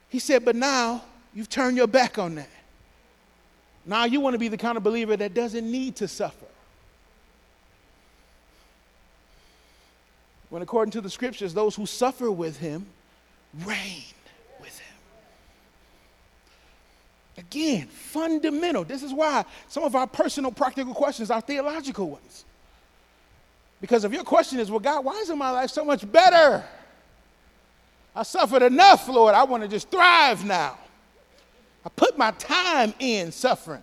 He 0.09 0.19
said, 0.19 0.43
But 0.43 0.57
now 0.57 1.05
you've 1.33 1.47
turned 1.47 1.77
your 1.77 1.87
back 1.87 2.19
on 2.19 2.35
that. 2.35 2.49
Now 3.87 4.03
you 4.03 4.19
want 4.19 4.33
to 4.33 4.37
be 4.37 4.49
the 4.49 4.57
kind 4.57 4.77
of 4.77 4.83
believer 4.83 5.15
that 5.15 5.33
doesn't 5.33 5.69
need 5.69 5.95
to 5.95 6.07
suffer. 6.07 6.45
When, 10.49 10.61
according 10.61 10.91
to 10.91 11.01
the 11.01 11.09
scriptures, 11.09 11.53
those 11.53 11.75
who 11.75 11.85
suffer 11.85 12.29
with 12.29 12.57
Him 12.57 12.85
reign. 13.65 14.03
With 14.59 14.77
him. 14.77 14.97
Again, 17.37 17.87
fundamental. 17.87 18.83
This 18.83 19.03
is 19.03 19.13
why 19.13 19.45
some 19.67 19.83
of 19.83 19.95
our 19.95 20.07
personal 20.07 20.51
practical 20.51 20.93
questions 20.93 21.31
are 21.31 21.41
theological 21.41 22.09
ones. 22.09 22.45
Because 23.79 24.03
if 24.03 24.11
your 24.11 24.23
question 24.23 24.59
is, 24.59 24.71
well, 24.71 24.79
God, 24.79 25.05
why 25.05 25.13
isn't 25.19 25.37
my 25.37 25.51
life 25.51 25.69
so 25.69 25.85
much 25.85 26.09
better? 26.11 26.63
I 28.15 28.23
suffered 28.23 28.63
enough, 28.63 29.07
Lord. 29.07 29.35
I 29.35 29.43
want 29.43 29.63
to 29.63 29.69
just 29.69 29.91
thrive 29.91 30.43
now. 30.43 30.77
I 31.87 31.89
put 31.95 32.17
my 32.17 32.31
time 32.31 32.93
in 32.99 33.31
suffering. 33.31 33.81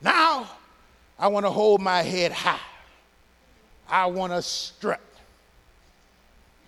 Now 0.00 0.48
I 1.18 1.28
want 1.28 1.44
to 1.44 1.50
hold 1.50 1.82
my 1.82 2.00
head 2.00 2.32
high. 2.32 2.58
I 3.86 4.06
want 4.06 4.32
to 4.32 4.40
strut 4.40 4.98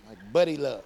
like 0.07 0.19
Buddy 0.31 0.55
Love. 0.55 0.83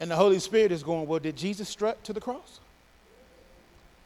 And 0.00 0.10
the 0.10 0.16
Holy 0.16 0.38
Spirit 0.38 0.72
is 0.72 0.82
going, 0.82 1.06
Well, 1.06 1.18
did 1.18 1.36
Jesus 1.36 1.68
strut 1.68 2.02
to 2.04 2.14
the 2.14 2.20
cross? 2.20 2.60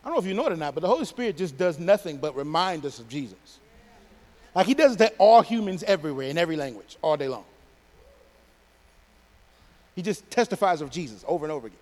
I 0.02 0.08
don't 0.08 0.16
know 0.16 0.20
if 0.20 0.26
you 0.26 0.34
know 0.34 0.46
it 0.46 0.52
or 0.52 0.56
not, 0.56 0.74
but 0.74 0.80
the 0.80 0.88
Holy 0.88 1.04
Spirit 1.04 1.36
just 1.36 1.56
does 1.56 1.78
nothing 1.78 2.16
but 2.16 2.34
remind 2.34 2.84
us 2.84 2.98
of 2.98 3.08
Jesus. 3.08 3.60
Like 4.52 4.66
he 4.66 4.74
does 4.74 4.96
that 4.96 5.14
all 5.16 5.42
humans 5.42 5.84
everywhere, 5.84 6.26
in 6.26 6.38
every 6.38 6.56
language, 6.56 6.96
all 7.02 7.16
day 7.16 7.28
long. 7.28 7.44
He 9.94 10.02
just 10.02 10.28
testifies 10.28 10.80
of 10.80 10.90
Jesus 10.90 11.24
over 11.28 11.44
and 11.44 11.52
over 11.52 11.68
again. 11.68 11.78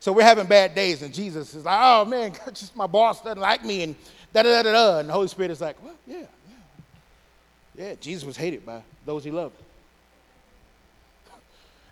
So 0.00 0.12
we're 0.12 0.22
having 0.22 0.46
bad 0.46 0.74
days, 0.74 1.02
and 1.02 1.12
Jesus 1.12 1.54
is 1.54 1.64
like, 1.64 1.78
oh 1.80 2.04
man, 2.04 2.32
just 2.48 2.76
my 2.76 2.86
boss 2.86 3.22
doesn't 3.22 3.40
like 3.40 3.64
me, 3.64 3.82
and 3.82 3.96
da 4.32 4.42
da 4.42 4.62
da 4.62 4.72
da. 4.72 4.98
And 5.00 5.08
the 5.08 5.12
Holy 5.12 5.28
Spirit 5.28 5.50
is 5.50 5.60
like, 5.60 5.82
well, 5.82 5.94
yeah, 6.06 6.18
yeah. 6.18 6.24
Yeah, 7.76 7.94
Jesus 8.00 8.24
was 8.24 8.36
hated 8.36 8.64
by 8.64 8.82
those 9.04 9.24
he 9.24 9.30
loved. 9.30 9.56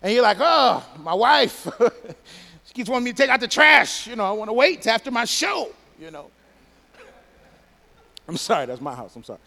And 0.01 0.13
you're 0.13 0.23
like, 0.23 0.37
oh, 0.39 0.85
my 0.99 1.13
wife, 1.13 1.67
she 2.65 2.73
keeps 2.73 2.89
wanting 2.89 3.05
me 3.05 3.11
to 3.11 3.17
take 3.17 3.29
out 3.29 3.39
the 3.39 3.47
trash. 3.47 4.05
You 4.05 4.15
know, 4.15 4.25
I 4.25 4.31
want 4.31 4.49
to 4.49 4.53
wait 4.53 4.85
after 4.85 5.09
my 5.09 5.25
show, 5.25 5.71
you 5.99 6.11
know. 6.11 6.29
I'm 8.27 8.37
sorry, 8.37 8.67
that's 8.67 8.81
my 8.81 8.93
house. 8.93 9.15
I'm 9.15 9.23
sorry. 9.23 9.39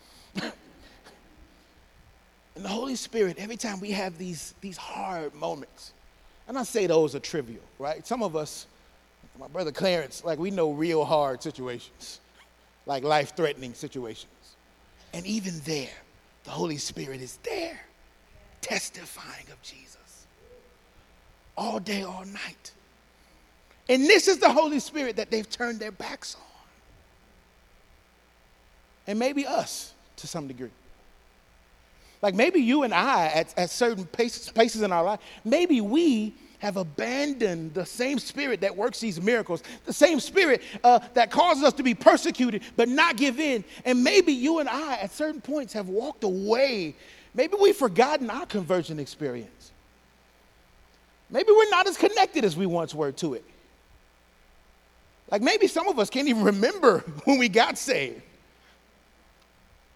and 2.56 2.64
the 2.64 2.68
Holy 2.68 2.96
Spirit, 2.96 3.36
every 3.38 3.56
time 3.56 3.78
we 3.78 3.92
have 3.92 4.18
these, 4.18 4.54
these 4.60 4.76
hard 4.76 5.32
moments, 5.34 5.92
and 6.48 6.58
I 6.58 6.62
say 6.62 6.86
those 6.86 7.14
are 7.14 7.20
trivial, 7.20 7.62
right? 7.78 8.04
Some 8.06 8.22
of 8.22 8.34
us, 8.34 8.66
my 9.38 9.48
brother 9.48 9.70
Clarence, 9.70 10.24
like 10.24 10.38
we 10.38 10.50
know 10.50 10.72
real 10.72 11.04
hard 11.04 11.42
situations, 11.42 12.20
like 12.86 13.04
life 13.04 13.36
threatening 13.36 13.74
situations. 13.74 14.32
And 15.12 15.26
even 15.26 15.60
there, 15.64 15.88
the 16.44 16.50
Holy 16.50 16.78
Spirit 16.78 17.20
is 17.20 17.38
there, 17.42 17.78
testifying 18.62 19.46
of 19.52 19.60
Jesus 19.62 19.98
all 21.56 21.80
day, 21.80 22.02
all 22.02 22.24
night. 22.24 22.72
And 23.88 24.04
this 24.04 24.28
is 24.28 24.38
the 24.38 24.50
Holy 24.50 24.80
Spirit 24.80 25.16
that 25.16 25.30
they've 25.30 25.48
turned 25.48 25.80
their 25.80 25.92
backs 25.92 26.36
on. 26.36 26.42
And 29.06 29.18
maybe 29.18 29.46
us 29.46 29.92
to 30.16 30.26
some 30.26 30.46
degree. 30.46 30.70
Like 32.22 32.34
maybe 32.34 32.60
you 32.60 32.82
and 32.82 32.92
I, 32.92 33.26
at, 33.26 33.56
at 33.58 33.70
certain 33.70 34.04
places, 34.04 34.50
places 34.50 34.82
in 34.82 34.92
our 34.92 35.04
life, 35.04 35.20
maybe 35.44 35.80
we 35.80 36.34
have 36.58 36.76
abandoned 36.76 37.72
the 37.74 37.86
same 37.86 38.18
spirit 38.18 38.60
that 38.60 38.76
works 38.76 38.98
these 38.98 39.20
miracles, 39.20 39.62
the 39.84 39.92
same 39.92 40.18
spirit 40.18 40.62
uh, 40.82 40.98
that 41.14 41.30
causes 41.30 41.62
us 41.62 41.72
to 41.74 41.82
be 41.82 41.94
persecuted 41.94 42.62
but 42.76 42.88
not 42.88 43.16
give 43.16 43.38
in. 43.38 43.62
And 43.84 44.02
maybe 44.02 44.32
you 44.32 44.58
and 44.58 44.68
I, 44.68 44.96
at 44.96 45.12
certain 45.12 45.40
points, 45.40 45.72
have 45.74 45.88
walked 45.88 46.24
away. 46.24 46.96
Maybe 47.34 47.54
we've 47.60 47.76
forgotten 47.76 48.28
our 48.30 48.46
conversion 48.46 48.98
experience. 48.98 49.70
Maybe 51.30 51.52
we're 51.52 51.70
not 51.70 51.86
as 51.86 51.96
connected 51.96 52.44
as 52.44 52.56
we 52.56 52.66
once 52.66 52.94
were 52.94 53.12
to 53.12 53.34
it. 53.34 53.44
Like 55.30 55.42
maybe 55.42 55.66
some 55.66 55.88
of 55.88 55.98
us 55.98 56.10
can't 56.10 56.26
even 56.26 56.42
remember 56.42 57.00
when 57.24 57.38
we 57.38 57.48
got 57.48 57.78
saved. 57.78 58.22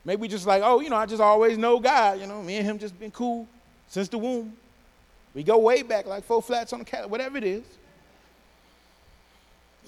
Maybe 0.05 0.27
just 0.27 0.47
like, 0.47 0.63
oh, 0.65 0.81
you 0.81 0.91
know, 0.91 0.97
I 0.97 1.07
just 1.07 1.23
always 1.23 1.57
know 1.57 1.79
God. 1.79 2.21
You 2.21 2.27
know, 2.27 2.43
me 2.43 2.57
and 2.57 2.67
him 2.67 2.79
just 2.79 2.99
been 2.99 3.13
cool 3.13 3.47
since 3.89 4.09
the 4.09 4.19
womb. 4.19 4.53
We 5.35 5.43
go 5.43 5.59
way 5.59 5.83
back, 5.83 6.07
like 6.07 6.25
four 6.25 6.43
flats 6.43 6.73
on 6.73 6.81
the 6.81 6.85
cat, 6.85 7.09
whatever 7.09 7.39
it 7.39 7.45
is. 7.45 7.63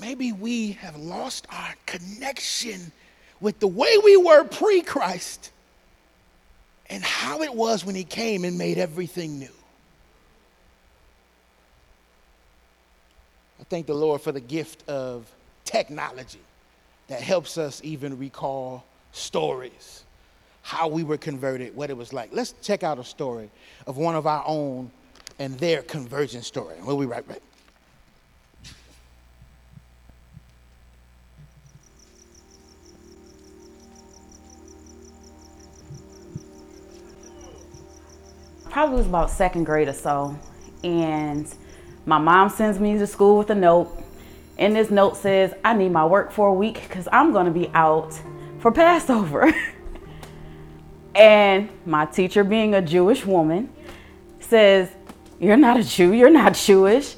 Maybe 0.01 0.33
we 0.33 0.73
have 0.73 0.97
lost 0.97 1.47
our 1.51 1.75
connection 1.87 2.93
with 3.41 3.61
the 3.61 3.69
way 3.69 3.99
we 3.99 4.17
were 4.17 4.45
pre 4.45 4.81
Christ 4.83 5.51
and 6.89 7.03
how 7.03 7.43
it 7.43 7.55
was 7.55 7.85
when 7.85 7.95
he 7.95 8.05
came 8.05 8.45
and 8.45 8.59
made 8.59 8.79
everything 8.79 9.39
new. 9.39 9.49
I 13.61 13.65
thank 13.65 13.87
the 13.87 13.95
Lord 13.95 14.21
for 14.21 14.33
the 14.33 14.41
gift 14.41 14.89
of 14.89 15.31
technology 15.65 16.41
that 17.09 17.21
helps 17.21 17.59
us 17.59 17.81
even 17.85 18.19
recall 18.19 18.85
stories, 19.15 20.05
how 20.62 20.89
we 20.89 21.05
were 21.05 21.17
converted, 21.17 21.75
what 21.75 21.89
it 21.89 21.97
was 21.97 22.12
like. 22.12 22.31
Let's 22.33 22.53
check 22.62 22.83
out 22.83 22.99
a 22.99 23.05
story 23.05 23.49
of 23.87 23.97
one 23.97 24.17
of 24.17 24.27
our 24.27 24.45
own 24.47 24.91
and 25.39 25.59
their 25.59 25.83
conversion 25.83 26.43
story. 26.43 26.77
We'll 26.85 26.99
be 26.99 27.07
right 27.07 27.27
back. 27.27 27.41
Probably 38.71 38.97
was 38.97 39.07
about 39.07 39.31
second 39.31 39.65
grade 39.65 39.87
or 39.87 39.93
so, 39.93 40.37
and 40.83 41.47
my 42.07 42.19
mom 42.19 42.49
sends 42.49 42.81
me 42.81 42.99
to 42.99 43.07
school 43.07 43.39
with 43.39 43.49
a 43.51 43.55
note, 43.55 43.89
and 44.59 44.75
this 44.75 44.91
note 44.91 45.17
says, 45.17 45.55
I 45.65 45.75
need 45.75 45.93
my 45.93 46.05
work 46.05 46.33
for 46.33 46.49
a 46.49 46.53
week 46.53 46.83
because 46.83 47.07
I'm 47.12 47.31
going 47.33 47.47
to 47.47 47.53
be 47.53 47.71
out 47.73 48.21
for 48.65 48.73
Passover. 48.73 49.53
and 51.15 51.69
my 51.85 52.07
teacher, 52.07 52.43
being 52.43 52.75
a 52.75 52.81
Jewish 52.81 53.27
woman, 53.27 53.71
says, 54.41 54.91
You're 55.39 55.59
not 55.59 55.79
a 55.79 55.85
Jew, 55.85 56.15
you're 56.15 56.31
not 56.31 56.55
Jewish. 56.55 57.15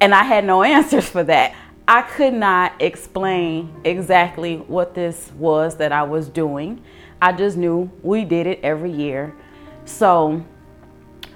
And 0.00 0.12
I 0.12 0.24
had 0.24 0.44
no 0.44 0.62
answers 0.64 1.08
for 1.08 1.22
that. 1.22 1.54
I 1.86 2.02
could 2.02 2.34
not 2.34 2.82
explain 2.82 3.72
exactly 3.84 4.56
what 4.56 4.92
this 4.92 5.30
was 5.38 5.76
that 5.76 5.92
I 5.92 6.02
was 6.02 6.28
doing. 6.28 6.82
I 7.20 7.30
just 7.30 7.56
knew 7.56 7.88
we 8.02 8.24
did 8.24 8.48
it 8.48 8.58
every 8.64 8.90
year. 8.90 9.36
So 9.84 10.44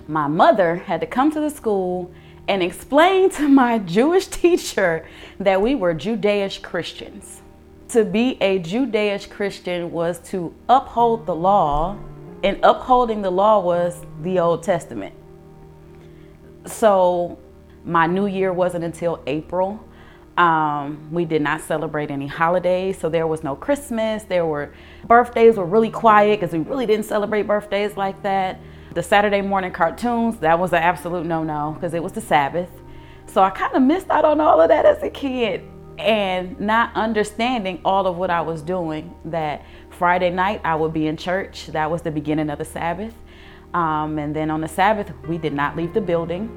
my 0.09 0.27
mother 0.27 0.75
had 0.75 1.01
to 1.03 1.07
come 1.07 1.31
to 1.31 1.39
the 1.39 1.51
school 1.51 2.11
and 2.49 2.65
explain 2.65 3.31
to 3.39 3.47
my 3.47 3.79
Jewish 3.79 4.27
teacher 4.27 5.07
that 5.39 5.63
we 5.63 5.77
were 5.77 5.95
Judaish 5.95 6.63
Christians. 6.63 7.43
To 7.97 8.05
be 8.05 8.37
a 8.43 8.59
Judaish 8.59 9.31
Christian 9.31 9.91
was 9.91 10.19
to 10.29 10.55
uphold 10.69 11.25
the 11.25 11.35
law, 11.35 11.97
and 12.45 12.63
upholding 12.63 13.23
the 13.23 13.31
law 13.31 13.59
was 13.59 14.05
the 14.21 14.39
Old 14.39 14.63
Testament. 14.63 15.15
So 16.67 17.39
my 17.87 18.07
new 18.07 18.27
year 18.27 18.53
wasn't 18.53 18.85
until 18.85 19.23
April. 19.27 19.83
Um, 20.37 21.09
we 21.11 21.25
did 21.25 21.41
not 21.41 21.63
celebrate 21.63 22.11
any 22.11 22.27
holidays, 22.27 22.99
so 22.99 23.09
there 23.09 23.27
was 23.27 23.43
no 23.43 23.57
Christmas. 23.57 24.25
There 24.25 24.45
were 24.45 24.75
birthdays 25.07 25.57
were 25.57 25.65
really 25.65 25.89
quiet 25.89 26.39
because 26.39 26.53
we 26.53 26.59
really 26.59 26.85
didn't 26.85 27.07
celebrate 27.07 27.45
birthdays 27.45 27.97
like 27.97 28.23
that. 28.25 28.61
The 28.93 29.03
Saturday 29.03 29.41
morning 29.41 29.73
cartoons 29.73 30.37
that 30.41 30.59
was 30.59 30.75
an 30.75 30.83
absolute 30.83 31.25
no-no 31.25 31.73
because 31.73 31.95
it 31.95 32.03
was 32.03 32.13
the 32.13 32.21
Sabbath. 32.21 32.69
So 33.27 33.43
I 33.43 33.49
kind 33.49 33.75
of 33.75 33.81
missed 33.81 34.11
out 34.11 34.27
on 34.27 34.39
all 34.39 34.61
of 34.61 34.69
that 34.69 34.85
as 34.85 35.03
a 35.03 35.09
kid 35.09 35.67
and 35.99 36.59
not 36.61 36.95
understanding 36.95 37.81
all 37.85 38.07
of 38.07 38.17
what 38.17 38.31
I 38.31 38.41
was 38.41 38.63
doing. 38.63 39.15
That 39.25 39.65
Friday 39.91 40.31
night 40.31 40.61
I 40.65 40.75
would 40.75 40.93
be 40.93 41.07
in 41.07 41.17
church. 41.17 41.67
That 41.69 41.91
was 41.91 42.03
the 42.03 42.11
beginning 42.11 42.51
of 42.51 42.59
the 42.59 42.65
Sabbath. 42.65 43.15
Um, 43.75 44.19
and 44.19 44.35
then 44.35 44.51
on 44.51 44.61
the 44.61 44.69
Sabbath, 44.69 45.13
we 45.29 45.39
did 45.39 45.53
not 45.53 45.77
leave 45.77 45.93
the 45.93 46.01
building. 46.01 46.51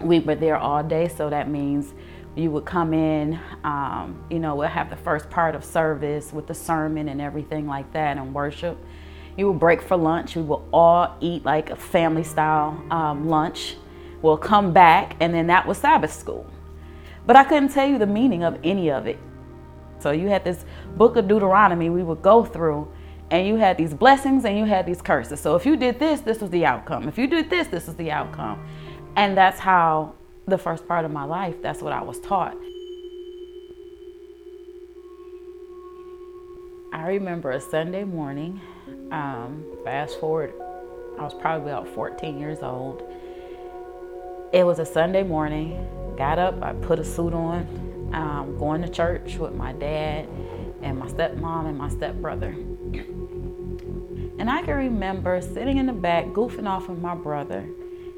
We 0.00 0.20
were 0.20 0.34
there 0.34 0.56
all 0.56 0.82
day, 0.82 1.08
so 1.08 1.30
that 1.30 1.48
means 1.48 1.94
you 2.34 2.50
would 2.50 2.64
come 2.64 2.94
in, 2.94 3.38
um, 3.62 4.24
you 4.30 4.38
know, 4.38 4.54
we'll 4.56 4.68
have 4.68 4.88
the 4.90 4.96
first 4.96 5.28
part 5.28 5.54
of 5.54 5.64
service 5.64 6.32
with 6.32 6.46
the 6.46 6.54
sermon 6.54 7.08
and 7.08 7.20
everything 7.20 7.66
like 7.66 7.92
that 7.92 8.16
and 8.16 8.34
worship. 8.34 8.78
You 9.36 9.50
would 9.50 9.60
break 9.60 9.82
for 9.82 9.96
lunch. 9.96 10.36
We 10.36 10.42
will 10.42 10.66
all 10.72 11.16
eat 11.20 11.44
like 11.44 11.70
a 11.70 11.76
family 11.76 12.24
style 12.24 12.82
um, 12.90 13.28
lunch. 13.28 13.76
We'll 14.22 14.36
come 14.38 14.72
back, 14.72 15.16
and 15.20 15.34
then 15.34 15.46
that 15.48 15.66
was 15.66 15.78
Sabbath 15.78 16.12
school. 16.12 16.46
But 17.26 17.36
I 17.36 17.44
couldn't 17.44 17.70
tell 17.70 17.86
you 17.86 17.98
the 17.98 18.06
meaning 18.06 18.42
of 18.42 18.58
any 18.64 18.90
of 18.90 19.06
it. 19.06 19.18
So 19.98 20.10
you 20.10 20.28
had 20.28 20.44
this 20.44 20.64
book 20.96 21.16
of 21.16 21.28
Deuteronomy 21.28 21.88
we 21.88 22.02
would 22.02 22.22
go 22.22 22.44
through, 22.44 22.88
and 23.30 23.46
you 23.46 23.56
had 23.56 23.78
these 23.78 23.94
blessings 23.94 24.44
and 24.44 24.58
you 24.58 24.64
had 24.64 24.84
these 24.84 25.00
curses. 25.00 25.40
So 25.40 25.54
if 25.54 25.64
you 25.64 25.76
did 25.76 25.98
this, 25.98 26.20
this 26.20 26.40
was 26.40 26.50
the 26.50 26.66
outcome. 26.66 27.08
If 27.08 27.16
you 27.16 27.26
did 27.26 27.48
this, 27.48 27.68
this 27.68 27.88
is 27.88 27.94
the 27.96 28.10
outcome. 28.10 28.62
And 29.16 29.36
that's 29.36 29.58
how 29.58 30.14
the 30.46 30.58
first 30.58 30.86
part 30.88 31.04
of 31.04 31.12
my 31.12 31.24
life, 31.24 31.62
that's 31.62 31.80
what 31.80 31.92
I 31.92 32.02
was 32.02 32.18
taught. 32.20 32.56
I 36.92 37.08
remember 37.08 37.52
a 37.52 37.60
Sunday 37.60 38.04
morning, 38.04 38.60
um, 39.12 39.64
fast 39.84 40.20
forward, 40.20 40.52
I 41.18 41.22
was 41.22 41.34
probably 41.34 41.70
about 41.70 41.88
14 41.88 42.38
years 42.38 42.58
old. 42.62 43.02
It 44.52 44.66
was 44.66 44.78
a 44.78 44.84
Sunday 44.84 45.22
morning, 45.22 45.88
got 46.18 46.38
up, 46.38 46.62
I 46.62 46.74
put 46.74 46.98
a 46.98 47.04
suit 47.04 47.32
on, 47.32 48.10
um, 48.12 48.58
going 48.58 48.82
to 48.82 48.88
church 48.88 49.36
with 49.36 49.54
my 49.54 49.72
dad 49.72 50.28
and 50.82 50.98
my 50.98 51.06
stepmom 51.06 51.66
and 51.66 51.78
my 51.78 51.88
stepbrother. 51.88 52.50
And 54.38 54.50
I 54.50 54.60
can 54.60 54.74
remember 54.76 55.40
sitting 55.40 55.78
in 55.78 55.86
the 55.86 55.94
back, 55.94 56.26
goofing 56.26 56.68
off 56.68 56.90
with 56.90 56.98
my 56.98 57.14
brother, 57.14 57.66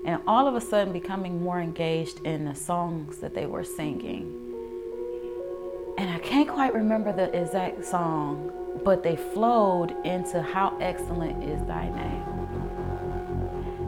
and 0.05 0.21
all 0.27 0.49
of 0.49 0.57
a 0.57 0.61
sudden 0.61 0.93
becoming 0.93 1.41
more 1.41 1.61
engaged 1.61 2.19
in 2.27 2.47
the 2.47 2.55
songs 2.57 3.19
that 3.19 3.35
they 3.35 3.47
were 3.47 3.63
singing. 3.63 4.41
And 5.99 6.11
I 6.11 6.19
can't 6.19 6.49
quite 6.49 6.75
remember 6.75 7.13
the 7.13 7.33
exact 7.33 7.85
song, 7.85 8.51
but 8.85 9.05
they 9.05 9.15
flowed 9.15 9.95
into 10.05 10.43
How 10.43 10.77
Excellent 10.81 11.45
is 11.45 11.63
Thy 11.69 11.89
Name. 11.91 12.34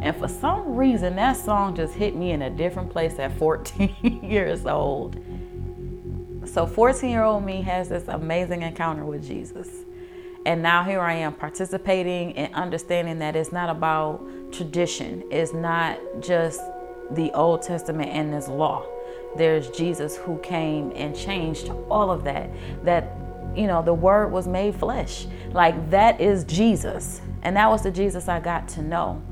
And 0.03 0.17
for 0.17 0.29
some 0.29 0.75
reason, 0.75 1.17
that 1.17 1.37
song 1.37 1.75
just 1.75 1.95
hit 1.95 2.15
me 2.15 2.33
in 2.33 2.43
a 2.43 2.51
different 2.51 2.91
place 2.91 3.19
at 3.19 3.37
14 3.39 4.21
years 4.23 4.67
old. 4.67 5.21
So, 6.45 6.67
14 6.67 7.11
year 7.11 7.23
old 7.23 7.45
me 7.45 7.63
has 7.63 7.89
this 7.89 8.07
amazing 8.09 8.63
encounter 8.63 9.05
with 9.05 9.27
Jesus. 9.27 9.69
And 10.47 10.63
now 10.63 10.85
here 10.85 11.01
I 11.01 11.15
am 11.15 11.33
participating 11.33 12.37
and 12.37 12.55
understanding 12.55 13.19
that 13.19 13.35
it's 13.35 13.51
not 13.51 13.69
about 13.69 14.25
tradition, 14.53 15.25
it's 15.31 15.53
not 15.53 15.99
just 16.21 16.61
the 17.11 17.33
Old 17.33 17.63
Testament 17.63 18.11
and 18.11 18.33
this 18.33 18.49
law. 18.49 18.87
There's 19.37 19.71
Jesus 19.71 20.17
who 20.17 20.39
came 20.39 20.93
and 20.95 21.17
changed 21.17 21.71
all 21.91 22.11
of 22.11 22.25
that. 22.25 22.51
That, 22.85 23.17
you 23.55 23.67
know, 23.67 23.83
the 23.83 23.93
word 23.95 24.33
was 24.33 24.47
made 24.47 24.75
flesh. 24.75 25.27
Like 25.51 25.91
that 25.91 26.21
is 26.21 26.45
Jesus. 26.45 27.21
And 27.43 27.57
that 27.57 27.69
was 27.69 27.83
the 27.83 27.91
Jesus 27.91 28.29
I 28.29 28.41
got 28.41 28.69
to 28.69 28.83
know. 28.83 29.23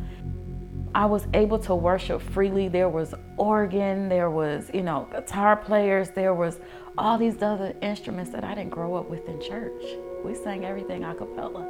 I 0.95 1.07
was 1.07 1.26
able 1.34 1.59
to 1.61 1.74
worship 1.74 2.22
freely. 2.22 2.68
There 2.68 2.88
was 2.88 3.14
organ, 3.36 4.09
there 4.09 4.30
was, 4.30 4.70
you 4.72 4.82
know, 4.82 5.09
guitar 5.11 5.57
players, 5.57 6.11
there 6.11 6.34
was 6.34 6.61
all 6.97 7.18
these 7.18 7.42
other 7.42 7.74
instruments 7.82 8.30
that 8.30 8.45
I 8.45 8.55
didn't 8.55 8.70
grow 8.70 8.95
up 8.95 9.11
with 9.11 9.28
in 9.28 9.40
church. 9.40 9.82
We 10.24 10.34
sang 10.36 10.64
everything 10.64 11.03
a 11.03 11.14
cappella. 11.14 11.66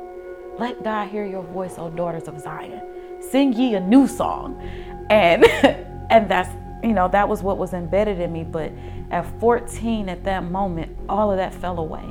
Let 0.58 0.84
God 0.84 1.08
hear 1.08 1.24
your 1.24 1.42
voice, 1.42 1.76
O 1.78 1.88
daughters 1.88 2.28
of 2.28 2.38
Zion. 2.38 2.82
Sing 3.20 3.54
ye 3.54 3.74
a 3.74 3.80
new 3.80 4.06
song. 4.06 4.60
And 5.08 5.44
and 6.10 6.30
that's 6.30 6.50
you 6.84 6.92
know, 6.92 7.08
that 7.08 7.26
was 7.26 7.42
what 7.42 7.56
was 7.56 7.72
embedded 7.72 8.20
in 8.20 8.30
me. 8.30 8.44
But 8.44 8.70
at 9.10 9.24
14, 9.40 10.10
at 10.10 10.22
that 10.24 10.44
moment, 10.44 10.94
all 11.08 11.30
of 11.30 11.38
that 11.38 11.54
fell 11.54 11.78
away. 11.78 12.04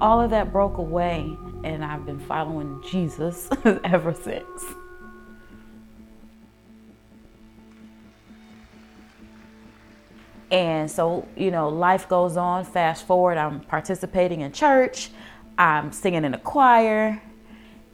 All 0.00 0.18
of 0.20 0.30
that 0.30 0.50
broke 0.50 0.78
away, 0.78 1.36
and 1.62 1.84
I've 1.84 2.06
been 2.06 2.20
following 2.20 2.82
Jesus 2.90 3.50
ever 3.84 4.14
since. 4.14 4.64
And 10.50 10.90
so, 10.90 11.26
you 11.36 11.50
know, 11.50 11.68
life 11.68 12.08
goes 12.08 12.36
on. 12.36 12.64
Fast 12.64 13.06
forward, 13.06 13.38
I'm 13.38 13.60
participating 13.60 14.42
in 14.42 14.52
church, 14.52 15.10
I'm 15.58 15.92
singing 15.92 16.24
in 16.24 16.34
a 16.34 16.38
choir, 16.38 17.20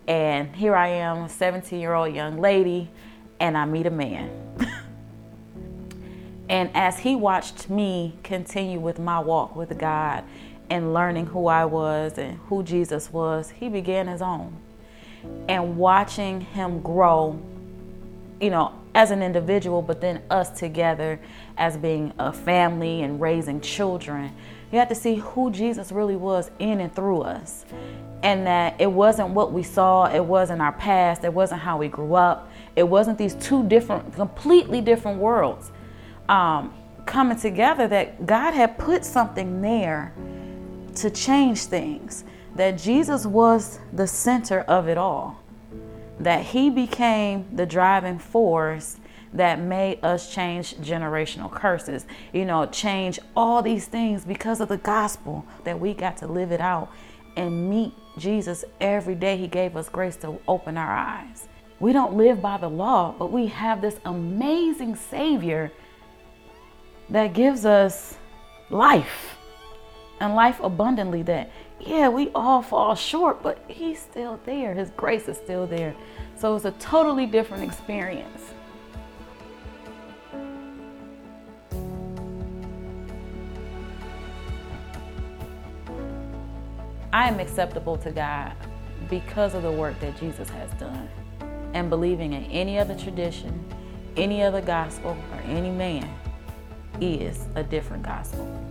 and 0.09 0.55
here 0.57 0.75
I 0.75 0.89
am, 0.89 1.25
a 1.25 1.29
17 1.29 1.79
year 1.79 1.95
old 1.95 2.15
young 2.15 2.41
lady, 2.41 2.91
and 3.39 3.57
I 3.57 3.65
meet 3.65 3.87
a 3.87 3.91
man. 3.91 4.31
and 6.49 6.71
as 6.75 6.99
he 6.99 7.17
watched 7.17 7.71
me 7.71 8.19
continue 8.23 8.81
with 8.81 8.99
my 8.99 9.21
walk 9.21 9.55
with 9.55 9.79
God 9.79 10.25
and 10.69 10.95
learning 10.95 11.27
who 11.27 11.47
I 11.47 11.65
was 11.65 12.19
and 12.19 12.39
who 12.49 12.63
Jesus 12.63 13.13
was, 13.13 13.51
he 13.51 13.69
began 13.69 14.07
his 14.07 14.23
own. 14.23 14.57
And 15.49 15.77
watching 15.77 16.41
him 16.41 16.81
grow, 16.81 17.41
you 18.41 18.51
know, 18.51 18.73
as 18.95 19.11
an 19.11 19.23
individual, 19.23 19.83
but 19.83 20.01
then 20.01 20.23
us 20.31 20.51
together 20.59 21.21
as 21.57 21.77
being 21.77 22.13
a 22.19 22.33
family 22.33 23.03
and 23.03 23.21
raising 23.21 23.61
children. 23.61 24.35
You 24.73 24.79
have 24.79 24.89
to 24.89 24.95
see 24.95 25.17
who 25.17 25.51
Jesus 25.51 25.93
really 25.93 26.17
was 26.17 26.51
in 26.59 26.81
and 26.81 26.95
through 26.95 27.23
us. 27.23 27.65
And 28.23 28.47
that 28.47 28.81
it 28.81 28.91
wasn't 28.91 29.31
what 29.31 29.53
we 29.53 29.63
saw, 29.63 30.05
it 30.05 30.25
wasn't 30.25 30.61
our 30.61 30.73
past, 30.73 31.25
it 31.25 31.33
wasn't 31.33 31.63
how 31.63 31.79
we 31.79 31.89
grew 31.89 32.15
up, 32.15 32.51
it 32.77 32.83
wasn't 32.83 33.17
these 33.17 33.35
two 33.37 33.67
different, 33.67 34.15
completely 34.15 34.81
different 34.81 35.19
worlds 35.19 35.71
um, 36.29 36.75
coming 37.07 37.39
together, 37.39 37.89
that 37.89 38.27
God 38.27 38.53
had 38.53 38.77
put 38.79 39.05
something 39.05 39.63
there 39.63 40.13
to 40.97 41.11
change 41.11 41.65
things, 41.65 42.25
that 42.57 42.73
Jesus 42.73 43.25
was 43.25 43.81
the 43.95 44.07
center 44.07 44.61
of 44.63 44.87
it 44.87 44.99
all 44.99 45.40
that 46.21 46.45
he 46.45 46.71
became 46.71 47.47
the 47.57 47.67
driving 47.67 48.19
force 48.19 48.99
that 49.33 49.61
made 49.61 50.05
us 50.05 50.33
change 50.33 50.75
generational 50.77 51.51
curses, 51.51 52.05
you 52.33 52.45
know, 52.45 52.67
change 52.67 53.19
all 53.35 53.63
these 53.63 53.87
things 53.87 54.25
because 54.25 54.61
of 54.61 54.69
the 54.69 54.77
gospel 54.77 55.45
that 55.65 55.79
we 55.81 55.95
got 55.95 56.17
to 56.19 56.27
live 56.27 56.53
it 56.53 56.61
out 56.61 56.91
and 57.37 57.71
meet 57.71 57.95
Jesus 58.19 58.65
every 58.81 59.15
day. 59.15 59.37
He 59.37 59.47
gave 59.47 59.77
us 59.77 59.89
grace 59.89 60.17
to 60.17 60.39
open 60.47 60.77
our 60.77 60.93
eyes. 60.93 61.49
We 61.79 61.93
don't 61.93 62.15
live 62.15 62.43
by 62.43 62.59
the 62.59 62.69
law, 62.69 63.15
but 63.19 63.33
we 63.33 63.47
have 63.47 63.81
this 63.81 63.97
amazing 64.05 64.97
Savior 64.97 65.73
that 67.09 67.33
gives 67.33 67.65
us 67.65 68.19
life 68.69 69.37
and 70.21 70.35
life 70.35 70.61
abundantly 70.61 71.23
that 71.23 71.51
yeah, 71.81 72.09
we 72.09 72.31
all 72.35 72.63
fall 72.63 72.95
short, 72.95 73.43
but 73.43 73.65
He's 73.69 74.01
still 74.01 74.41
there. 74.45 74.75
His 74.75 74.91
grace 74.91 75.29
is 75.29 75.37
still 75.37 75.67
there. 75.67 75.95
So 76.37 76.55
it's 76.57 76.65
a 76.65 76.73
totally 76.73 77.27
different 77.27 77.65
experience. 77.65 78.53
I 87.13 87.29
am 87.29 87.41
acceptable 87.41 87.97
to 87.99 88.13
God 88.13 88.55
because 89.09 89.55
of 89.55 89.63
the 89.65 89.73
work 89.73 89.99
that 90.01 90.17
Jesus 90.19 90.49
has 90.51 90.71
done. 90.73 91.09
And 91.75 91.91
believing 91.91 92.33
in 92.33 92.45
any 92.45 92.79
other 92.79 92.95
tradition, 92.95 93.65
any 94.17 94.43
other 94.43 94.61
gospel, 94.61 95.17
or 95.33 95.41
any 95.45 95.71
man 95.71 96.09
is 97.01 97.47
a 97.55 97.63
different 97.63 98.03
gospel. 98.05 98.70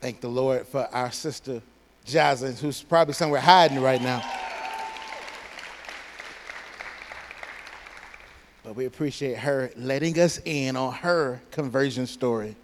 Thank 0.00 0.20
the 0.20 0.28
Lord 0.28 0.68
for 0.68 0.88
our 0.92 1.10
sister 1.10 1.60
Jocelyn, 2.04 2.54
who's 2.54 2.80
probably 2.80 3.14
somewhere 3.14 3.40
hiding 3.40 3.80
right 3.80 4.00
now. 4.00 4.22
But 8.62 8.76
we 8.76 8.84
appreciate 8.84 9.38
her 9.38 9.72
letting 9.76 10.16
us 10.20 10.40
in 10.44 10.76
on 10.76 10.92
her 10.92 11.40
conversion 11.50 12.06
story 12.06 12.54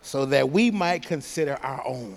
so 0.00 0.26
that 0.26 0.50
we 0.50 0.72
might 0.72 1.04
consider 1.04 1.56
our 1.62 1.86
own. 1.86 2.16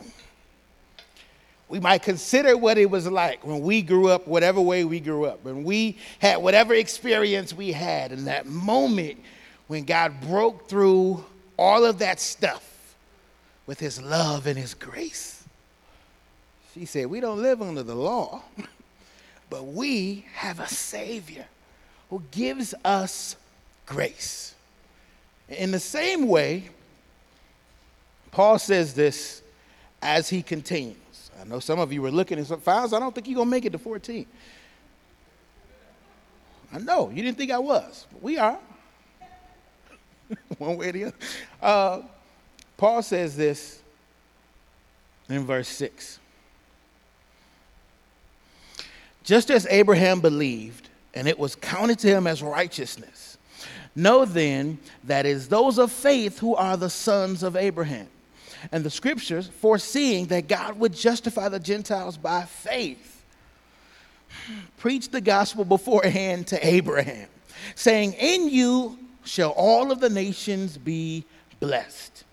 We 1.69 1.79
might 1.79 2.01
consider 2.01 2.57
what 2.57 2.79
it 2.79 2.89
was 2.89 3.07
like 3.07 3.45
when 3.45 3.61
we 3.61 3.83
grew 3.83 4.07
up, 4.07 4.27
whatever 4.27 4.61
way 4.61 4.85
we 4.85 4.99
grew 4.99 5.25
up, 5.25 5.43
when 5.43 5.63
we 5.63 5.97
had 6.19 6.37
whatever 6.37 6.73
experience 6.73 7.53
we 7.53 7.71
had, 7.71 8.11
in 8.11 8.25
that 8.25 8.47
moment 8.47 9.19
when 9.67 9.83
God 9.83 10.21
broke 10.21 10.67
through 10.69 11.23
all 11.57 11.85
of 11.85 11.99
that 11.99 12.19
stuff 12.19 12.95
with 13.65 13.79
his 13.79 14.01
love 14.01 14.47
and 14.47 14.57
his 14.57 14.73
grace. 14.73 15.43
She 16.73 16.85
said, 16.85 17.07
We 17.07 17.19
don't 17.19 17.41
live 17.41 17.61
under 17.61 17.83
the 17.83 17.95
law, 17.95 18.43
but 19.49 19.65
we 19.65 20.25
have 20.33 20.59
a 20.59 20.67
Savior 20.67 21.45
who 22.09 22.21
gives 22.31 22.73
us 22.83 23.35
grace. 23.85 24.53
In 25.49 25.71
the 25.71 25.79
same 25.79 26.27
way, 26.27 26.69
Paul 28.31 28.59
says 28.59 28.93
this 28.93 29.41
as 30.01 30.29
he 30.29 30.41
continues. 30.41 30.97
I 31.39 31.45
know 31.45 31.59
some 31.59 31.79
of 31.79 31.93
you 31.93 32.01
were 32.01 32.11
looking 32.11 32.39
at 32.39 32.47
some 32.47 32.59
files. 32.59 32.93
I 32.93 32.99
don't 32.99 33.13
think 33.13 33.27
you're 33.27 33.35
going 33.35 33.47
to 33.47 33.51
make 33.51 33.65
it 33.65 33.71
to 33.71 33.77
14. 33.77 34.25
I 36.73 36.79
know. 36.79 37.09
You 37.09 37.23
didn't 37.23 37.37
think 37.37 37.51
I 37.51 37.59
was, 37.59 38.05
but 38.11 38.21
we 38.21 38.37
are. 38.37 38.59
One 40.57 40.77
way 40.77 40.89
or 40.89 40.91
the 40.91 41.03
other. 41.05 41.15
Uh, 41.61 42.01
Paul 42.77 43.01
says 43.01 43.35
this 43.37 43.81
in 45.29 45.45
verse 45.45 45.67
6. 45.67 46.19
Just 49.23 49.49
as 49.49 49.65
Abraham 49.69 50.21
believed, 50.21 50.89
and 51.13 51.27
it 51.27 51.39
was 51.39 51.55
counted 51.55 51.97
to 51.99 52.07
him 52.07 52.27
as 52.27 52.43
righteousness. 52.43 53.37
Know 53.95 54.25
then 54.25 54.77
that 55.05 55.25
is 55.25 55.47
those 55.47 55.79
of 55.79 55.91
faith 55.91 56.39
who 56.39 56.55
are 56.55 56.75
the 56.75 56.89
sons 56.89 57.41
of 57.41 57.55
Abraham. 57.55 58.07
And 58.71 58.83
the 58.83 58.89
scriptures, 58.89 59.47
foreseeing 59.47 60.25
that 60.27 60.47
God 60.47 60.77
would 60.79 60.93
justify 60.93 61.49
the 61.49 61.59
Gentiles 61.59 62.17
by 62.17 62.43
faith, 62.43 63.23
preached 64.77 65.11
the 65.11 65.21
gospel 65.21 65.63
beforehand 65.63 66.47
to 66.47 66.67
Abraham, 66.67 67.27
saying, 67.75 68.13
In 68.13 68.49
you 68.49 68.99
shall 69.25 69.51
all 69.51 69.91
of 69.91 69.99
the 69.99 70.09
nations 70.09 70.77
be 70.77 71.25
blessed. 71.59 72.23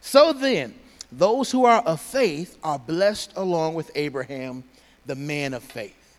So 0.00 0.32
then, 0.32 0.74
those 1.10 1.50
who 1.50 1.64
are 1.64 1.80
of 1.82 2.00
faith 2.00 2.58
are 2.62 2.78
blessed 2.78 3.32
along 3.36 3.74
with 3.74 3.90
Abraham, 3.94 4.64
the 5.06 5.14
man 5.14 5.54
of 5.54 5.62
faith. 5.62 6.18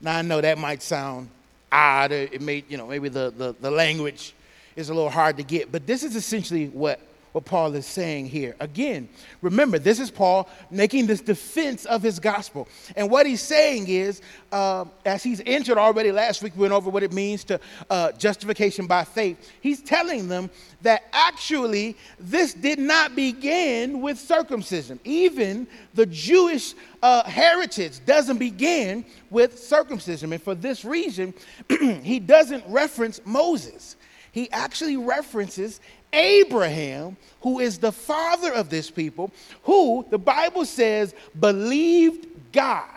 Now, 0.00 0.18
I 0.18 0.22
know 0.22 0.40
that 0.40 0.58
might 0.58 0.82
sound 0.82 1.28
odd. 1.70 2.12
It 2.12 2.40
may, 2.40 2.64
you 2.68 2.76
know, 2.76 2.86
maybe 2.86 3.08
the, 3.08 3.32
the, 3.36 3.54
the 3.60 3.70
language 3.70 4.34
is 4.76 4.88
a 4.88 4.94
little 4.94 5.10
hard 5.10 5.36
to 5.36 5.42
get, 5.42 5.70
but 5.70 5.86
this 5.86 6.02
is 6.02 6.16
essentially 6.16 6.68
what 6.68 7.00
what 7.32 7.44
Paul 7.44 7.74
is 7.74 7.86
saying 7.86 8.26
here. 8.26 8.56
Again, 8.60 9.08
remember, 9.40 9.78
this 9.78 10.00
is 10.00 10.10
Paul 10.10 10.48
making 10.70 11.06
this 11.06 11.20
defense 11.20 11.84
of 11.84 12.02
his 12.02 12.18
gospel. 12.18 12.68
And 12.96 13.10
what 13.10 13.26
he's 13.26 13.40
saying 13.40 13.88
is, 13.88 14.20
uh, 14.52 14.84
as 15.04 15.22
he's 15.22 15.40
entered 15.46 15.78
already 15.78 16.12
last 16.12 16.42
week, 16.42 16.54
we 16.56 16.62
went 16.62 16.72
over 16.72 16.90
what 16.90 17.02
it 17.02 17.12
means 17.12 17.44
to 17.44 17.60
uh, 17.88 18.12
justification 18.12 18.86
by 18.86 19.04
faith. 19.04 19.50
He's 19.60 19.80
telling 19.80 20.28
them 20.28 20.50
that 20.82 21.04
actually 21.12 21.96
this 22.18 22.54
did 22.54 22.78
not 22.78 23.14
begin 23.14 24.00
with 24.00 24.18
circumcision. 24.18 24.98
Even 25.04 25.66
the 25.94 26.06
Jewish 26.06 26.74
uh, 27.02 27.22
heritage 27.24 28.04
doesn't 28.06 28.38
begin 28.38 29.04
with 29.30 29.58
circumcision. 29.58 30.32
And 30.32 30.42
for 30.42 30.54
this 30.54 30.84
reason, 30.84 31.34
he 32.02 32.18
doesn't 32.18 32.64
reference 32.66 33.20
Moses. 33.24 33.96
He 34.32 34.50
actually 34.52 34.96
references 34.96 35.80
Abraham, 36.12 37.16
who 37.42 37.60
is 37.60 37.78
the 37.78 37.92
father 37.92 38.52
of 38.52 38.68
this 38.68 38.90
people, 38.90 39.30
who 39.62 40.04
the 40.10 40.18
Bible 40.18 40.64
says 40.64 41.14
believed 41.38 42.26
God. 42.52 42.88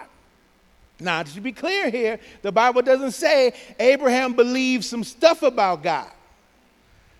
Now, 0.99 1.23
to 1.23 1.41
be 1.41 1.51
clear 1.51 1.89
here, 1.89 2.19
the 2.41 2.51
Bible 2.51 2.81
doesn't 2.81 3.11
say 3.11 3.53
Abraham 3.79 4.33
believed 4.33 4.85
some 4.85 5.03
stuff 5.03 5.43
about 5.43 5.83
God. 5.83 6.09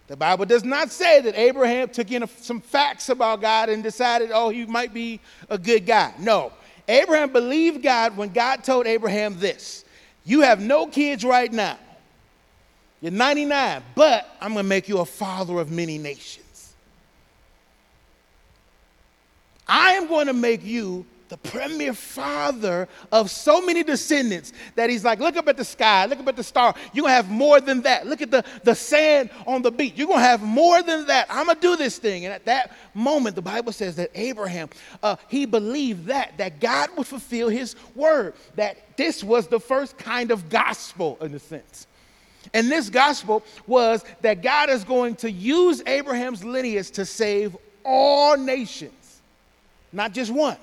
The 0.08 0.18
Bible 0.18 0.46
does 0.46 0.64
not 0.64 0.92
say 0.92 1.22
that 1.22 1.36
Abraham 1.38 1.90
took 1.90 2.12
in 2.12 2.28
some 2.28 2.62
facts 2.62 3.10
about 3.10 3.42
God 3.42 3.70
and 3.70 3.82
decided, 3.82 4.32
oh, 4.34 4.50
he 4.50 4.66
might 4.66 4.94
be 4.94 5.20
a 5.50 5.58
good 5.58 5.86
guy. 5.86 6.14
No. 6.20 6.52
Abraham 6.88 7.32
believed 7.32 7.82
God 7.82 8.18
when 8.18 8.30
God 8.30 8.64
told 8.64 8.86
Abraham 8.86 9.40
this 9.40 9.86
You 10.26 10.42
have 10.42 10.62
no 10.62 10.88
kids 10.88 11.24
right 11.24 11.52
now. 11.52 11.78
You're 13.04 13.12
99, 13.12 13.84
but 13.96 14.34
I'm 14.40 14.54
going 14.54 14.64
to 14.64 14.70
make 14.70 14.88
you 14.88 15.00
a 15.00 15.06
father 15.06 15.60
of 15.60 15.70
many 15.70 15.98
nations. 15.98 16.74
I 19.68 19.96
am 19.96 20.08
going 20.08 20.28
to 20.28 20.34
make 20.34 20.64
you 20.64 21.06
the 21.28 21.36
premier 21.36 21.94
father 21.94 22.88
of 23.12 23.30
so 23.30 23.60
many 23.60 23.84
descendants 23.84 24.54
that 24.76 24.90
he's 24.90 25.04
like, 25.04 25.20
look 25.20 25.36
up 25.36 25.50
at 25.50 25.58
the 25.58 25.66
sky, 25.66 26.06
look 26.06 26.20
up 26.20 26.30
at 26.30 26.38
the 26.38 26.46
star. 26.46 26.76
You're 26.94 27.02
going 27.02 27.12
to 27.12 27.16
have 27.16 27.30
more 27.30 27.60
than 27.60 27.82
that. 27.82 28.08
Look 28.08 28.22
at 28.22 28.32
the, 28.32 28.46
the 28.64 28.74
sand 28.74 29.32
on 29.46 29.64
the 29.64 29.72
beach. 29.72 29.96
You're 29.98 30.08
going 30.08 30.20
to 30.20 30.26
have 30.26 30.42
more 30.42 30.82
than 30.82 31.06
that. 31.08 31.28
I'm 31.30 31.48
going 31.48 31.58
to 31.58 31.62
do 31.62 31.76
this 31.76 31.98
thing. 31.98 32.24
And 32.24 32.34
at 32.34 32.46
that 32.46 32.74
moment, 32.94 33.36
the 33.36 33.42
Bible 33.42 33.74
says 33.74 33.98
that 33.98 34.12
Abraham, 34.16 34.70
uh, 35.02 35.18
he 35.28 35.46
believed 35.46 36.06
that, 36.06 36.38
that 36.38 36.62
God 36.62 36.90
would 36.96 37.08
fulfill 37.08 37.50
his 37.50 37.76
word, 37.96 38.34
that 38.56 38.96
this 38.96 39.26
was 39.26 39.48
the 39.48 39.60
first 39.60 39.98
kind 39.98 40.32
of 40.32 40.48
gospel 40.48 41.18
in 41.20 41.36
a 41.36 41.40
sense. 41.40 41.86
And 42.54 42.70
this 42.70 42.90
gospel 42.90 43.44
was 43.66 44.06
that 44.22 44.44
God 44.44 44.70
is 44.70 44.84
going 44.84 45.16
to 45.18 45.32
use 45.32 45.82
Abraham's 45.88 46.44
lineage 46.44 46.92
to 46.92 47.06
save 47.06 47.58
all 47.84 48.38
nations, 48.38 49.22
not 49.92 50.14
just 50.14 50.32
one. 50.32 50.58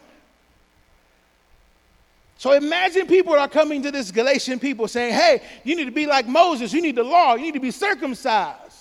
So 2.38 2.53
imagine 2.53 3.07
people 3.07 3.34
are 3.34 3.49
coming 3.49 3.82
to 3.82 3.91
this 3.91 4.11
Galatian 4.11 4.59
people 4.61 4.88
saying, 4.88 5.12
hey, 5.12 5.43
you 5.62 5.76
need 5.76 5.84
to 5.84 5.91
be 5.91 6.07
like 6.07 6.26
Moses, 6.26 6.72
you 6.72 6.80
need 6.80 6.97
the 6.97 7.03
law, 7.03 7.34
you 7.34 7.43
need 7.43 7.55
to 7.55 7.61
be 7.61 7.70
circumcised. 7.70 8.78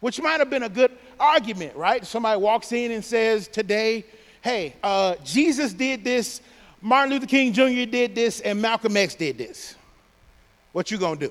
Which 0.00 0.20
might 0.20 0.40
have 0.40 0.50
been 0.50 0.62
a 0.62 0.68
good 0.68 0.90
argument, 1.20 1.76
right? 1.76 2.04
Somebody 2.04 2.40
walks 2.40 2.72
in 2.72 2.90
and 2.90 3.04
says 3.04 3.46
today, 3.46 4.04
hey, 4.40 4.74
uh, 4.82 5.16
Jesus 5.24 5.72
did 5.74 6.02
this, 6.02 6.40
Martin 6.80 7.12
Luther 7.12 7.26
King 7.26 7.52
Jr. 7.52 7.88
did 7.88 8.14
this, 8.14 8.40
and 8.40 8.60
Malcolm 8.60 8.96
X 8.96 9.14
did 9.14 9.36
this. 9.36 9.76
What 10.72 10.90
you 10.90 10.98
gonna 10.98 11.20
do? 11.20 11.30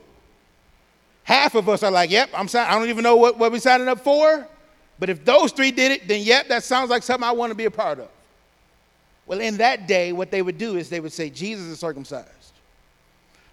Half 1.30 1.54
of 1.54 1.70
us 1.70 1.84
are 1.84 1.92
like, 1.92 2.10
yep, 2.10 2.32
I'm 2.34 2.48
I 2.56 2.72
don't 2.72 2.90
even 2.90 3.04
know 3.04 3.16
what, 3.16 3.38
what 3.38 3.52
we're 3.52 3.60
signing 3.60 3.88
up 3.88 4.00
for. 4.00 4.48
But 4.98 5.12
if 5.12 5.24
those 5.24 5.52
three 5.52 5.70
did 5.70 5.92
it, 5.92 6.08
then 6.08 6.24
yep, 6.24 6.48
that 6.48 6.64
sounds 6.64 6.90
like 6.90 7.04
something 7.04 7.24
I 7.24 7.34
want 7.34 7.52
to 7.52 7.56
be 7.56 7.66
a 7.66 7.72
part 7.72 8.00
of. 8.00 8.10
Well, 9.28 9.40
in 9.40 9.58
that 9.58 9.88
day, 9.88 10.12
what 10.12 10.32
they 10.32 10.42
would 10.42 10.58
do 10.58 10.76
is 10.76 10.90
they 10.90 11.00
would 11.00 11.14
say, 11.14 11.30
Jesus 11.30 11.68
is 11.68 11.78
circumcised. 11.78 12.54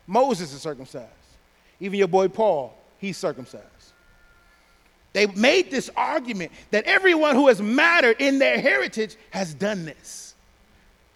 Moses 0.07 0.55
is 0.55 0.63
circumcised. 0.63 1.11
Even 1.79 1.99
your 1.99 2.09
boy 2.09 2.29
Paul, 2.29 2.75
he's 2.97 3.19
circumcised. 3.19 3.67
They 5.13 5.27
made 5.27 5.71
this 5.71 5.91
argument 5.99 6.53
that 6.71 6.85
everyone 6.85 7.35
who 7.35 7.49
has 7.49 7.61
mattered 7.61 8.17
in 8.23 8.39
their 8.39 8.59
heritage 8.59 9.17
has 9.33 9.53
done 9.53 9.85
this. 9.85 10.35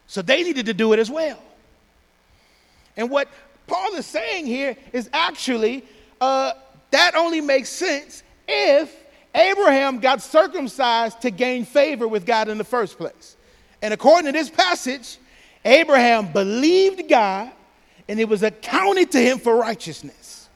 So 0.08 0.20
they 0.20 0.42
needed 0.42 0.66
to 0.66 0.74
do 0.74 0.92
it 0.92 0.98
as 0.98 1.10
well. 1.10 1.42
And 2.98 3.08
what 3.08 3.28
Paul 3.66 3.94
is 3.94 4.04
saying 4.04 4.44
here 4.44 4.76
is 4.92 5.08
actually 5.14 5.84
uh, 6.20 6.52
that 6.90 7.14
only 7.14 7.40
makes 7.40 7.68
sense 7.68 8.22
if 8.46 8.94
Abraham 9.34 10.00
got 10.00 10.22
circumcised 10.22 11.20
to 11.22 11.30
gain 11.30 11.64
favor 11.64 12.08
with 12.08 12.26
God 12.26 12.48
in 12.48 12.58
the 12.58 12.64
first 12.64 12.98
place. 12.98 13.36
And 13.82 13.94
according 13.94 14.26
to 14.26 14.32
this 14.32 14.50
passage, 14.50 15.18
Abraham 15.64 16.32
believed 16.32 17.08
God 17.08 17.50
and 18.08 18.18
it 18.18 18.28
was 18.28 18.42
accounted 18.42 19.12
to 19.12 19.18
him 19.18 19.38
for 19.38 19.56
righteousness. 19.56 20.48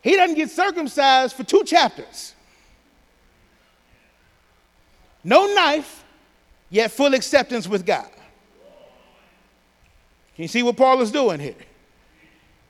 He 0.00 0.16
doesn't 0.16 0.36
get 0.36 0.50
circumcised 0.50 1.36
for 1.36 1.44
two 1.44 1.64
chapters. 1.64 2.34
No 5.22 5.52
knife, 5.54 6.04
yet 6.70 6.90
full 6.92 7.12
acceptance 7.14 7.68
with 7.68 7.84
God. 7.84 8.08
Can 10.34 10.44
you 10.44 10.48
see 10.48 10.62
what 10.62 10.76
Paul 10.76 11.02
is 11.02 11.10
doing 11.10 11.40
here? 11.40 11.56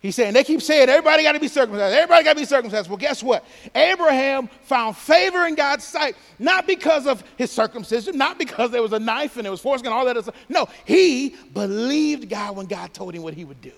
He's 0.00 0.14
saying, 0.14 0.34
they 0.34 0.44
keep 0.44 0.62
saying 0.62 0.88
everybody 0.88 1.24
got 1.24 1.32
to 1.32 1.40
be 1.40 1.48
circumcised. 1.48 1.94
Everybody 1.94 2.22
got 2.22 2.34
to 2.34 2.40
be 2.40 2.44
circumcised. 2.44 2.88
Well, 2.88 2.98
guess 2.98 3.20
what? 3.20 3.44
Abraham 3.74 4.48
found 4.62 4.96
favor 4.96 5.46
in 5.46 5.56
God's 5.56 5.82
sight, 5.82 6.14
not 6.38 6.68
because 6.68 7.06
of 7.08 7.24
his 7.36 7.50
circumcision, 7.50 8.16
not 8.16 8.38
because 8.38 8.70
there 8.70 8.82
was 8.82 8.92
a 8.92 9.00
knife 9.00 9.36
and 9.36 9.46
it 9.46 9.50
was 9.50 9.64
and 9.64 9.88
all 9.88 10.04
that 10.04 10.16
other 10.16 10.22
stuff. 10.22 10.36
No, 10.48 10.68
he 10.84 11.34
believed 11.52 12.28
God 12.28 12.56
when 12.56 12.66
God 12.66 12.94
told 12.94 13.14
him 13.14 13.22
what 13.22 13.34
he 13.34 13.44
would 13.44 13.60
do. 13.60 13.72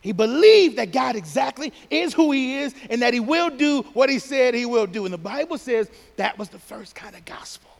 He 0.00 0.12
believed 0.12 0.78
that 0.78 0.92
God 0.92 1.14
exactly 1.14 1.74
is 1.90 2.14
who 2.14 2.32
he 2.32 2.56
is 2.56 2.74
and 2.88 3.02
that 3.02 3.12
he 3.12 3.20
will 3.20 3.50
do 3.50 3.82
what 3.92 4.08
he 4.08 4.18
said 4.18 4.54
he 4.54 4.64
will 4.64 4.86
do. 4.86 5.04
And 5.04 5.12
the 5.12 5.18
Bible 5.18 5.58
says 5.58 5.90
that 6.16 6.38
was 6.38 6.48
the 6.48 6.58
first 6.58 6.94
kind 6.94 7.14
of 7.14 7.22
gospel. 7.26 7.70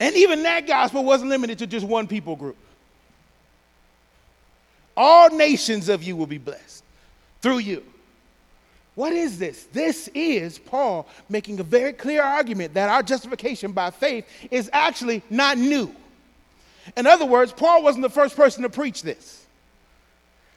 And 0.00 0.16
even 0.16 0.42
that 0.42 0.66
gospel 0.66 1.04
wasn't 1.04 1.30
limited 1.30 1.58
to 1.60 1.66
just 1.68 1.86
one 1.86 2.08
people 2.08 2.34
group. 2.34 2.56
All 4.96 5.30
nations 5.30 5.88
of 5.88 6.02
you 6.02 6.16
will 6.16 6.26
be 6.26 6.38
blessed 6.38 6.82
through 7.42 7.58
you. 7.58 7.84
What 8.94 9.12
is 9.12 9.38
this? 9.38 9.64
This 9.72 10.08
is 10.14 10.58
Paul 10.58 11.06
making 11.28 11.60
a 11.60 11.62
very 11.62 11.92
clear 11.92 12.22
argument 12.22 12.72
that 12.74 12.88
our 12.88 13.02
justification 13.02 13.72
by 13.72 13.90
faith 13.90 14.26
is 14.50 14.70
actually 14.72 15.22
not 15.28 15.58
new. 15.58 15.94
In 16.96 17.06
other 17.06 17.26
words, 17.26 17.52
Paul 17.52 17.82
wasn't 17.82 18.02
the 18.02 18.10
first 18.10 18.34
person 18.36 18.62
to 18.62 18.70
preach 18.70 19.02
this. 19.02 19.44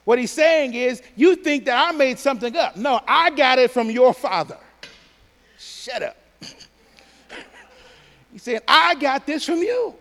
What 0.06 0.20
he's 0.20 0.32
saying 0.32 0.74
is, 0.74 1.02
you 1.16 1.36
think 1.36 1.66
that 1.66 1.90
I 1.90 1.92
made 1.92 2.18
something 2.18 2.56
up. 2.56 2.78
No, 2.78 3.02
I 3.08 3.30
got 3.32 3.60
it 3.60 3.72
from 3.72 3.92
your 3.92 4.14
father. 4.14 4.58
Shut 5.58 6.02
up. 6.02 6.18
He 8.32 8.38
said, 8.38 8.62
I 8.68 8.94
got 8.94 9.26
this 9.26 9.44
from 9.44 9.58
you. 9.58 9.96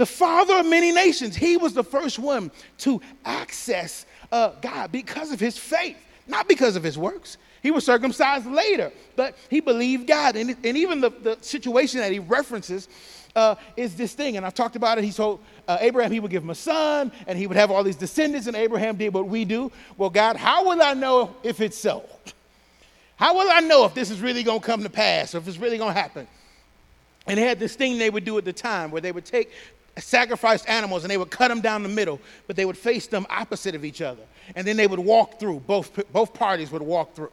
The 0.00 0.06
father 0.06 0.60
of 0.60 0.64
many 0.64 0.92
nations. 0.92 1.36
He 1.36 1.58
was 1.58 1.74
the 1.74 1.84
first 1.84 2.18
one 2.18 2.50
to 2.78 3.02
access 3.22 4.06
uh, 4.32 4.52
God 4.62 4.90
because 4.90 5.30
of 5.30 5.38
his 5.38 5.58
faith, 5.58 5.98
not 6.26 6.48
because 6.48 6.74
of 6.74 6.82
his 6.82 6.96
works. 6.96 7.36
He 7.62 7.70
was 7.70 7.84
circumcised 7.84 8.46
later, 8.46 8.92
but 9.14 9.36
he 9.50 9.60
believed 9.60 10.06
God. 10.06 10.36
And, 10.36 10.56
and 10.64 10.74
even 10.78 11.02
the, 11.02 11.10
the 11.10 11.36
situation 11.42 12.00
that 12.00 12.12
he 12.12 12.18
references 12.18 12.88
uh, 13.36 13.56
is 13.76 13.94
this 13.94 14.14
thing. 14.14 14.38
And 14.38 14.46
I've 14.46 14.54
talked 14.54 14.74
about 14.74 14.96
it. 14.96 15.04
He 15.04 15.12
told 15.12 15.40
uh, 15.68 15.76
Abraham 15.82 16.10
he 16.10 16.18
would 16.18 16.30
give 16.30 16.44
him 16.44 16.48
a 16.48 16.54
son 16.54 17.12
and 17.26 17.38
he 17.38 17.46
would 17.46 17.58
have 17.58 17.70
all 17.70 17.84
these 17.84 17.96
descendants, 17.96 18.46
and 18.46 18.56
Abraham 18.56 18.96
did 18.96 19.12
what 19.12 19.26
we 19.26 19.44
do. 19.44 19.70
Well, 19.98 20.08
God, 20.08 20.36
how 20.36 20.66
will 20.66 20.80
I 20.80 20.94
know 20.94 21.36
if 21.42 21.60
it's 21.60 21.76
so? 21.76 22.08
How 23.16 23.34
will 23.34 23.50
I 23.50 23.60
know 23.60 23.84
if 23.84 23.92
this 23.92 24.10
is 24.10 24.22
really 24.22 24.44
going 24.44 24.60
to 24.60 24.66
come 24.66 24.82
to 24.82 24.88
pass 24.88 25.34
or 25.34 25.38
if 25.38 25.46
it's 25.46 25.58
really 25.58 25.76
going 25.76 25.92
to 25.92 26.00
happen? 26.00 26.26
And 27.26 27.36
they 27.36 27.42
had 27.42 27.60
this 27.60 27.76
thing 27.76 27.98
they 27.98 28.08
would 28.08 28.24
do 28.24 28.38
at 28.38 28.46
the 28.46 28.52
time 28.54 28.90
where 28.90 29.02
they 29.02 29.12
would 29.12 29.26
take 29.26 29.50
sacrificed 30.00 30.68
animals 30.68 31.04
and 31.04 31.10
they 31.10 31.18
would 31.18 31.30
cut 31.30 31.48
them 31.48 31.60
down 31.60 31.82
the 31.82 31.88
middle, 31.88 32.20
but 32.46 32.56
they 32.56 32.64
would 32.64 32.78
face 32.78 33.06
them 33.06 33.26
opposite 33.30 33.74
of 33.74 33.84
each 33.84 34.02
other. 34.02 34.22
And 34.54 34.66
then 34.66 34.76
they 34.76 34.86
would 34.86 34.98
walk 34.98 35.38
through, 35.38 35.60
both, 35.60 35.98
both 36.12 36.34
parties 36.34 36.70
would 36.70 36.82
walk 36.82 37.14
through. 37.14 37.30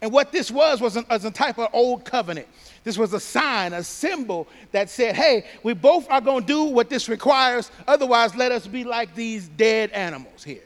And 0.00 0.12
what 0.12 0.32
this 0.32 0.50
was 0.50 0.80
was, 0.80 0.96
an, 0.96 1.04
was 1.10 1.24
a 1.24 1.30
type 1.30 1.58
of 1.58 1.68
old 1.72 2.04
covenant. 2.04 2.48
This 2.84 2.96
was 2.96 3.12
a 3.12 3.20
sign, 3.20 3.72
a 3.72 3.84
symbol 3.84 4.48
that 4.72 4.90
said, 4.90 5.14
hey, 5.14 5.46
we 5.62 5.74
both 5.74 6.10
are 6.10 6.20
going 6.20 6.40
to 6.40 6.46
do 6.46 6.64
what 6.64 6.88
this 6.88 7.08
requires, 7.08 7.70
otherwise, 7.86 8.34
let 8.34 8.52
us 8.52 8.66
be 8.66 8.84
like 8.84 9.14
these 9.14 9.48
dead 9.48 9.90
animals 9.90 10.42
here. 10.42 10.62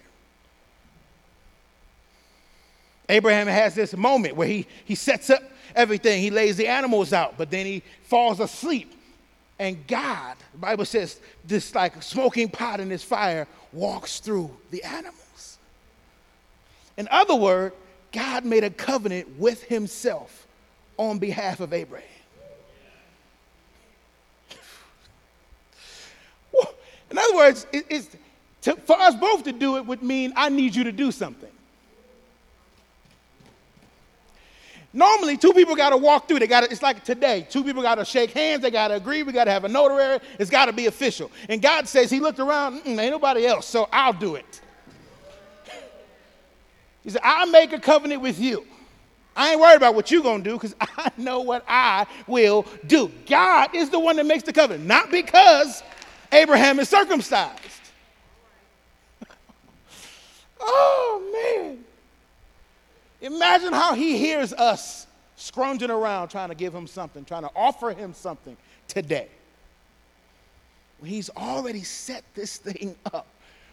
Abraham 3.09 3.47
has 3.47 3.75
this 3.75 3.97
moment 3.97 4.37
where 4.37 4.49
he, 4.49 4.67
he 4.85 4.95
sets 4.95 5.31
up 5.31 5.43
everything. 5.75 6.21
He 6.21 6.31
lays 6.31 6.57
the 6.57 6.67
animals 6.67 7.13
out, 7.13 7.35
but 7.37 7.51
then 7.51 7.67
he 7.67 7.83
falls 8.05 8.41
asleep. 8.41 8.93
And 9.59 9.87
God, 9.87 10.37
the 10.53 10.59
Bible 10.59 10.85
says, 10.85 11.21
this 11.45 11.75
like 11.75 12.03
smoking 12.03 12.49
pot 12.49 12.81
in 12.81 12.89
this 12.89 13.03
fire 13.03 13.47
walks 13.73 14.21
through 14.21 14.55
the 14.71 14.83
animals. 14.83 15.59
In 16.97 17.09
other 17.11 17.35
words, 17.35 17.75
God 18.13 18.45
made 18.45 18.65
a 18.65 18.71
covenant 18.71 19.39
with 19.39 19.63
himself 19.63 20.47
on 20.97 21.19
behalf 21.19 21.61
of 21.61 21.73
Abraham. 21.73 22.09
In 27.11 27.19
other 27.19 27.37
words, 27.37 27.67
it, 27.73 27.87
it's, 27.89 28.09
to, 28.63 28.77
for 28.77 28.99
us 28.99 29.15
both 29.15 29.45
to 29.45 29.53
do 29.53 29.77
it 29.77 29.87
would 29.87 30.03
mean 30.03 30.33
I 30.37 30.49
need 30.49 30.75
you 30.75 30.85
to 30.85 30.93
do 30.93 31.13
something. 31.13 31.51
Normally, 34.97 35.37
two 35.37 35.53
people 35.53 35.77
got 35.77 35.91
to 35.91 35.99
walk 35.99 36.27
through. 36.27 36.39
They 36.39 36.47
got 36.47 36.73
it's 36.73 36.81
like 36.81 37.05
today. 37.05 37.47
Two 37.51 37.63
people 37.63 37.83
got 37.83 37.97
to 37.97 38.05
shake 38.07 38.31
hands. 38.31 38.63
They 38.63 38.71
got 38.71 38.89
to 38.89 38.95
agree. 38.95 39.23
We 39.23 39.31
got 39.31 39.45
to 39.45 39.51
have 39.51 39.65
a 39.65 39.69
notary. 39.69 40.21
It's 40.39 40.49
got 40.49 40.67
to 40.67 40.73
be 40.73 40.87
official. 40.87 41.31
And 41.51 41.61
God 41.61 41.87
says 41.87 42.11
He 42.11 42.19
looked 42.19 42.39
around. 42.39 42.81
ain't 42.87 42.97
nobody 42.97 43.47
else, 43.47 43.67
so 43.67 43.91
I'll 43.93 44.15
do 44.15 44.37
it. 44.37 44.63
He 47.05 47.11
said, 47.11 47.21
"I'll 47.23 47.47
make 47.49 47.75
a 47.75 47.79
covenant 47.79 48.23
with 48.23 48.41
you. 48.41 48.67
I 49.37 49.53
ain't 49.53 49.61
worried 49.61 49.77
about 49.77 49.95
what 49.95 50.11
you're 50.11 50.23
gonna 50.23 50.43
do 50.43 50.55
because 50.55 50.75
I 50.81 51.13
know 51.19 51.41
what 51.41 51.63
I 51.69 52.07
will 52.27 52.65
do. 52.87 53.13
God 53.27 53.75
is 53.75 53.91
the 53.91 54.01
one 54.01 54.17
that 54.17 54.25
makes 54.25 54.45
the 54.45 54.53
covenant, 54.53 54.87
not 54.87 55.11
because 55.11 55.83
Abraham 56.33 56.81
is 56.81 56.89
circumcised. 56.89 57.61
oh 60.61 61.55
man." 61.55 61.86
Imagine 63.27 63.73
how 63.73 63.95
he 63.95 64.17
hears 64.17 64.53
us 64.53 65.07
scrounging 65.35 65.91
around 65.91 66.29
trying 66.29 66.49
to 66.49 66.55
give 66.55 66.73
him 66.73 66.87
something, 66.87 67.25
trying 67.25 67.43
to 67.43 67.51
offer 67.57 67.91
him 67.91 68.15
something 68.15 68.57
today. 68.87 69.29
He's 71.05 71.29
already 71.31 71.83
set 71.83 72.25
this 72.35 72.57
thing 72.57 72.95
up 73.13 73.27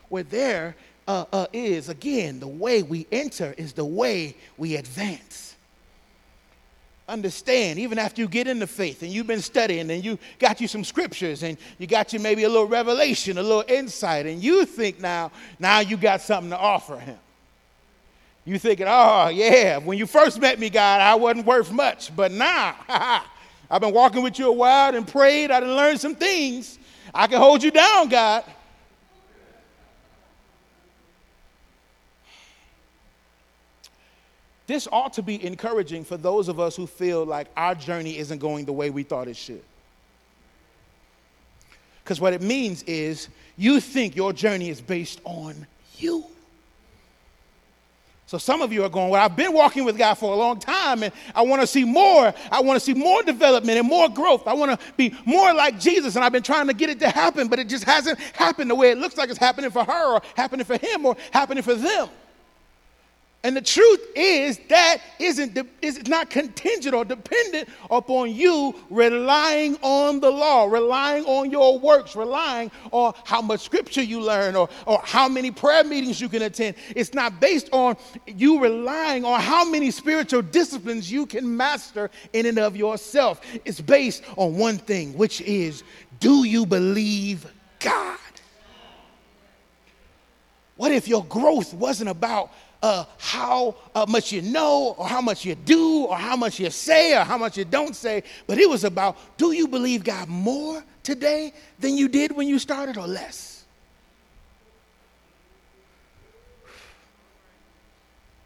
where 0.09 0.23
there 0.23 0.75
uh, 1.07 1.25
uh, 1.31 1.45
is, 1.53 1.87
again, 1.89 2.39
the 2.39 2.47
way 2.47 2.81
we 2.81 3.05
enter 3.11 3.53
is 3.57 3.73
the 3.73 3.85
way 3.85 4.35
we 4.57 4.75
advance. 4.75 5.55
Understand, 7.07 7.77
even 7.77 7.99
after 7.99 8.21
you 8.21 8.27
get 8.27 8.47
into 8.47 8.65
faith 8.65 9.03
and 9.03 9.11
you've 9.11 9.27
been 9.27 9.41
studying 9.41 9.91
and 9.91 10.03
you 10.03 10.17
got 10.39 10.61
you 10.61 10.67
some 10.67 10.83
scriptures 10.83 11.43
and 11.43 11.57
you 11.77 11.85
got 11.85 12.11
you 12.11 12.19
maybe 12.19 12.43
a 12.43 12.49
little 12.49 12.65
revelation, 12.65 13.37
a 13.37 13.43
little 13.43 13.65
insight, 13.67 14.25
and 14.25 14.43
you 14.43 14.65
think 14.65 14.99
now, 14.99 15.31
now 15.59 15.79
you 15.79 15.95
got 15.95 16.21
something 16.21 16.49
to 16.49 16.57
offer 16.57 16.97
him. 16.97 17.19
You 18.45 18.59
thinking, 18.59 18.87
oh, 18.89 19.29
yeah, 19.29 19.77
when 19.77 19.97
you 19.97 20.05
first 20.05 20.39
met 20.39 20.59
me, 20.59 20.69
God, 20.69 20.99
I 20.99 21.15
wasn't 21.15 21.45
worth 21.45 21.71
much. 21.71 22.13
But 22.13 22.31
now, 22.31 22.75
I've 23.69 23.81
been 23.81 23.93
walking 23.93 24.21
with 24.21 24.37
you 24.37 24.49
a 24.49 24.51
while 24.51 24.95
and 24.95 25.07
prayed. 25.07 25.49
I 25.49 25.61
done 25.61 25.75
learned 25.75 25.99
some 25.99 26.15
things. 26.15 26.77
I 27.13 27.27
can 27.27 27.39
hold 27.39 27.63
you 27.63 27.71
down, 27.71 28.09
God. 28.09 28.43
This 34.67 34.87
ought 34.91 35.13
to 35.13 35.21
be 35.21 35.43
encouraging 35.45 36.03
for 36.03 36.17
those 36.17 36.47
of 36.47 36.59
us 36.59 36.75
who 36.75 36.87
feel 36.87 37.25
like 37.25 37.47
our 37.55 37.75
journey 37.75 38.17
isn't 38.17 38.39
going 38.39 38.65
the 38.65 38.73
way 38.73 38.89
we 38.89 39.03
thought 39.03 39.27
it 39.27 39.35
should. 39.35 39.61
Because 42.03 42.19
what 42.19 42.33
it 42.33 42.41
means 42.41 42.83
is 42.83 43.29
you 43.57 43.79
think 43.79 44.15
your 44.15 44.33
journey 44.33 44.69
is 44.69 44.81
based 44.81 45.21
on 45.23 45.67
you. 45.97 46.25
So 48.34 48.39
some 48.39 48.63
of 48.63 48.73
you 48.73 48.84
are 48.84 48.89
going, 48.89 49.11
Well, 49.11 49.23
I've 49.23 49.36
been 49.36 49.53
walking 49.53 49.86
with 49.86 49.95
God 49.95 50.15
for 50.15 50.34
a 50.34 50.36
long 50.36 50.59
time 50.59 51.03
and 51.03 51.13
I 51.36 51.43
want 51.43 51.61
to 51.61 51.67
see 51.67 51.84
more. 51.84 52.34
I 52.51 52.61
want 52.61 52.77
to 52.77 52.84
see 52.84 52.95
more 52.95 53.21
development 53.21 53.77
and 53.77 53.88
more 53.88 54.09
growth. 54.09 54.47
I 54.47 54.53
want 54.55 54.71
to 54.71 54.84
be 54.97 55.15
more 55.23 55.53
like 55.53 55.79
Jesus 55.79 56.15
and 56.15 56.25
I've 56.25 56.31
been 56.31 56.41
trying 56.41 56.65
to 56.65 56.73
get 56.73 56.89
it 56.89 56.99
to 57.01 57.09
happen, 57.11 57.47
but 57.47 57.59
it 57.59 57.69
just 57.69 57.84
hasn't 57.84 58.19
happened 58.19 58.71
the 58.71 58.75
way 58.75 58.89
it 58.89 58.97
looks 58.97 59.17
like 59.17 59.29
it's 59.29 59.38
happening 59.38 59.69
for 59.69 59.84
her 59.84 60.15
or 60.15 60.21
happening 60.36 60.65
for 60.65 60.77
him 60.77 61.05
or 61.05 61.15
happening 61.29 61.61
for 61.61 61.75
them. 61.75 62.09
And 63.45 63.57
the 63.57 63.61
truth 63.61 63.99
is 64.15 64.57
that 64.69 64.99
isn't 65.19 65.59
is 65.81 66.07
not 66.07 66.29
contingent 66.29 66.95
or 66.95 67.03
dependent 67.03 67.67
upon 67.91 68.33
you 68.33 68.73
relying 68.89 69.75
on 69.81 70.21
the 70.21 70.29
law, 70.29 70.63
relying 70.63 71.25
on 71.25 71.51
your 71.51 71.77
works, 71.77 72.15
relying 72.15 72.71
on 72.91 73.13
how 73.25 73.41
much 73.41 73.59
scripture 73.59 74.01
you 74.01 74.21
learn 74.21 74.55
or, 74.55 74.69
or 74.87 75.01
how 75.03 75.27
many 75.27 75.51
prayer 75.51 75.83
meetings 75.83 76.21
you 76.21 76.29
can 76.29 76.43
attend. 76.43 76.77
It's 76.95 77.13
not 77.13 77.41
based 77.41 77.67
on 77.73 77.97
you 78.27 78.61
relying 78.61 79.25
on 79.25 79.41
how 79.41 79.69
many 79.69 79.91
spiritual 79.91 80.41
disciplines 80.41 81.11
you 81.11 81.25
can 81.25 81.57
master 81.57 82.11
in 82.31 82.45
and 82.45 82.57
of 82.57 82.77
yourself. 82.77 83.41
It's 83.65 83.81
based 83.81 84.23
on 84.37 84.55
one 84.55 84.77
thing, 84.77 85.17
which 85.17 85.41
is 85.41 85.83
do 86.21 86.45
you 86.45 86.65
believe 86.65 87.45
God? 87.79 88.19
What 90.77 90.91
if 90.91 91.07
your 91.07 91.23
growth 91.25 91.73
wasn't 91.73 92.09
about 92.09 92.51
uh, 92.84 93.05
how 93.17 93.75
uh, 93.95 94.05
much 94.09 94.34
you 94.34 94.41
know 94.41 94.93
or 94.97 95.07
how 95.07 95.21
much 95.21 95.45
you 95.45 95.55
do 95.55 96.03
or 96.03 96.17
how 96.17 96.36
much 96.36 96.59
you 96.59 96.69
say 96.69 97.17
or 97.17 97.23
how 97.23 97.38
much 97.38 97.57
you 97.57 97.63
don't 97.63 97.95
say, 97.95 98.21
but 98.45 98.57
it 98.57 98.69
was 98.69 98.84
about 98.84 99.17
do 99.38 99.53
you 99.53 99.69
believe 99.69 100.03
God 100.03 100.27
more 100.27 100.84
today 101.01 101.53
than 101.79 101.97
you 101.97 102.09
did 102.09 102.34
when 102.34 102.45
you 102.45 102.59
started 102.59 102.97
or 102.97 103.07
less? 103.07 103.63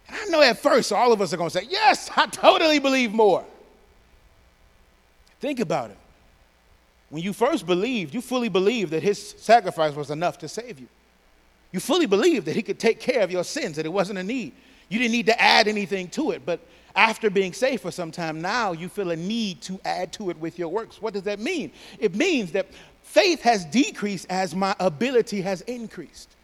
And 0.08 0.18
I 0.22 0.26
know 0.26 0.42
at 0.44 0.60
first 0.60 0.94
all 0.94 1.12
of 1.12 1.20
us 1.20 1.34
are 1.34 1.38
going 1.38 1.50
to 1.50 1.60
say, 1.60 1.68
Yes, 1.68 2.10
I 2.16 2.28
totally 2.28 2.78
believe 2.78 3.12
more. 3.12 3.44
Think 5.40 5.60
about 5.60 5.90
it. 5.90 5.98
When 7.10 7.24
you 7.24 7.34
first 7.34 7.66
believed, 7.66 8.14
you 8.14 8.22
fully 8.22 8.50
believed 8.50 8.92
that 8.92 9.02
his 9.02 9.34
sacrifice 9.40 9.96
was 9.96 10.12
enough 10.12 10.38
to 10.40 10.48
save 10.48 10.80
you. 10.80 10.88
You 11.72 11.80
fully 11.80 12.06
believed 12.06 12.46
that 12.46 12.56
he 12.56 12.62
could 12.62 12.80
take 12.80 13.00
care 13.00 13.22
of 13.22 13.32
your 13.32 13.44
sins, 13.44 13.76
that 13.76 13.86
it 13.86 13.92
wasn't 13.92 14.20
a 14.20 14.24
need. 14.24 14.54
You 14.90 15.00
didn't 15.00 15.12
need 15.12 15.26
to 15.26 15.42
add 15.42 15.68
anything 15.68 16.08
to 16.10 16.32
it. 16.32 16.46
But 16.46 16.62
after 16.96 17.30
being 17.30 17.54
saved 17.54 17.82
for 17.82 17.92
some 17.92 18.12
time, 18.12 18.42
now 18.42 18.72
you 18.72 18.90
feel 18.90 19.12
a 19.12 19.16
need 19.16 19.62
to 19.64 19.80
add 19.86 20.14
to 20.14 20.30
it 20.30 20.38
with 20.40 20.58
your 20.58 20.70
works. 20.70 21.02
What 21.02 21.14
does 21.14 21.24
that 21.24 21.40
mean? 21.40 21.72
It 22.00 22.16
means 22.16 22.52
that 22.54 22.68
faith 23.04 23.42
has 23.42 23.66
decreased 23.66 24.28
as 24.30 24.56
my 24.56 24.76
ability 24.80 25.42
has 25.42 25.62
increased. 25.62 26.36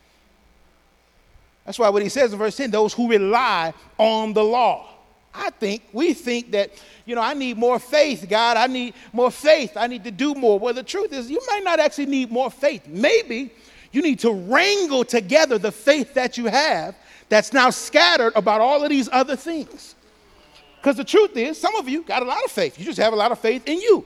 That's 1.66 1.80
why 1.80 1.90
what 1.90 2.04
he 2.04 2.10
says 2.10 2.34
in 2.34 2.40
verse 2.40 2.58
10 2.58 2.72
those 2.72 2.94
who 2.94 3.10
rely 3.10 3.74
on 3.98 4.34
the 4.34 4.44
law. 4.44 4.90
I 5.36 5.50
think, 5.50 5.82
we 5.94 6.14
think 6.14 6.52
that, 6.52 6.72
you 7.06 7.16
know, 7.16 7.22
I 7.22 7.34
need 7.34 7.58
more 7.58 7.80
faith, 7.80 8.28
God. 8.30 8.56
I 8.56 8.68
need 8.68 8.94
more 9.12 9.32
faith. 9.32 9.76
I 9.76 9.88
need 9.88 10.04
to 10.04 10.12
do 10.12 10.36
more. 10.36 10.60
Well, 10.60 10.76
the 10.76 10.84
truth 10.84 11.12
is, 11.12 11.32
you 11.32 11.42
might 11.48 11.64
not 11.64 11.80
actually 11.80 12.06
need 12.06 12.32
more 12.32 12.52
faith. 12.52 12.88
Maybe 12.88 13.52
you 13.94 14.02
need 14.02 14.20
to 14.20 14.32
wrangle 14.32 15.06
together 15.06 15.58
the 15.58 15.72
faith 15.72 16.16
that 16.16 16.38
you 16.38 16.48
have 16.48 16.96
that's 17.30 17.54
now 17.54 17.70
scattered 17.70 18.34
about 18.36 18.60
all 18.60 18.84
of 18.84 18.90
these 18.90 19.08
other 19.12 19.36
things. 19.36 19.96
Because 20.78 20.98
the 20.98 21.04
truth 21.04 21.38
is, 21.38 21.58
some 21.58 21.76
of 21.76 21.88
you 21.88 22.04
got 22.04 22.22
a 22.22 22.26
lot 22.26 22.44
of 22.44 22.52
faith. 22.52 22.78
You 22.78 22.86
just 22.86 23.00
have 23.00 23.14
a 23.14 23.16
lot 23.16 23.32
of 23.32 23.40
faith 23.40 23.64
in 23.68 23.80
you. 23.80 24.04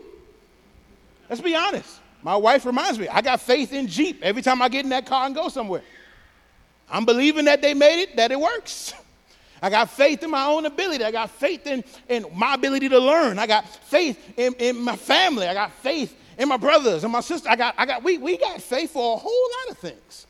Let's 1.30 1.42
be 1.42 1.56
honest. 1.56 2.02
My 2.22 2.36
wife 2.36 2.66
reminds 2.66 3.00
me, 3.00 3.08
I 3.08 3.22
got 3.22 3.42
faith 3.42 3.74
in 3.74 3.88
Jeep 3.88 4.20
every 4.22 4.42
time 4.42 4.62
I 4.62 4.70
get 4.70 4.84
in 4.84 4.90
that 4.90 5.06
car 5.06 5.26
and 5.26 5.34
go 5.34 5.48
somewhere. 5.48 5.84
I'm 6.90 7.06
believing 7.06 7.46
that 7.46 7.62
they 7.62 7.74
made 7.74 8.02
it, 8.02 8.16
that 8.18 8.32
it 8.32 8.40
works. 8.40 8.94
I 9.62 9.70
got 9.70 9.90
faith 9.90 10.22
in 10.22 10.30
my 10.30 10.46
own 10.46 10.66
ability. 10.66 11.04
I 11.04 11.12
got 11.12 11.32
faith 11.32 11.66
in, 11.66 11.84
in 12.10 12.26
my 12.36 12.54
ability 12.54 12.90
to 12.90 13.00
learn. 13.00 13.40
I 13.40 13.48
got 13.48 13.68
faith 13.68 14.20
in, 14.38 14.54
in 14.60 14.80
my 14.80 14.96
family. 14.96 15.48
I 15.48 15.54
got 15.54 15.72
faith 15.72 16.16
in 16.38 16.48
my 16.48 16.58
brothers 16.58 17.04
and 17.04 17.12
my 17.12 17.22
sister. 17.22 17.50
I 17.50 17.56
got, 17.56 17.76
I 17.78 17.86
got, 17.86 18.04
we, 18.04 18.18
we 18.18 18.38
got 18.38 18.62
faith 18.62 18.92
for 18.92 19.16
a 19.16 19.18
whole 19.18 19.50
lot 19.66 19.72
of 19.72 19.78
things. 19.78 20.28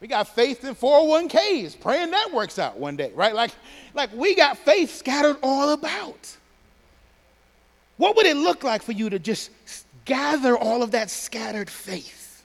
We 0.00 0.08
got 0.08 0.28
faith 0.28 0.64
in 0.64 0.74
401ks, 0.74 1.78
praying 1.78 2.10
that 2.10 2.32
works 2.32 2.58
out 2.58 2.76
one 2.76 2.96
day, 2.96 3.12
right? 3.14 3.34
Like, 3.34 3.52
like 3.94 4.12
we 4.12 4.34
got 4.34 4.58
faith 4.58 4.92
scattered 4.94 5.36
all 5.42 5.70
about. 5.70 6.36
What 7.98 8.16
would 8.16 8.26
it 8.26 8.36
look 8.36 8.64
like 8.64 8.82
for 8.82 8.92
you 8.92 9.10
to 9.10 9.20
just 9.20 9.50
gather 10.04 10.56
all 10.56 10.82
of 10.82 10.90
that 10.90 11.08
scattered 11.08 11.70
faith? 11.70 12.42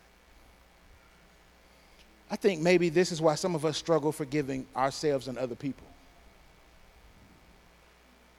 I 2.30 2.36
think 2.36 2.62
maybe 2.62 2.90
this 2.90 3.12
is 3.12 3.22
why 3.22 3.36
some 3.36 3.56
of 3.56 3.66
us 3.66 3.78
struggle 3.78 4.12
forgiving 4.12 4.68
ourselves 4.76 5.28
and 5.28 5.38
other 5.38 5.56
people. 5.56 5.88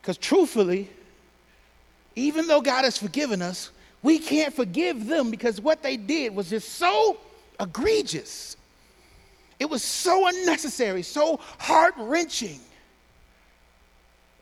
Because 0.01 0.19
truthfully, 0.19 0.91
even 2.15 2.47
though 2.47 2.61
God 2.61 2.85
has 2.85 2.99
forgiven 2.99 3.43
us, 3.43 3.71
we 4.03 4.19
can't 4.19 4.55
forgive 4.55 5.07
them 5.07 5.31
because 5.31 5.61
what 5.61 5.83
they 5.83 5.97
did 5.97 6.35
was 6.35 6.51
just 6.51 6.75
so 6.75 7.19
egregious. 7.59 8.57
It 9.59 9.69
was 9.69 9.83
so 9.83 10.29
unnecessary, 10.29 11.03
so 11.03 11.41
heart 11.59 11.95
wrenching. 11.97 12.61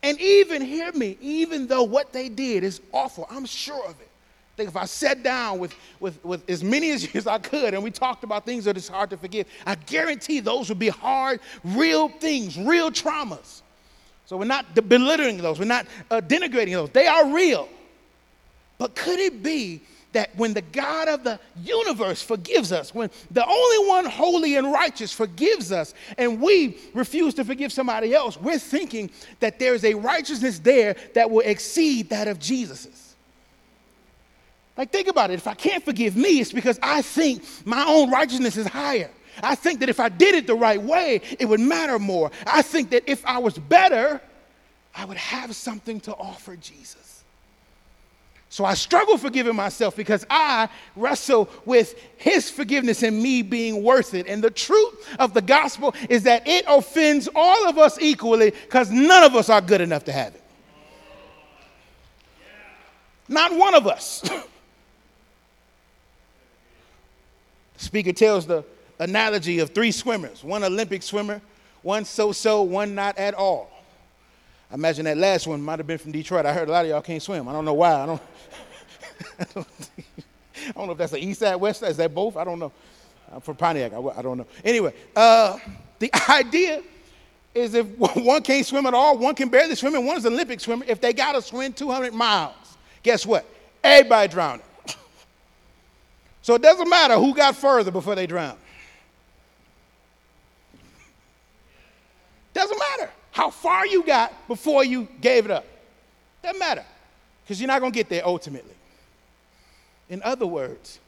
And 0.03 0.19
even, 0.21 0.61
hear 0.61 0.91
me, 0.91 1.17
even 1.19 1.67
though 1.67 1.83
what 1.83 2.13
they 2.13 2.29
did 2.29 2.63
is 2.63 2.81
awful, 2.91 3.27
I'm 3.31 3.45
sure 3.45 3.83
of 3.85 3.99
it 3.99 4.07
think 4.57 4.69
if 4.69 4.75
I 4.75 4.85
sat 4.85 5.21
down 5.21 5.59
with, 5.59 5.73
with, 5.99 6.23
with 6.25 6.49
as 6.49 6.63
many 6.63 6.89
as, 6.89 7.07
as 7.15 7.27
I 7.27 7.37
could 7.37 7.73
and 7.73 7.83
we 7.83 7.91
talked 7.91 8.23
about 8.23 8.45
things 8.45 8.65
that 8.65 8.75
it's 8.75 8.87
hard 8.87 9.11
to 9.11 9.17
forgive, 9.17 9.47
I 9.65 9.75
guarantee 9.75 10.39
those 10.39 10.67
would 10.69 10.79
be 10.79 10.89
hard, 10.89 11.39
real 11.63 12.09
things, 12.09 12.57
real 12.57 12.91
traumas. 12.91 13.61
So 14.25 14.35
we're 14.35 14.45
not 14.45 14.75
belittling 14.89 15.37
those, 15.37 15.59
we're 15.59 15.65
not 15.65 15.85
uh, 16.11 16.19
denigrating 16.19 16.71
those. 16.71 16.89
They 16.89 17.07
are 17.07 17.33
real. 17.33 17.69
But 18.77 18.95
could 18.95 19.19
it 19.19 19.41
be 19.41 19.81
that 20.13 20.35
when 20.35 20.53
the 20.53 20.61
God 20.61 21.07
of 21.07 21.23
the 21.23 21.39
universe 21.61 22.21
forgives 22.21 22.71
us, 22.71 22.93
when 22.93 23.11
the 23.31 23.45
only 23.45 23.87
one 23.89 24.05
holy 24.05 24.55
and 24.55 24.71
righteous 24.71 25.11
forgives 25.11 25.71
us, 25.71 25.93
and 26.17 26.41
we 26.41 26.77
refuse 26.93 27.33
to 27.35 27.43
forgive 27.43 27.71
somebody 27.71 28.13
else, 28.13 28.39
we're 28.39 28.59
thinking 28.59 29.09
that 29.39 29.59
there 29.59 29.75
is 29.75 29.83
a 29.83 29.93
righteousness 29.93 30.59
there 30.59 30.95
that 31.13 31.29
will 31.29 31.41
exceed 31.41 32.09
that 32.09 32.27
of 32.27 32.39
Jesus's? 32.39 33.15
Like, 34.77 34.91
think 34.91 35.07
about 35.07 35.31
it. 35.31 35.35
If 35.35 35.47
I 35.47 35.55
can't 35.55 35.83
forgive 35.83 36.15
me, 36.15 36.39
it's 36.39 36.51
because 36.51 36.79
I 36.83 37.01
think 37.01 37.43
my 37.65 37.83
own 37.87 38.11
righteousness 38.11 38.57
is 38.57 38.67
higher. 38.67 39.09
I 39.41 39.55
think 39.55 39.79
that 39.81 39.89
if 39.89 39.99
I 39.99 40.09
did 40.09 40.35
it 40.35 40.47
the 40.47 40.55
right 40.55 40.81
way, 40.81 41.21
it 41.39 41.45
would 41.45 41.59
matter 41.59 41.99
more. 41.99 42.31
I 42.45 42.61
think 42.61 42.91
that 42.91 43.03
if 43.07 43.25
I 43.25 43.39
was 43.39 43.57
better, 43.57 44.21
I 44.95 45.05
would 45.05 45.17
have 45.17 45.55
something 45.55 45.99
to 46.01 46.15
offer 46.15 46.55
Jesus. 46.55 47.06
So 48.49 48.63
I 48.63 48.75
struggle 48.75 49.17
forgiving 49.17 49.55
myself 49.55 49.95
because 49.95 50.25
I 50.29 50.69
wrestle 50.95 51.49
with 51.65 52.01
his 52.17 52.49
forgiveness 52.49 53.03
and 53.03 53.21
me 53.21 53.41
being 53.41 53.83
worth 53.83 54.13
it. 54.13 54.27
And 54.27 54.43
the 54.43 54.49
truth 54.49 55.15
of 55.19 55.33
the 55.33 55.41
gospel 55.41 55.93
is 56.09 56.23
that 56.23 56.47
it 56.47 56.63
offends 56.67 57.27
all 57.35 57.67
of 57.67 57.77
us 57.77 57.99
equally 57.99 58.51
because 58.51 58.89
none 58.89 59.23
of 59.23 59.35
us 59.35 59.49
are 59.49 59.61
good 59.61 59.81
enough 59.81 60.05
to 60.05 60.11
have 60.13 60.33
it. 60.33 60.43
Not 63.27 63.53
one 63.53 63.75
of 63.75 63.85
us. 63.85 64.21
The 67.77 67.83
speaker 67.83 68.13
tells 68.13 68.47
the 68.47 68.63
analogy 68.97 69.59
of 69.59 69.71
three 69.71 69.91
swimmers 69.91 70.43
one 70.43 70.63
Olympic 70.63 71.03
swimmer, 71.03 71.41
one 71.81 72.05
so 72.05 72.31
so, 72.31 72.63
one 72.63 72.95
not 72.95 73.17
at 73.17 73.33
all. 73.33 73.76
I 74.69 74.75
imagine 74.75 75.05
that 75.05 75.17
last 75.17 75.47
one 75.47 75.61
might 75.61 75.79
have 75.79 75.87
been 75.87 75.97
from 75.97 76.11
Detroit. 76.11 76.45
I 76.45 76.53
heard 76.53 76.67
a 76.67 76.71
lot 76.71 76.83
of 76.83 76.91
y'all 76.91 77.01
can't 77.01 77.21
swim. 77.21 77.47
I 77.47 77.53
don't 77.53 77.63
know 77.63 77.73
why. 77.73 77.93
I 77.93 78.05
don't, 78.05 78.21
I 79.39 79.45
don't, 79.53 79.67
I 80.57 80.71
don't 80.71 80.85
know 80.87 80.91
if 80.91 80.97
that's 80.97 81.11
the 81.13 81.23
east 81.23 81.39
side, 81.39 81.55
west 81.55 81.79
side. 81.79 81.91
Is 81.91 81.97
that 81.97 82.13
both? 82.13 82.35
I 82.35 82.43
don't 82.43 82.59
know. 82.59 82.71
I'm 83.31 83.41
from 83.41 83.55
Pontiac. 83.55 83.93
I, 83.93 83.99
I 83.99 84.21
don't 84.21 84.37
know. 84.37 84.47
Anyway, 84.65 84.93
uh, 85.15 85.57
the 85.99 86.11
idea 86.29 86.81
is 87.55 87.73
if 87.73 87.85
one 87.97 88.41
can't 88.41 88.65
swim 88.65 88.85
at 88.85 88.93
all, 88.93 89.17
one 89.17 89.35
can 89.35 89.47
barely 89.47 89.75
swim, 89.75 89.95
and 89.95 90.05
one 90.05 90.17
is 90.17 90.25
an 90.25 90.33
Olympic 90.33 90.59
swimmer. 90.59 90.85
If 90.87 90.99
they 90.99 91.13
got 91.13 91.33
to 91.33 91.41
swim 91.41 91.71
200 91.71 92.13
miles, 92.13 92.77
guess 93.03 93.25
what? 93.25 93.45
Everybody 93.83 94.31
drowning. 94.31 94.63
So 96.41 96.55
it 96.55 96.61
doesn't 96.61 96.89
matter 96.89 97.15
who 97.15 97.33
got 97.33 97.55
further 97.55 97.91
before 97.91 98.15
they 98.15 98.25
drowned. 98.25 98.57
Doesn't 102.53 102.79
matter 102.79 103.11
how 103.37 103.51
far 103.51 103.85
you 103.85 104.01
got 104.01 104.33
before 104.47 104.83
you 104.83 105.07
gave 105.21 105.45
it 105.45 105.51
up. 105.51 105.63
Doesn't 106.41 106.57
matter 106.57 106.83
because 107.43 107.61
you're 107.61 107.67
not 107.67 107.81
going 107.81 107.91
to 107.91 107.95
get 107.95 108.09
there 108.09 108.25
ultimately. 108.25 108.73
In 110.09 110.23
other 110.23 110.47
words, 110.47 110.99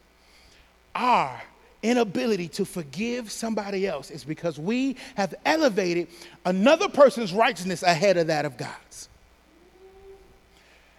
our 0.93 1.41
inability 1.81 2.47
to 2.49 2.65
forgive 2.65 3.31
somebody 3.31 3.87
else 3.87 4.11
is 4.11 4.23
because 4.23 4.59
we 4.59 4.95
have 5.15 5.33
elevated 5.43 6.07
another 6.45 6.87
person's 6.87 7.33
righteousness 7.33 7.81
ahead 7.81 8.15
of 8.15 8.27
that 8.27 8.45
of 8.45 8.57
God's. 8.57 9.09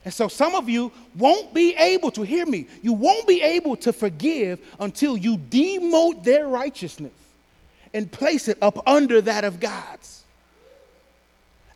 And 0.04 0.12
so 0.12 0.26
some 0.26 0.56
of 0.56 0.68
you 0.68 0.90
won't 1.16 1.54
be 1.54 1.76
able 1.76 2.10
to, 2.10 2.22
hear 2.22 2.44
me, 2.44 2.66
you 2.82 2.92
won't 2.92 3.28
be 3.28 3.40
able 3.40 3.76
to 3.76 3.92
forgive 3.92 4.58
until 4.80 5.16
you 5.16 5.36
demote 5.36 6.24
their 6.24 6.48
righteousness 6.48 7.12
and 7.94 8.10
place 8.10 8.48
it 8.48 8.58
up 8.60 8.82
under 8.88 9.20
that 9.20 9.44
of 9.44 9.60
God's. 9.60 10.19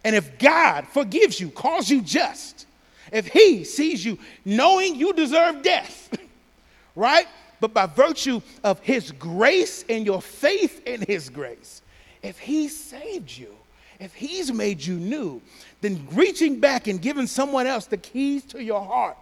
And 0.05 0.15
if 0.15 0.39
God 0.39 0.87
forgives 0.89 1.41
you, 1.41 1.51
calls 1.51 1.89
you 1.89 2.03
just, 2.03 2.67
if 3.11 3.27
He 3.27 3.65
sees 3.65 4.05
you 4.05 4.19
knowing 4.45 4.95
you 4.95 5.15
deserve 5.15 5.63
death, 5.63 6.17
right? 6.95 7.27
But 7.61 7.73
by 7.73 7.87
virtue 7.87 8.43
of 8.63 8.79
His 8.81 9.11
grace 9.13 9.85
and 9.89 10.05
your 10.05 10.21
faith 10.21 10.87
in 10.87 11.01
His 11.01 11.31
grace, 11.31 11.81
if 12.23 12.39
He 12.39 12.69
saved 12.69 13.37
you, 13.37 13.55
if 13.99 14.15
He's 14.15 14.53
made 14.53 14.85
you 14.85 14.97
new, 14.97 15.41
then 15.81 16.07
reaching 16.13 16.61
back 16.61 16.87
and 16.87 17.01
giving 17.01 17.27
someone 17.27 17.67
else 17.67 17.87
the 17.87 17.97
keys 17.97 18.45
to 18.47 18.63
your 18.63 18.83
heart 18.83 19.17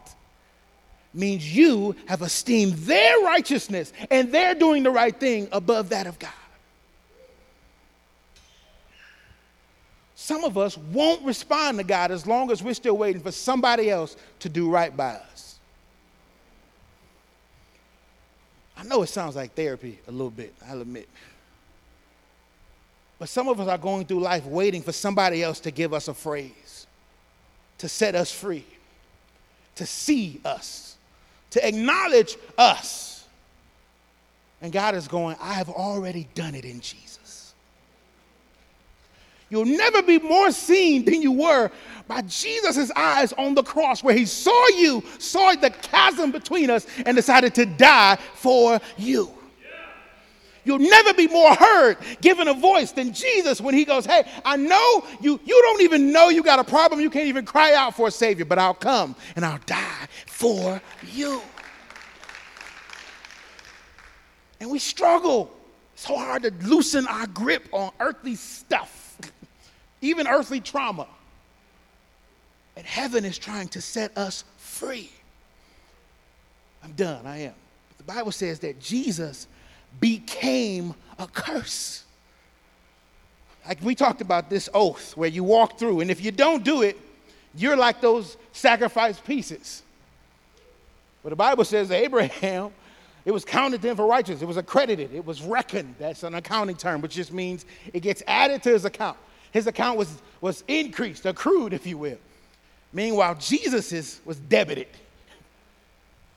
means 1.15 1.55
you 1.55 1.95
have 2.07 2.23
esteemed 2.23 2.73
their 2.75 3.19
righteousness 3.21 3.93
and 4.11 4.33
they're 4.33 4.55
doing 4.55 4.83
the 4.83 4.91
right 4.91 5.19
thing 5.19 5.49
above 5.53 5.91
that 5.91 6.07
of 6.07 6.19
God. 6.19 6.33
Some 10.33 10.45
of 10.45 10.57
us 10.57 10.79
won't 10.79 11.23
respond 11.27 11.77
to 11.77 11.85
God 11.85 12.11
as 12.11 12.27
long 12.27 12.51
as 12.51 12.63
we're 12.63 12.73
still 12.73 12.97
waiting 12.97 13.21
for 13.21 13.31
somebody 13.31 13.91
else 13.91 14.17
to 14.39 14.49
do 14.49 14.71
right 14.71 14.97
by 14.97 15.11
us. 15.11 15.59
I 18.79 18.85
know 18.85 19.03
it 19.03 19.09
sounds 19.09 19.37
like 19.37 19.53
therapy 19.53 19.99
a 20.09 20.11
little 20.11 20.31
bit, 20.31 20.55
I'll 20.67 20.81
admit. 20.81 21.07
But 23.19 23.29
some 23.29 23.47
of 23.47 23.61
us 23.61 23.69
are 23.69 23.77
going 23.77 24.07
through 24.07 24.21
life 24.21 24.47
waiting 24.47 24.81
for 24.81 24.93
somebody 24.93 25.43
else 25.43 25.61
to 25.61 25.71
give 25.71 25.93
us 25.93 26.09
a 26.09 26.15
phrase, 26.15 26.87
to 27.77 27.87
set 27.87 28.15
us 28.15 28.33
free, 28.33 28.65
to 29.75 29.85
see 29.85 30.41
us, 30.47 30.97
to 31.51 31.69
acknowledge 31.69 32.39
us. 32.57 33.27
And 34.63 34.73
God 34.73 34.95
is 34.95 35.09
going, 35.09 35.37
I 35.43 35.53
have 35.53 35.69
already 35.69 36.27
done 36.35 36.55
it 36.55 36.65
in 36.65 36.81
Jesus. 36.81 37.12
You'll 39.53 39.67
never 39.67 40.01
be 40.01 40.19
more 40.19 40.51
seen 40.51 41.05
than 41.05 41.21
you 41.21 41.31
were 41.31 41.71
by 42.09 42.23
Jesus' 42.23 42.91
eyes 42.97 43.35
on 43.35 43.55
the 43.55 43.63
cross, 43.63 44.03
where 44.03 44.15
he 44.15 44.25
saw 44.25 44.69
you, 44.69 45.05
saw 45.19 45.53
the 45.53 45.69
chasm 45.69 46.33
between 46.33 46.71
us, 46.71 46.87
and 47.05 47.15
decided 47.15 47.55
to 47.57 47.67
die 47.67 48.17
for 48.33 48.81
you. 48.97 49.31
You'll 50.65 50.79
never 50.79 51.13
be 51.13 51.29
more 51.29 51.55
heard, 51.55 51.99
given 52.23 52.49
a 52.49 52.55
voice 52.55 52.93
than 52.93 53.13
Jesus 53.13 53.61
when 53.61 53.75
he 53.75 53.85
goes, 53.85 54.07
Hey, 54.07 54.27
I 54.43 54.57
know 54.57 55.05
you, 55.21 55.39
you 55.45 55.63
don't 55.63 55.83
even 55.83 56.13
know 56.13 56.31
you 56.31 56.43
got 56.43 56.59
a 56.59 56.65
problem. 56.65 57.03
You 57.03 57.11
can't 57.11 57.27
even 57.27 57.45
cry 57.45 57.75
out 57.75 57.95
for 57.95 58.09
a 58.09 58.11
Savior, 58.11 58.47
but 58.47 58.59
I'll 58.59 58.73
come 58.73 59.15
and 59.37 59.45
I'll 59.45 59.61
die 59.67 60.07
for 60.27 60.81
you. 61.13 61.43
And 64.61 64.71
we 64.71 64.79
struggle 64.79 65.53
so 65.95 66.17
hard 66.17 66.45
to 66.45 66.53
loosen 66.63 67.07
our 67.07 67.27
grip 67.27 67.69
on 67.71 67.91
earthly 68.01 68.37
stuff, 68.37 69.02
even 70.03 70.29
earthly 70.29 70.61
trauma. 70.61 71.07
And 72.77 72.87
heaven 72.87 73.25
is 73.25 73.39
trying 73.39 73.69
to 73.69 73.81
set 73.81 74.17
us 74.17 74.45
free. 74.59 75.11
I'm 76.85 76.93
done, 76.93 77.27
I 77.27 77.39
am. 77.39 77.55
But 77.89 77.99
the 77.99 78.13
Bible 78.13 78.33
says 78.33 78.59
that 78.61 78.81
Jesus 78.81 79.47
became 80.01 80.95
a 81.19 81.27
curse. 81.27 82.05
Like 83.67 83.81
we 83.83 83.95
talked 83.95 84.21
about 84.21 84.51
this 84.51 84.69
oath 84.75 85.17
where 85.17 85.29
you 85.29 85.45
walk 85.45 85.79
through, 85.79 86.01
and 86.01 86.11
if 86.11 86.25
you 86.25 86.33
don't 86.33 86.65
do 86.65 86.83
it, 86.83 86.99
you're 87.55 87.77
like 87.77 88.01
those 88.01 88.37
sacrificed 88.53 89.25
pieces. 89.25 89.83
But 91.23 91.31
the 91.31 91.37
Bible 91.37 91.65
says 91.65 91.89
that 91.91 92.03
Abraham, 92.03 92.73
it 93.25 93.31
was 93.31 93.45
counted 93.45 93.83
to 93.83 93.91
him 93.91 93.97
for 93.97 94.07
righteousness. 94.07 94.43
It 94.43 94.49
was 94.49 94.57
accredited. 94.57 95.15
It 95.15 95.25
was 95.25 95.43
reckoned. 95.43 95.95
That's 95.99 96.25
an 96.25 96.35
accounting 96.35 96.77
term, 96.77 97.03
which 97.03 97.15
just 97.15 97.33
means 97.33 97.67
it 97.93 98.01
gets 98.01 98.23
added 98.27 98.63
to 98.65 98.71
his 98.71 98.85
account. 98.85 99.19
His 99.53 99.67
account 99.67 99.99
was, 99.99 100.21
was 100.41 100.65
increased, 100.67 101.27
accrued, 101.27 101.73
if 101.73 101.87
you 101.87 101.99
will. 101.99 102.19
Meanwhile, 102.93 103.37
Jesus's 103.37 104.21
was 104.25 104.39
debited. 104.39 104.89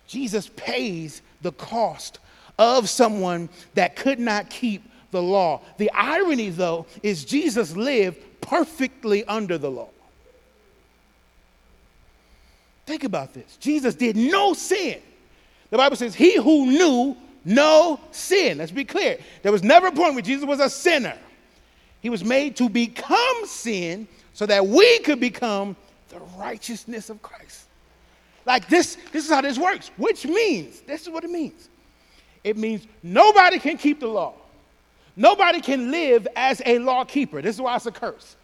Jesus 0.08 0.50
pays 0.56 1.22
the 1.42 1.52
cost 1.52 2.20
of 2.60 2.90
someone 2.90 3.50
that 3.74 3.96
could 3.96 4.20
not 4.20 4.50
keep 4.50 4.84
the 5.12 5.22
law. 5.22 5.62
The 5.78 5.92
irony, 5.92 6.50
though, 6.50 6.86
is 7.04 7.26
Jesus 7.26 7.76
lived 7.76 8.22
perfectly 8.42 9.26
under 9.26 9.58
the 9.58 9.72
law. 9.72 9.90
Think 12.86 13.04
about 13.04 13.34
this 13.34 13.58
Jesus 13.60 13.96
did 13.96 14.16
no 14.16 14.54
sin. 14.54 15.02
The 15.72 15.78
Bible 15.78 15.96
says, 15.96 16.14
He 16.14 16.38
who 16.38 16.68
knew 16.68 17.18
no 17.44 18.00
sin. 18.12 18.60
Let's 18.60 18.72
be 18.72 18.86
clear. 18.86 19.18
There 19.42 19.52
was 19.52 19.64
never 19.64 19.88
a 19.88 19.92
point 19.92 20.14
where 20.14 20.22
Jesus 20.22 20.46
was 20.46 20.60
a 20.60 20.70
sinner. 20.70 21.18
He 22.06 22.12
was 22.12 22.24
made 22.24 22.56
to 22.58 22.70
become 22.70 23.48
sin 23.48 24.08
so 24.32 24.46
that 24.46 24.68
we 24.68 25.00
could 25.00 25.20
become 25.20 25.76
the 26.10 26.20
righteousness 26.38 27.10
of 27.10 27.20
Christ. 27.24 27.66
Like 28.46 28.68
this, 28.68 29.00
this 29.12 29.26
is 29.26 29.32
how 29.32 29.42
this 29.42 29.58
works, 29.58 29.90
which 29.98 30.24
means, 30.24 30.82
this 30.82 31.02
is 31.02 31.10
what 31.10 31.24
it 31.24 31.32
means. 31.32 31.68
It 32.44 32.58
means 32.58 32.86
nobody 33.02 33.58
can 33.58 33.76
keep 33.76 34.00
the 34.00 34.08
law. 34.08 34.36
Nobody 35.16 35.62
can 35.62 35.90
live 35.90 36.28
as 36.36 36.62
a 36.64 36.78
law 36.78 37.06
keeper. 37.06 37.42
This 37.42 37.56
is 37.56 37.62
why 37.62 37.76
it's 37.76 37.88
a 37.88 37.92
curse. 37.92 38.36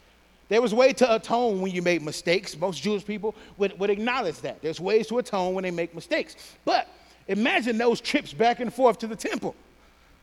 There 0.49 0.59
was 0.59 0.74
way 0.74 0.91
to 0.93 1.14
atone 1.14 1.62
when 1.62 1.72
you 1.72 1.84
made 1.84 2.01
mistakes. 2.01 2.57
Most 2.57 2.82
Jewish 2.82 3.05
people 3.05 3.36
would, 3.57 3.78
would 3.78 3.91
acknowledge 3.91 4.39
that. 4.39 4.64
There's 4.64 4.80
ways 4.80 5.05
to 5.09 5.20
atone 5.20 5.53
when 5.53 5.66
they 5.66 5.70
make 5.70 5.93
mistakes. 5.93 6.36
But 6.66 6.88
imagine 7.28 7.78
those 7.78 8.01
trips 8.01 8.34
back 8.34 8.59
and 8.59 8.74
forth 8.74 8.97
to 8.97 9.05
the 9.05 9.16
temple. 9.16 9.53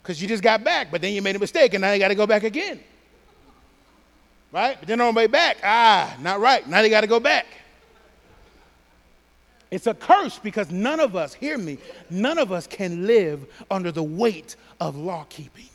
Because 0.03 0.21
you 0.21 0.27
just 0.27 0.43
got 0.43 0.61
back, 0.61 0.91
but 0.91 0.99
then 0.99 1.13
you 1.13 1.21
made 1.21 1.37
a 1.37 1.39
mistake 1.39 1.73
and 1.73 1.79
now 1.79 1.93
you 1.93 1.99
got 1.99 2.09
to 2.09 2.15
go 2.15 2.27
back 2.27 2.43
again. 2.43 2.81
Right? 4.51 4.77
But 4.79 4.87
then 4.87 4.99
on 5.01 5.13
the 5.13 5.17
way 5.17 5.27
back, 5.27 5.57
ah, 5.63 6.15
not 6.21 6.39
right. 6.39 6.67
Now 6.67 6.81
they 6.81 6.89
got 6.89 7.01
to 7.01 7.07
go 7.07 7.19
back. 7.19 7.45
It's 9.71 9.85
a 9.85 9.93
curse 9.93 10.39
because 10.39 10.71
none 10.71 10.99
of 10.99 11.15
us, 11.15 11.33
hear 11.33 11.57
me, 11.57 11.77
none 12.09 12.39
of 12.39 12.51
us 12.51 12.65
can 12.65 13.05
live 13.05 13.45
under 13.69 13.91
the 13.91 14.03
weight 14.03 14.55
of 14.79 14.95
law 14.95 15.25
keeping. 15.29 15.65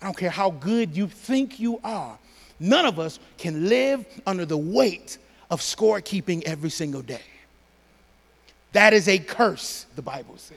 I 0.00 0.06
don't 0.06 0.16
care 0.16 0.30
how 0.30 0.50
good 0.50 0.96
you 0.96 1.06
think 1.06 1.60
you 1.60 1.78
are, 1.84 2.18
none 2.58 2.86
of 2.86 2.98
us 2.98 3.20
can 3.38 3.68
live 3.68 4.04
under 4.26 4.44
the 4.46 4.56
weight 4.56 5.18
of 5.50 5.60
scorekeeping 5.60 6.42
every 6.44 6.70
single 6.70 7.02
day. 7.02 7.20
That 8.72 8.94
is 8.94 9.06
a 9.06 9.18
curse, 9.18 9.84
the 9.94 10.02
Bible 10.02 10.38
says. 10.38 10.56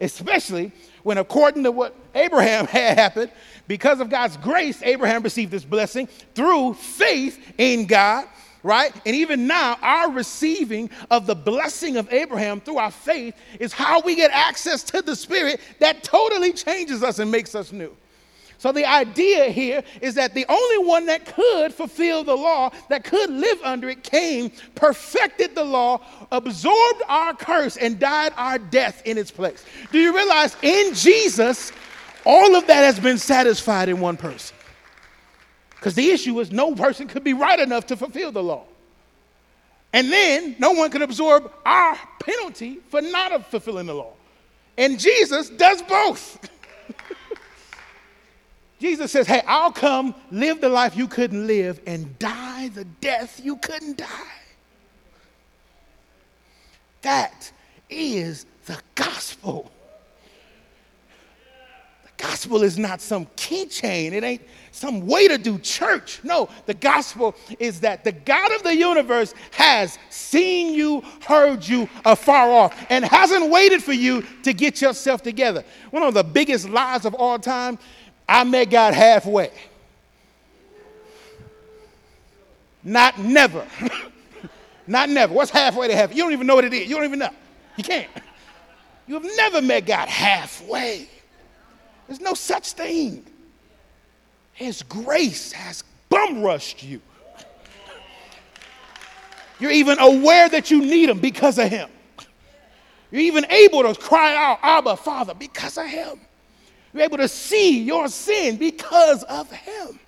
Especially 0.00 0.72
when, 1.02 1.18
according 1.18 1.64
to 1.64 1.72
what 1.72 1.94
Abraham 2.14 2.66
had 2.66 2.98
happened, 2.98 3.30
because 3.68 4.00
of 4.00 4.10
God's 4.10 4.36
grace, 4.36 4.82
Abraham 4.82 5.22
received 5.22 5.50
this 5.50 5.64
blessing 5.64 6.08
through 6.34 6.74
faith 6.74 7.54
in 7.58 7.86
God 7.86 8.26
right? 8.66 8.92
And 9.06 9.14
even 9.14 9.46
now, 9.46 9.78
our 9.80 10.10
receiving 10.10 10.90
of 11.10 11.26
the 11.26 11.36
blessing 11.36 11.96
of 11.96 12.12
Abraham 12.12 12.60
through 12.60 12.78
our 12.78 12.90
faith 12.90 13.36
is 13.60 13.72
how 13.72 14.00
we 14.00 14.16
get 14.16 14.32
access 14.32 14.82
to 14.84 15.02
the 15.02 15.14
Spirit 15.14 15.60
that 15.78 16.02
totally 16.02 16.52
changes 16.52 17.04
us 17.04 17.20
and 17.20 17.30
makes 17.30 17.54
us 17.54 17.70
new. 17.70 17.96
So, 18.66 18.72
the 18.72 18.84
idea 18.84 19.44
here 19.50 19.84
is 20.00 20.16
that 20.16 20.34
the 20.34 20.44
only 20.48 20.88
one 20.88 21.06
that 21.06 21.24
could 21.24 21.72
fulfill 21.72 22.24
the 22.24 22.34
law, 22.34 22.72
that 22.88 23.04
could 23.04 23.30
live 23.30 23.60
under 23.62 23.88
it, 23.88 24.02
came, 24.02 24.50
perfected 24.74 25.54
the 25.54 25.62
law, 25.62 26.00
absorbed 26.32 27.02
our 27.08 27.32
curse, 27.32 27.76
and 27.76 28.00
died 28.00 28.32
our 28.36 28.58
death 28.58 29.02
in 29.04 29.18
its 29.18 29.30
place. 29.30 29.64
Do 29.92 30.00
you 30.00 30.12
realize 30.12 30.56
in 30.62 30.94
Jesus, 30.94 31.70
all 32.24 32.56
of 32.56 32.66
that 32.66 32.82
has 32.82 32.98
been 32.98 33.18
satisfied 33.18 33.88
in 33.88 34.00
one 34.00 34.16
person? 34.16 34.56
Because 35.70 35.94
the 35.94 36.10
issue 36.10 36.40
is 36.40 36.50
no 36.50 36.74
person 36.74 37.06
could 37.06 37.22
be 37.22 37.34
right 37.34 37.60
enough 37.60 37.86
to 37.86 37.96
fulfill 37.96 38.32
the 38.32 38.42
law. 38.42 38.64
And 39.92 40.10
then 40.10 40.56
no 40.58 40.72
one 40.72 40.90
could 40.90 41.02
absorb 41.02 41.52
our 41.64 41.96
penalty 42.20 42.80
for 42.88 43.00
not 43.00 43.48
fulfilling 43.48 43.86
the 43.86 43.94
law. 43.94 44.14
And 44.76 44.98
Jesus 44.98 45.50
does 45.50 45.82
both. 45.82 46.50
Jesus 48.78 49.10
says, 49.10 49.26
Hey, 49.26 49.42
I'll 49.46 49.72
come, 49.72 50.14
live 50.30 50.60
the 50.60 50.68
life 50.68 50.96
you 50.96 51.08
couldn't 51.08 51.46
live, 51.46 51.80
and 51.86 52.18
die 52.18 52.68
the 52.68 52.84
death 52.84 53.40
you 53.42 53.56
couldn't 53.56 53.98
die. 53.98 54.06
That 57.02 57.50
is 57.88 58.46
the 58.66 58.78
gospel. 58.94 59.70
The 62.04 62.22
gospel 62.22 62.62
is 62.62 62.78
not 62.78 63.00
some 63.00 63.26
keychain, 63.36 64.12
it 64.12 64.24
ain't 64.24 64.42
some 64.72 65.06
way 65.06 65.26
to 65.28 65.38
do 65.38 65.58
church. 65.58 66.20
No, 66.22 66.50
the 66.66 66.74
gospel 66.74 67.34
is 67.58 67.80
that 67.80 68.04
the 68.04 68.12
God 68.12 68.52
of 68.52 68.62
the 68.62 68.76
universe 68.76 69.32
has 69.52 69.98
seen 70.10 70.74
you, 70.74 71.02
heard 71.26 71.66
you 71.66 71.88
afar 72.04 72.50
off, 72.50 72.86
and 72.90 73.04
hasn't 73.04 73.50
waited 73.50 73.82
for 73.82 73.94
you 73.94 74.22
to 74.42 74.52
get 74.52 74.82
yourself 74.82 75.22
together. 75.22 75.64
One 75.90 76.02
of 76.02 76.12
the 76.12 76.24
biggest 76.24 76.68
lies 76.68 77.06
of 77.06 77.14
all 77.14 77.38
time 77.38 77.78
I 78.28 78.44
met 78.44 78.70
God 78.70 78.94
halfway. 78.94 79.50
Not 82.82 83.18
never. 83.18 83.66
Not 84.86 85.10
never. 85.10 85.34
What's 85.34 85.50
halfway 85.50 85.88
to 85.88 85.96
heaven? 85.96 86.16
You 86.16 86.22
don't 86.22 86.32
even 86.32 86.46
know 86.46 86.54
what 86.54 86.64
it 86.64 86.72
is. 86.72 86.88
You 86.88 86.96
don't 86.96 87.04
even 87.04 87.18
know. 87.18 87.30
You 87.76 87.84
can't. 87.84 88.08
You 89.06 89.14
have 89.14 89.24
never 89.36 89.62
met 89.62 89.86
God 89.86 90.08
halfway. 90.08 91.08
There's 92.06 92.20
no 92.20 92.34
such 92.34 92.72
thing. 92.72 93.24
His 94.52 94.82
grace 94.82 95.52
has 95.52 95.84
bum 96.08 96.42
rushed 96.42 96.82
you. 96.82 97.00
You're 99.58 99.72
even 99.72 99.98
aware 99.98 100.48
that 100.48 100.70
you 100.70 100.80
need 100.80 101.08
Him 101.08 101.18
because 101.18 101.58
of 101.58 101.68
Him. 101.68 101.88
You're 103.10 103.22
even 103.22 103.46
able 103.50 103.82
to 103.82 103.94
cry 103.94 104.34
out, 104.34 104.58
Abba, 104.62 104.96
Father, 104.96 105.34
because 105.34 105.78
of 105.78 105.86
Him. 105.86 106.20
You're 106.96 107.04
able 107.04 107.18
to 107.18 107.28
see 107.28 107.82
your 107.82 108.08
sin 108.08 108.56
because 108.56 109.22
of 109.24 109.50
Him. 109.50 110.00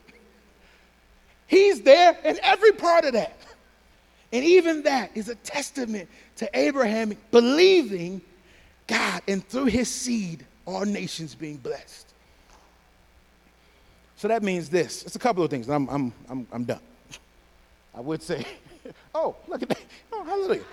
He's 1.47 1.83
there 1.83 2.17
in 2.25 2.39
every 2.43 2.73
part 2.73 3.05
of 3.05 3.13
that. 3.13 3.37
And 4.33 4.43
even 4.43 4.83
that 4.85 5.11
is 5.15 5.29
a 5.29 5.35
testament 5.35 6.09
to 6.37 6.49
Abraham 6.59 7.15
believing 7.31 8.23
God 8.87 9.21
and 9.29 9.47
through 9.47 9.67
his 9.67 9.91
seed, 9.91 10.47
all 10.65 10.87
nations 10.87 11.35
being 11.35 11.59
blessed. 11.59 12.15
So 14.17 14.29
that 14.29 14.43
means 14.43 14.71
this. 14.71 15.03
It's 15.03 15.15
a 15.15 15.19
couple 15.19 15.45
of 15.45 15.51
things. 15.51 15.69
I'm, 15.69 15.89
I'm, 15.91 16.13
I'm, 16.31 16.47
I'm 16.51 16.65
done. 16.65 16.81
I 17.95 18.01
would 18.01 18.23
say, 18.23 18.47
oh, 19.15 19.37
look 19.47 19.63
at 19.63 19.69
that. 19.69 19.81
Oh, 20.11 20.25
hallelujah. 20.25 20.65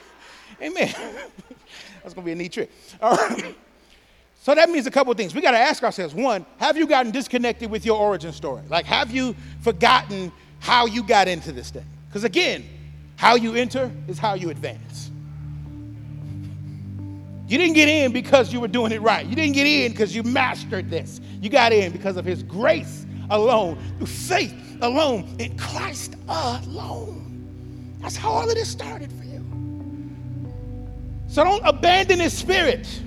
Amen. 0.61 0.93
That's 2.03 2.13
going 2.13 2.15
to 2.15 2.21
be 2.21 2.31
a 2.31 2.35
neat 2.35 2.53
trick. 2.53 2.71
All 3.01 3.17
right. 3.17 3.55
So 4.45 4.53
that 4.53 4.69
means 4.69 4.85
a 4.85 4.91
couple 4.91 5.11
of 5.11 5.17
things. 5.17 5.33
We 5.33 5.41
got 5.41 5.53
to 5.53 5.57
ask 5.57 5.81
ourselves 5.81 6.13
one, 6.13 6.45
have 6.57 6.77
you 6.77 6.85
gotten 6.85 7.11
disconnected 7.11 7.71
with 7.71 7.83
your 7.83 7.99
origin 7.99 8.31
story? 8.31 8.61
Like, 8.69 8.85
have 8.85 9.09
you 9.09 9.35
forgotten 9.61 10.31
how 10.59 10.85
you 10.85 11.01
got 11.01 11.27
into 11.27 11.51
this 11.51 11.71
thing? 11.71 11.83
Because 12.07 12.25
again, 12.25 12.63
how 13.15 13.33
you 13.33 13.55
enter 13.55 13.91
is 14.07 14.19
how 14.19 14.35
you 14.35 14.51
advance. 14.51 15.09
You 17.47 17.57
didn't 17.57 17.73
get 17.73 17.89
in 17.89 18.11
because 18.11 18.53
you 18.53 18.59
were 18.59 18.67
doing 18.67 18.91
it 18.91 19.01
right. 19.01 19.25
You 19.25 19.35
didn't 19.35 19.53
get 19.53 19.65
in 19.65 19.91
because 19.91 20.15
you 20.15 20.21
mastered 20.21 20.91
this. 20.91 21.21
You 21.41 21.49
got 21.49 21.73
in 21.73 21.91
because 21.91 22.15
of 22.15 22.23
His 22.23 22.43
grace 22.43 23.07
alone, 23.31 23.79
through 23.97 24.05
faith 24.05 24.53
alone, 24.81 25.37
in 25.39 25.57
Christ 25.57 26.17
alone. 26.27 27.97
That's 27.99 28.15
how 28.15 28.29
all 28.29 28.47
of 28.47 28.53
this 28.53 28.69
started 28.69 29.11
for 29.11 29.23
you. 29.23 29.43
So 31.29 31.43
don't 31.43 31.65
abandon 31.65 32.19
his 32.19 32.37
spirit. 32.37 33.01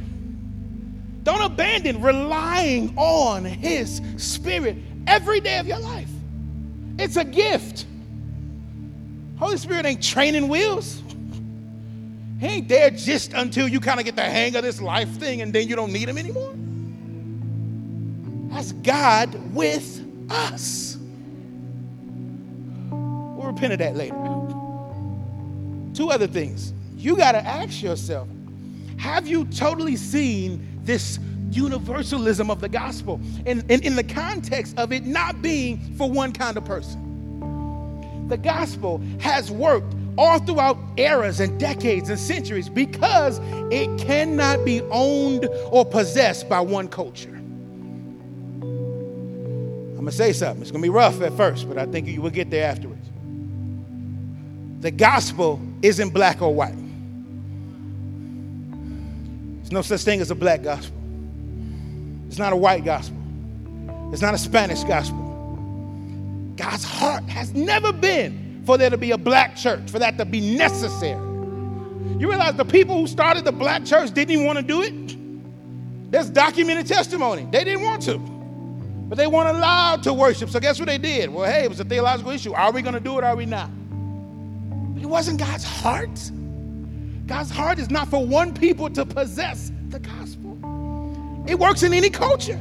Don't 1.28 1.42
abandon 1.42 2.00
relying 2.00 2.96
on 2.96 3.44
his 3.44 4.00
spirit 4.16 4.78
every 5.06 5.40
day 5.40 5.58
of 5.58 5.66
your 5.66 5.78
life. 5.78 6.08
It's 6.98 7.16
a 7.16 7.24
gift. 7.24 7.84
Holy 9.36 9.58
Spirit 9.58 9.84
ain't 9.84 10.02
training 10.02 10.48
wheels. 10.48 11.02
He 12.40 12.46
ain't 12.46 12.68
there 12.70 12.88
just 12.88 13.34
until 13.34 13.68
you 13.68 13.78
kind 13.78 14.00
of 14.00 14.06
get 14.06 14.16
the 14.16 14.22
hang 14.22 14.56
of 14.56 14.62
this 14.62 14.80
life 14.80 15.10
thing 15.18 15.42
and 15.42 15.52
then 15.52 15.68
you 15.68 15.76
don't 15.76 15.92
need 15.92 16.08
him 16.08 16.16
anymore. 16.16 16.54
That's 18.50 18.72
God 18.72 19.54
with 19.54 20.02
us. 20.30 20.96
We'll 22.90 23.48
repent 23.48 23.74
of 23.74 23.80
that 23.80 23.96
later. 23.96 24.14
Two 25.92 26.10
other 26.10 26.26
things. 26.26 26.72
You 26.96 27.18
got 27.18 27.32
to 27.32 27.46
ask 27.46 27.82
yourself 27.82 28.28
have 28.96 29.26
you 29.26 29.44
totally 29.44 29.96
seen 29.96 30.77
this 30.88 31.20
universalism 31.50 32.50
of 32.50 32.60
the 32.60 32.68
gospel 32.68 33.20
and, 33.46 33.70
in, 33.70 33.82
in 33.84 33.94
the 33.94 34.02
context 34.02 34.76
of 34.78 34.90
it 34.92 35.04
not 35.04 35.40
being 35.40 35.78
for 35.96 36.10
one 36.10 36.32
kind 36.32 36.56
of 36.56 36.64
person? 36.64 37.04
The 38.28 38.38
gospel 38.38 39.00
has 39.20 39.50
worked 39.50 39.94
all 40.16 40.38
throughout 40.40 40.76
eras 40.96 41.40
and 41.40 41.60
decades 41.60 42.08
and 42.08 42.18
centuries 42.18 42.68
because 42.68 43.38
it 43.70 43.98
cannot 43.98 44.64
be 44.64 44.80
owned 44.90 45.46
or 45.70 45.84
possessed 45.84 46.48
by 46.48 46.60
one 46.60 46.88
culture. 46.88 47.36
I'm 48.64 49.96
gonna 49.96 50.10
say 50.10 50.32
something. 50.32 50.62
It's 50.62 50.70
gonna 50.70 50.82
be 50.82 50.88
rough 50.88 51.20
at 51.20 51.34
first, 51.34 51.68
but 51.68 51.76
I 51.78 51.86
think 51.86 52.08
you 52.08 52.22
will 52.22 52.30
get 52.30 52.50
there 52.50 52.68
afterwards. 52.68 53.06
The 54.80 54.90
gospel 54.90 55.60
isn't 55.82 56.10
black 56.10 56.40
or 56.40 56.54
white. 56.54 56.87
There's 59.68 59.74
no 59.74 59.82
such 59.82 60.00
thing 60.00 60.22
as 60.22 60.30
a 60.30 60.34
black 60.34 60.62
gospel. 60.62 60.96
It's 62.28 62.38
not 62.38 62.54
a 62.54 62.56
white 62.56 62.86
gospel. 62.86 63.18
It's 64.14 64.22
not 64.22 64.32
a 64.32 64.38
Spanish 64.38 64.82
gospel. 64.84 65.18
God's 66.56 66.84
heart 66.84 67.24
has 67.24 67.52
never 67.52 67.92
been 67.92 68.62
for 68.64 68.78
there 68.78 68.88
to 68.88 68.96
be 68.96 69.10
a 69.10 69.18
black 69.18 69.56
church, 69.56 69.90
for 69.90 69.98
that 69.98 70.16
to 70.16 70.24
be 70.24 70.56
necessary. 70.56 71.20
You 72.18 72.30
realize 72.30 72.54
the 72.54 72.64
people 72.64 72.96
who 72.96 73.06
started 73.06 73.44
the 73.44 73.52
black 73.52 73.84
church 73.84 74.14
didn't 74.14 74.30
even 74.30 74.46
want 74.46 74.56
to 74.56 74.62
do 74.62 74.80
it? 74.80 76.10
There's 76.10 76.30
documented 76.30 76.86
testimony. 76.86 77.46
They 77.52 77.62
didn't 77.62 77.82
want 77.82 78.00
to, 78.04 78.16
but 78.16 79.18
they 79.18 79.26
weren't 79.26 79.54
allowed 79.54 80.02
to 80.04 80.14
worship. 80.14 80.48
So, 80.48 80.60
guess 80.60 80.78
what 80.78 80.86
they 80.86 80.96
did? 80.96 81.28
Well, 81.28 81.44
hey, 81.44 81.64
it 81.64 81.68
was 81.68 81.80
a 81.80 81.84
theological 81.84 82.32
issue. 82.32 82.54
Are 82.54 82.72
we 82.72 82.80
going 82.80 82.94
to 82.94 83.00
do 83.00 83.18
it 83.18 83.22
or 83.22 83.26
are 83.26 83.36
we 83.36 83.44
not? 83.44 83.68
But 84.94 85.02
it 85.02 85.06
wasn't 85.06 85.38
God's 85.38 85.64
heart. 85.64 86.18
God's 87.28 87.50
heart 87.50 87.78
is 87.78 87.90
not 87.90 88.08
for 88.08 88.24
one 88.24 88.54
people 88.54 88.88
to 88.88 89.04
possess 89.04 89.70
the 89.90 89.98
gospel. 89.98 90.58
It 91.46 91.58
works 91.58 91.82
in 91.82 91.92
any 91.92 92.08
culture. 92.08 92.58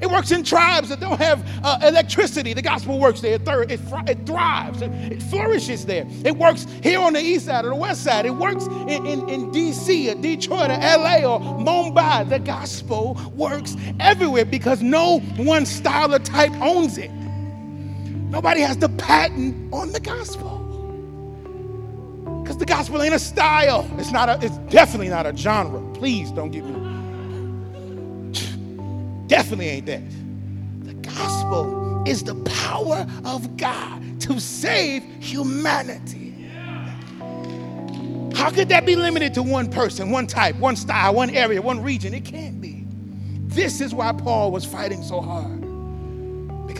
It 0.00 0.10
works 0.10 0.30
in 0.30 0.42
tribes 0.42 0.88
that 0.88 1.00
don't 1.00 1.18
have 1.18 1.46
uh, 1.62 1.78
electricity. 1.82 2.54
The 2.54 2.62
gospel 2.62 2.98
works 2.98 3.20
there. 3.20 3.34
It, 3.34 3.46
it, 3.46 3.80
it 4.08 4.26
thrives. 4.26 4.80
It, 4.80 4.90
it, 4.90 5.22
flourishes 5.24 5.84
there. 5.84 6.06
It 6.24 6.38
works 6.38 6.66
here 6.82 6.98
on 6.98 7.12
the 7.12 7.20
east 7.20 7.44
side 7.44 7.66
or 7.66 7.68
the 7.68 7.74
west 7.74 8.02
side. 8.02 8.24
It 8.24 8.30
works 8.30 8.64
in, 8.64 9.04
in, 9.04 9.28
in 9.28 9.50
D.C. 9.52 10.10
or 10.10 10.14
Detroit 10.14 10.70
or 10.70 10.78
L.A. 10.80 11.26
or 11.26 11.38
Mumbai. 11.38 12.26
The 12.26 12.38
gospel 12.38 13.20
works 13.34 13.76
everywhere 14.00 14.46
because 14.46 14.80
no 14.80 15.20
one 15.36 15.66
style 15.66 16.14
or 16.14 16.18
type 16.20 16.52
owns 16.62 16.96
it. 16.96 17.10
Nobody 17.10 18.62
has 18.62 18.78
the 18.78 18.88
patent 18.88 19.74
on 19.74 19.92
the 19.92 20.00
gospel. 20.00 20.59
The 22.60 22.66
gospel 22.66 23.02
ain't 23.02 23.14
a 23.14 23.18
style. 23.18 23.90
It's 23.96 24.12
not 24.12 24.28
a, 24.28 24.38
it's 24.44 24.58
definitely 24.70 25.08
not 25.08 25.24
a 25.24 25.34
genre. 25.34 25.80
Please 25.94 26.30
don't 26.30 26.50
get 26.50 26.62
me. 26.62 26.74
Definitely 29.28 29.68
ain't 29.68 29.86
that. 29.86 30.02
The 30.84 30.92
gospel 30.92 32.04
is 32.06 32.22
the 32.22 32.34
power 32.34 33.06
of 33.24 33.56
God 33.56 34.20
to 34.20 34.38
save 34.38 35.02
humanity. 35.20 36.50
How 38.34 38.50
could 38.50 38.68
that 38.68 38.84
be 38.84 38.94
limited 38.94 39.32
to 39.34 39.42
one 39.42 39.70
person, 39.70 40.10
one 40.10 40.26
type, 40.26 40.54
one 40.56 40.76
style, 40.76 41.14
one 41.14 41.30
area, 41.30 41.62
one 41.62 41.82
region? 41.82 42.12
It 42.12 42.26
can't 42.26 42.60
be. 42.60 42.84
This 43.46 43.80
is 43.80 43.94
why 43.94 44.12
Paul 44.12 44.52
was 44.52 44.66
fighting 44.66 45.02
so 45.02 45.22
hard 45.22 45.59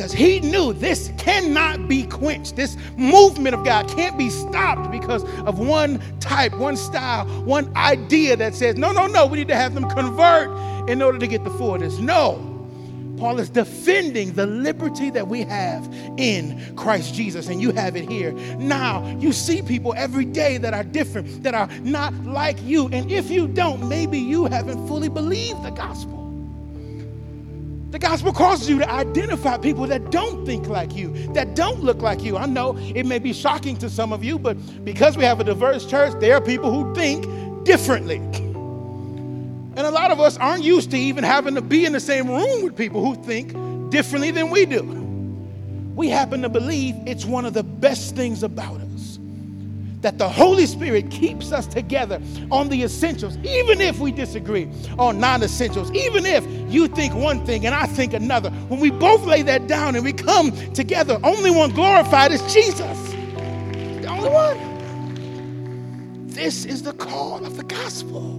because 0.01 0.15
he 0.15 0.41
knew 0.41 0.73
this 0.73 1.13
cannot 1.19 1.87
be 1.87 2.05
quenched. 2.05 2.57
This 2.57 2.75
movement 2.97 3.55
of 3.55 3.67
God 3.67 3.87
can't 3.87 4.17
be 4.17 4.31
stopped 4.31 4.91
because 4.91 5.25
of 5.41 5.59
one 5.59 6.01
type, 6.21 6.57
one 6.57 6.79
style, 6.79 7.27
one 7.45 7.71
idea 7.77 8.35
that 8.39 8.55
says, 8.55 8.77
no, 8.77 8.93
no, 8.93 9.07
no, 9.07 9.27
we 9.27 9.37
need 9.37 9.49
to 9.49 9.55
have 9.55 9.75
them 9.75 9.87
convert 9.91 10.49
in 10.89 11.03
order 11.03 11.19
to 11.19 11.27
get 11.27 11.45
the 11.45 11.51
fullness. 11.51 11.99
No. 11.99 12.47
Paul 13.19 13.41
is 13.41 13.51
defending 13.51 14.33
the 14.33 14.47
liberty 14.47 15.11
that 15.11 15.29
we 15.29 15.43
have 15.43 15.87
in 16.17 16.75
Christ 16.77 17.15
Jesus, 17.15 17.49
and 17.49 17.61
you 17.61 17.71
have 17.73 17.95
it 17.95 18.09
here. 18.09 18.33
Now, 18.57 19.07
you 19.19 19.35
see 19.35 19.61
people 19.61 19.93
every 19.99 20.25
day 20.25 20.57
that 20.57 20.73
are 20.73 20.83
different, 20.83 21.43
that 21.43 21.53
are 21.55 21.67
not 21.83 22.15
like 22.25 22.59
you. 22.63 22.89
And 22.89 23.13
if 23.13 23.31
you 23.31 23.47
don't, 23.47 23.87
maybe 23.87 24.19
you 24.19 24.47
haven't 24.47 24.89
fully 24.89 25.11
believed 25.11 25.63
the 25.63 25.73
gospel. 25.73 26.20
The 27.91 27.99
gospel 27.99 28.33
causes 28.33 28.69
you 28.69 28.79
to 28.79 28.89
identify 28.89 29.59
people 29.59 29.85
that 29.89 30.13
don't 30.13 30.47
think 30.47 30.69
like 30.69 30.95
you, 30.95 31.13
that 31.33 31.57
don't 31.57 31.83
look 31.83 32.03
like 32.03 32.23
you. 32.23 32.37
I 32.37 32.47
know 32.47 32.77
it 32.79 33.05
may 33.05 33.19
be 33.19 33.33
shocking 33.33 33.77
to 33.79 33.91
some 33.91 34.13
of 34.13 34.23
you, 34.23 34.39
but 34.39 34.55
because 34.85 35.17
we 35.17 35.25
have 35.25 35.41
a 35.41 35.45
diverse 35.45 35.87
church, 35.87 36.13
there 36.21 36.37
are 36.37 36.41
people 36.41 36.73
who 36.73 36.95
think 36.95 37.27
differently. 37.65 38.19
And 39.77 39.81
a 39.81 39.91
lot 39.91 40.13
of 40.13 40.21
us 40.21 40.37
aren't 40.37 40.63
used 40.63 40.93
to 40.93 40.99
even 40.99 41.25
having 41.25 41.57
to 41.57 41.63
be 41.63 41.85
in 41.85 41.93
the 41.93 42.01
same 42.01 42.29
room 42.29 42.63
with 42.63 42.77
people 42.77 43.05
who 43.05 43.21
think 43.25 43.53
differently 43.91 44.31
than 44.31 44.51
we 44.51 44.67
do. 44.67 44.83
We 45.97 46.09
happen 46.09 46.43
to 46.43 46.49
believe 46.49 46.95
it's 47.07 47.25
one 47.25 47.45
of 47.45 47.55
the 47.55 47.65
best 47.65 48.15
things 48.15 48.45
about 48.45 48.81
us 48.81 48.90
that 50.03 50.19
the 50.19 50.29
Holy 50.29 50.67
Spirit 50.67 51.11
keeps 51.11 51.53
us 51.53 51.67
together 51.67 52.21
on 52.51 52.69
the 52.69 52.83
essentials, 52.83 53.37
even 53.39 53.81
if 53.81 53.99
we 53.99 54.13
disagree 54.13 54.69
on 54.99 55.21
non 55.21 55.43
essentials, 55.43 55.91
even 55.93 56.25
if 56.27 56.47
you 56.73 56.89
think 56.89 57.15
one 57.15 57.45
thing 57.45 57.67
and 57.67 57.75
I 57.75 57.87
think 57.87 58.15
another. 58.15 58.51
When 58.69 58.81
we 58.81 58.91
both 58.91 59.25
lay 59.25 59.43
that 59.43 59.67
down 59.67 59.97
and 59.97 60.05
we 60.05 60.13
come 60.13 60.53
together, 60.73 61.19
only 61.23 61.51
one 61.51 61.71
glorified 61.71 62.33
is 62.33 62.41
Jesus. 62.53 63.13
The 63.13 64.07
only 64.07 64.31
one. 64.31 64.71
This 66.29 66.65
is 66.65 66.83
the 66.83 66.95
call 66.95 67.45
of 67.45 67.57
the 67.57 67.65
gospel. 67.65 68.39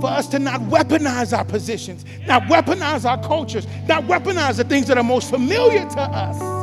For 0.00 0.08
us 0.08 0.28
to 0.28 0.38
not 0.38 0.60
weaponize 0.62 1.36
our 1.36 1.44
positions, 1.44 2.04
not 2.26 2.42
weaponize 2.44 3.08
our 3.08 3.22
cultures, 3.22 3.66
not 3.86 4.04
weaponize 4.04 4.56
the 4.56 4.64
things 4.64 4.88
that 4.88 4.98
are 4.98 5.04
most 5.04 5.30
familiar 5.30 5.88
to 5.90 6.00
us 6.00 6.55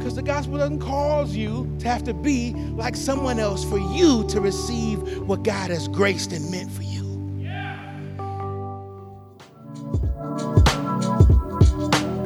because 0.00 0.14
the 0.14 0.22
gospel 0.22 0.56
doesn't 0.56 0.80
cause 0.80 1.36
you 1.36 1.70
to 1.78 1.86
have 1.86 2.02
to 2.02 2.14
be 2.14 2.54
like 2.54 2.96
someone 2.96 3.38
else 3.38 3.62
for 3.62 3.76
you 3.76 4.26
to 4.28 4.40
receive 4.40 4.98
what 5.28 5.42
God 5.42 5.70
has 5.70 5.88
graced 5.88 6.32
and 6.32 6.50
meant 6.50 6.70
for 6.72 6.82
you. 6.82 7.00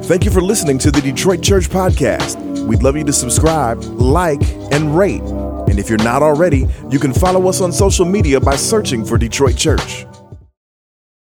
Thank 0.03 0.23
you 0.23 0.31
for 0.31 0.39
listening 0.39 0.77
to 0.79 0.91
the 0.91 1.01
Detroit 1.01 1.41
Church 1.41 1.67
Podcast. 1.67 2.39
We'd 2.65 2.81
love 2.81 2.95
you 2.95 3.03
to 3.03 3.13
subscribe, 3.13 3.83
like, 3.83 4.41
and 4.71 4.97
rate. 4.97 5.21
And 5.21 5.77
if 5.77 5.89
you're 5.89 5.97
not 5.97 6.23
already, 6.23 6.67
you 6.89 6.99
can 6.99 7.11
follow 7.11 7.49
us 7.49 7.59
on 7.59 7.73
social 7.73 8.05
media 8.05 8.39
by 8.39 8.55
searching 8.55 9.03
for 9.03 9.17
Detroit 9.17 9.57
Church. 9.57 10.05